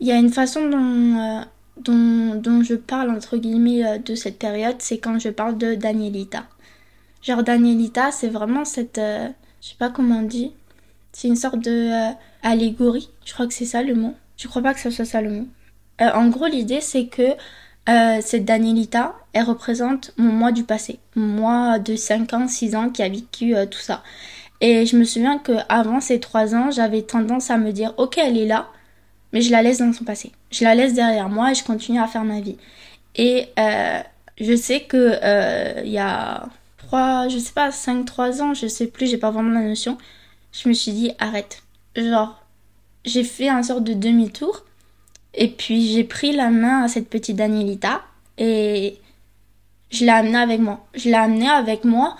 il 0.00 0.06
y 0.06 0.12
a 0.12 0.16
une 0.16 0.30
façon 0.30 0.68
dont, 0.68 1.18
euh, 1.18 1.40
dont, 1.80 2.34
dont, 2.36 2.62
je 2.62 2.74
parle, 2.74 3.10
entre 3.10 3.36
guillemets, 3.36 3.84
euh, 3.84 3.98
de 3.98 4.14
cette 4.14 4.38
période, 4.38 4.76
c'est 4.78 4.98
quand 4.98 5.18
je 5.18 5.28
parle 5.30 5.58
de 5.58 5.74
Danielita. 5.74 6.44
Genre 7.22 7.42
Danielita, 7.42 8.12
c'est 8.12 8.28
vraiment 8.28 8.64
cette, 8.64 9.00
je 9.00 9.68
sais 9.68 9.74
pas 9.76 9.90
comment 9.90 10.20
on 10.20 10.22
dit, 10.22 10.52
c'est 11.18 11.26
une 11.26 11.34
sorte 11.34 11.58
de 11.58 11.90
allégorie, 12.44 13.10
je 13.24 13.32
crois 13.32 13.48
que 13.48 13.52
c'est 13.52 13.64
ça 13.64 13.82
le 13.82 13.96
mot. 13.96 14.14
Je 14.36 14.46
crois 14.46 14.62
pas 14.62 14.72
que 14.72 14.78
ce 14.78 14.88
soit 14.88 15.04
ça 15.04 15.20
le 15.20 15.30
mot? 15.30 15.46
en 16.00 16.28
gros, 16.28 16.46
l'idée 16.46 16.80
c'est 16.80 17.06
que 17.06 17.32
euh, 17.88 18.18
cette 18.20 18.44
Danielita, 18.44 19.16
elle 19.32 19.42
représente 19.42 20.12
mon 20.16 20.30
moi 20.30 20.52
du 20.52 20.62
passé. 20.62 21.00
Mon 21.16 21.40
moi 21.40 21.80
de 21.80 21.96
5 21.96 22.32
ans, 22.34 22.46
6 22.46 22.76
ans 22.76 22.90
qui 22.90 23.02
a 23.02 23.08
vécu 23.08 23.56
euh, 23.56 23.66
tout 23.66 23.80
ça. 23.80 24.04
Et 24.60 24.86
je 24.86 24.96
me 24.96 25.02
souviens 25.02 25.38
que 25.38 25.54
avant 25.68 26.00
ces 26.00 26.20
3 26.20 26.54
ans, 26.54 26.70
j'avais 26.70 27.02
tendance 27.02 27.50
à 27.50 27.58
me 27.58 27.72
dire 27.72 27.94
OK, 27.96 28.16
elle 28.18 28.38
est 28.38 28.46
là, 28.46 28.68
mais 29.32 29.40
je 29.40 29.50
la 29.50 29.60
laisse 29.62 29.78
dans 29.78 29.92
son 29.92 30.04
passé. 30.04 30.30
Je 30.52 30.62
la 30.62 30.76
laisse 30.76 30.94
derrière 30.94 31.28
moi 31.28 31.50
et 31.50 31.54
je 31.56 31.64
continue 31.64 31.98
à 31.98 32.06
faire 32.06 32.24
ma 32.24 32.40
vie. 32.40 32.58
Et 33.16 33.48
euh, 33.58 34.00
je 34.40 34.54
sais 34.54 34.82
que 34.82 35.82
il 35.84 35.90
y 35.90 35.98
a 35.98 36.46
3, 36.76 37.26
je 37.28 37.38
sais 37.38 37.52
pas, 37.52 37.72
5 37.72 38.04
3 38.04 38.40
ans, 38.40 38.54
je 38.54 38.68
sais 38.68 38.86
plus, 38.86 39.08
j'ai 39.08 39.18
pas 39.18 39.32
vraiment 39.32 39.50
la 39.50 39.66
notion. 39.66 39.98
Je 40.52 40.68
me 40.68 40.74
suis 40.74 40.92
dit 40.92 41.12
arrête. 41.18 41.62
Genre 41.96 42.42
j'ai 43.04 43.24
fait 43.24 43.48
un 43.48 43.62
sort 43.62 43.80
de 43.80 43.94
demi-tour 43.94 44.64
et 45.34 45.48
puis 45.48 45.92
j'ai 45.92 46.04
pris 46.04 46.32
la 46.32 46.50
main 46.50 46.82
à 46.84 46.88
cette 46.88 47.08
petite 47.08 47.36
Danielita 47.36 48.02
et 48.38 48.98
je 49.90 50.04
l'ai 50.04 50.10
amenée 50.10 50.38
avec 50.38 50.60
moi. 50.60 50.86
Je 50.94 51.08
l'ai 51.08 51.14
amenée 51.14 51.48
avec 51.48 51.84
moi 51.84 52.16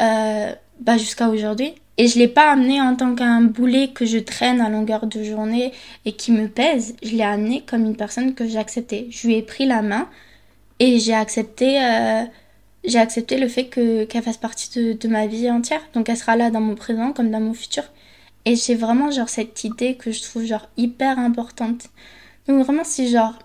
euh, 0.00 0.52
bah 0.80 0.96
jusqu'à 0.96 1.28
aujourd'hui. 1.28 1.74
Et 1.98 2.08
je 2.08 2.18
l'ai 2.18 2.28
pas 2.28 2.50
amenée 2.50 2.80
en 2.80 2.96
tant 2.96 3.14
qu'un 3.14 3.42
boulet 3.42 3.88
que 3.88 4.06
je 4.06 4.18
traîne 4.18 4.60
à 4.60 4.70
longueur 4.70 5.06
de 5.06 5.22
journée 5.22 5.72
et 6.06 6.12
qui 6.12 6.32
me 6.32 6.48
pèse. 6.48 6.96
Je 7.02 7.10
l'ai 7.10 7.22
amenée 7.22 7.62
comme 7.66 7.84
une 7.84 7.96
personne 7.96 8.34
que 8.34 8.48
j'ai 8.48 8.58
acceptée. 8.58 9.08
Je 9.10 9.26
lui 9.26 9.34
ai 9.34 9.42
pris 9.42 9.66
la 9.66 9.82
main 9.82 10.08
et 10.78 10.98
j'ai 10.98 11.14
accepté, 11.14 11.78
euh, 11.84 12.24
j'ai 12.84 12.98
accepté 12.98 13.38
le 13.38 13.48
fait 13.48 13.66
que 13.68 14.04
qu'elle 14.04 14.22
fasse 14.22 14.36
partie 14.38 14.70
de, 14.78 14.92
de 14.94 15.08
ma 15.08 15.26
vie 15.26 15.50
entière. 15.50 15.82
Donc 15.94 16.08
elle 16.08 16.16
sera 16.16 16.36
là 16.36 16.50
dans 16.50 16.60
mon 16.60 16.74
présent 16.74 17.12
comme 17.12 17.30
dans 17.30 17.40
mon 17.40 17.54
futur. 17.54 17.84
Et 18.44 18.56
j'ai 18.56 18.74
vraiment 18.74 19.10
genre 19.10 19.28
cette 19.28 19.62
idée 19.64 19.96
que 19.96 20.10
je 20.10 20.22
trouve 20.22 20.44
genre 20.44 20.68
hyper 20.76 21.18
importante. 21.18 21.88
Donc 22.48 22.64
vraiment 22.64 22.84
si 22.84 23.08
genre 23.10 23.38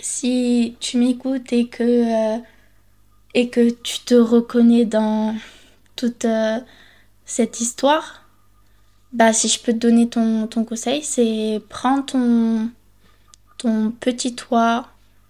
si 0.00 0.76
tu 0.80 0.98
m'écoutes 0.98 1.52
et 1.52 1.68
que 1.68 1.82
euh, 2.36 2.38
et 3.34 3.50
que 3.50 3.70
tu 3.70 4.00
te 4.00 4.14
reconnais 4.14 4.84
dans 4.84 5.34
toute 5.96 6.24
euh, 6.24 6.60
cette 7.24 7.60
histoire, 7.60 8.22
bah 9.12 9.32
si 9.32 9.48
je 9.48 9.60
peux 9.60 9.72
te 9.72 9.78
donner 9.78 10.08
ton, 10.08 10.46
ton 10.46 10.64
conseil, 10.64 11.02
c'est 11.02 11.60
prends 11.68 12.02
ton 12.02 12.70
ton 13.58 13.90
petit 13.90 14.34
toit 14.36 14.88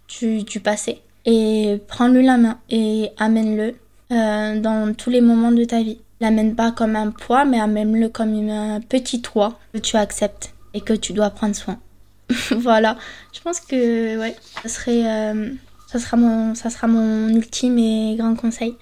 du, 0.08 0.42
du 0.42 0.60
passé 0.60 1.00
et 1.26 1.80
prends-le 1.88 2.20
la 2.20 2.36
main 2.36 2.58
et 2.70 3.10
amène-le 3.18 3.74
euh, 4.12 4.60
dans 4.60 4.94
tous 4.94 5.10
les 5.10 5.20
moments 5.20 5.52
de 5.52 5.64
ta 5.64 5.82
vie. 5.82 5.98
L'amène 6.20 6.54
pas 6.54 6.70
comme 6.70 6.96
un 6.96 7.10
poids, 7.10 7.44
mais 7.44 7.60
amène-le 7.60 8.08
comme 8.08 8.48
un 8.48 8.80
petit 8.80 9.20
toit 9.20 9.58
que 9.72 9.78
tu 9.78 9.96
acceptes 9.96 10.54
et 10.72 10.80
que 10.80 10.92
tu 10.92 11.12
dois 11.12 11.30
prendre 11.30 11.54
soin. 11.54 11.78
voilà, 12.50 12.96
je 13.32 13.40
pense 13.40 13.60
que 13.60 14.18
ouais, 14.18 14.36
ça 14.62 14.68
serait, 14.68 15.06
euh, 15.06 15.50
ça 15.86 15.98
sera 15.98 16.16
mon, 16.16 16.54
ça 16.54 16.70
sera 16.70 16.86
mon 16.86 17.28
ultime 17.28 17.78
et 17.78 18.16
grand 18.16 18.34
conseil. 18.34 18.76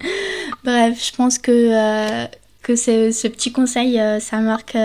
Bref, 0.64 1.04
je 1.04 1.16
pense 1.16 1.38
que 1.38 1.50
euh, 1.52 2.26
que 2.62 2.76
ce, 2.76 3.10
ce, 3.10 3.28
petit 3.28 3.52
conseil, 3.52 4.00
euh, 4.00 4.20
ça 4.20 4.38
marque 4.38 4.76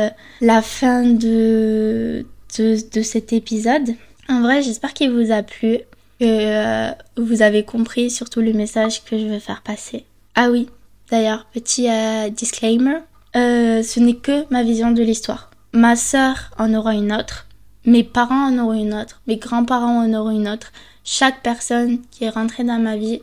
la 0.42 0.62
fin 0.62 1.04
de, 1.04 2.26
de, 2.58 2.78
de 2.92 3.02
cet 3.02 3.32
épisode. 3.34 3.96
En 4.28 4.42
vrai, 4.42 4.62
j'espère 4.62 4.94
qu'il 4.94 5.12
vous 5.12 5.32
a 5.32 5.44
plu, 5.44 5.80
que 6.20 6.91
vous 7.22 7.41
avez 7.41 7.63
compris 7.63 8.09
surtout 8.09 8.41
le 8.41 8.53
message 8.53 9.03
que 9.03 9.17
je 9.17 9.26
veux 9.26 9.39
faire 9.39 9.61
passer. 9.61 10.05
Ah 10.36 10.49
oui, 10.49 10.67
d'ailleurs, 11.09 11.45
petit 11.53 11.88
disclaimer, 12.32 12.99
ce 13.34 13.99
n'est 13.99 14.15
que 14.15 14.45
ma 14.51 14.63
vision 14.63 14.91
de 14.91 15.01
l'histoire 15.03 15.49
ma 15.74 15.95
sœur 15.95 16.51
en 16.57 16.74
aura 16.74 16.95
une 16.95 17.13
autre, 17.13 17.47
mes 17.86 18.03
parents 18.03 18.47
en 18.47 18.57
auront 18.57 18.74
une 18.74 18.93
autre, 18.93 19.22
mes 19.28 19.38
grands-parents 19.38 20.03
en 20.03 20.13
auront 20.13 20.32
une 20.32 20.49
autre. 20.49 20.72
Chaque 21.03 21.41
personne 21.41 22.01
qui 22.11 22.26
est 22.26 22.30
rentrée 22.30 22.63
dans 22.63 22.80
ma 22.80 22.97
vie 22.97 23.22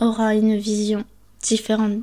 aura 0.00 0.34
une 0.34 0.56
vision 0.56 1.04
différente 1.42 2.02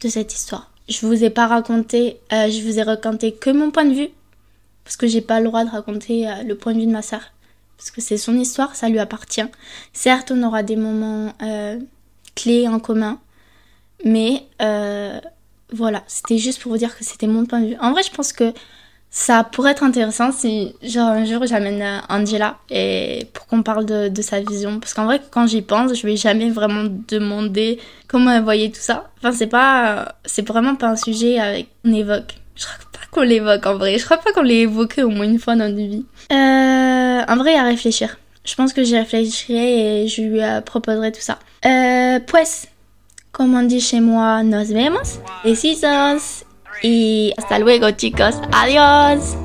de 0.00 0.08
cette 0.08 0.34
histoire. 0.34 0.70
Je 0.88 1.06
vous 1.06 1.24
ai 1.24 1.30
pas 1.30 1.46
raconté, 1.46 2.18
euh, 2.32 2.48
je 2.50 2.62
vous 2.62 2.78
ai 2.78 2.82
raconté 2.82 3.32
que 3.32 3.50
mon 3.50 3.70
point 3.70 3.84
de 3.84 3.94
vue, 3.94 4.08
parce 4.84 4.96
que 4.96 5.06
j'ai 5.06 5.20
pas 5.20 5.40
le 5.40 5.46
droit 5.46 5.64
de 5.64 5.70
raconter 5.70 6.28
euh, 6.28 6.42
le 6.42 6.56
point 6.56 6.74
de 6.74 6.80
vue 6.80 6.86
de 6.86 6.92
ma 6.92 7.02
sœur, 7.02 7.22
parce 7.84 7.90
que 7.90 8.00
c'est 8.00 8.16
son 8.16 8.38
histoire, 8.38 8.74
ça 8.74 8.88
lui 8.88 8.98
appartient. 8.98 9.44
Certes, 9.92 10.32
on 10.34 10.42
aura 10.42 10.62
des 10.62 10.76
moments 10.76 11.34
euh, 11.42 11.78
clés 12.34 12.66
en 12.66 12.80
commun, 12.80 13.18
mais 14.04 14.46
voilà, 15.72 16.02
c'était 16.06 16.38
juste 16.38 16.62
pour 16.62 16.72
vous 16.72 16.78
dire 16.78 16.96
que 16.96 17.04
c'était 17.04 17.26
mon 17.26 17.44
point 17.46 17.60
de 17.60 17.66
vue. 17.66 17.76
En 17.80 17.92
vrai, 17.92 18.02
je 18.02 18.10
pense 18.10 18.32
que 18.32 18.52
ça 19.10 19.44
pourrait 19.44 19.70
être 19.70 19.84
intéressant 19.84 20.32
si 20.32 20.74
genre 20.82 21.10
un 21.10 21.24
jour 21.24 21.46
j'amène 21.46 21.80
euh, 21.80 22.00
Angela 22.08 22.58
et 22.68 23.28
pour 23.32 23.46
qu'on 23.46 23.62
parle 23.62 23.86
de, 23.86 24.22
sa 24.22 24.40
vision 24.40 24.80
parce 24.80 24.92
qu'en 24.92 25.04
vrai 25.04 25.20
quand 25.30 25.46
j'y 25.46 25.62
pense 25.62 25.94
je 25.94 26.04
vais 26.04 26.16
jamais 26.16 26.50
vraiment 26.50 26.90
demander 27.06 27.78
comment 28.08 28.32
elle 28.32 28.42
voyait 28.42 28.70
tout 28.70 28.80
ça 28.80 29.08
enfin 29.18 29.30
c'est 29.30 29.46
pas 29.46 30.16
c'est 30.24 30.44
vraiment 30.44 30.74
pas 30.74 30.88
un 30.88 30.96
sujet 30.96 31.38
avec 31.38 31.68
qu'on 31.84 31.92
évoque 31.92 32.34
je 32.56 32.64
crois 32.64 32.78
pas 32.92 33.06
qu'on 33.10 33.22
l'évoque 33.22 33.66
en 33.66 33.76
vrai. 33.76 33.98
Je 33.98 34.04
crois 34.04 34.18
pas 34.18 34.32
qu'on 34.32 34.42
l'ait 34.42 34.60
évoqué 34.60 35.02
au 35.02 35.10
moins 35.10 35.26
une 35.26 35.38
fois 35.38 35.56
dans 35.56 35.68
notre 35.68 35.76
vie. 35.76 36.06
Euh, 36.32 37.22
en 37.26 37.36
vrai 37.36 37.56
à 37.56 37.64
réfléchir. 37.64 38.18
Je 38.44 38.54
pense 38.54 38.72
que 38.72 38.84
j'y 38.84 38.96
réfléchirai 38.96 40.04
et 40.04 40.08
je 40.08 40.22
lui 40.22 40.40
proposerai 40.64 41.12
tout 41.12 41.20
ça. 41.20 41.38
Euh, 41.64 42.20
pues 42.20 42.66
comme 43.32 43.54
on 43.54 43.62
dit 43.62 43.80
chez 43.80 44.00
moi 44.00 44.42
nos 44.42 44.64
vemos. 44.64 45.20
Besitos 45.44 46.44
Y 46.82 47.32
hasta 47.36 47.58
luego 47.58 47.90
chicos. 47.92 48.36
Adiós. 48.52 49.43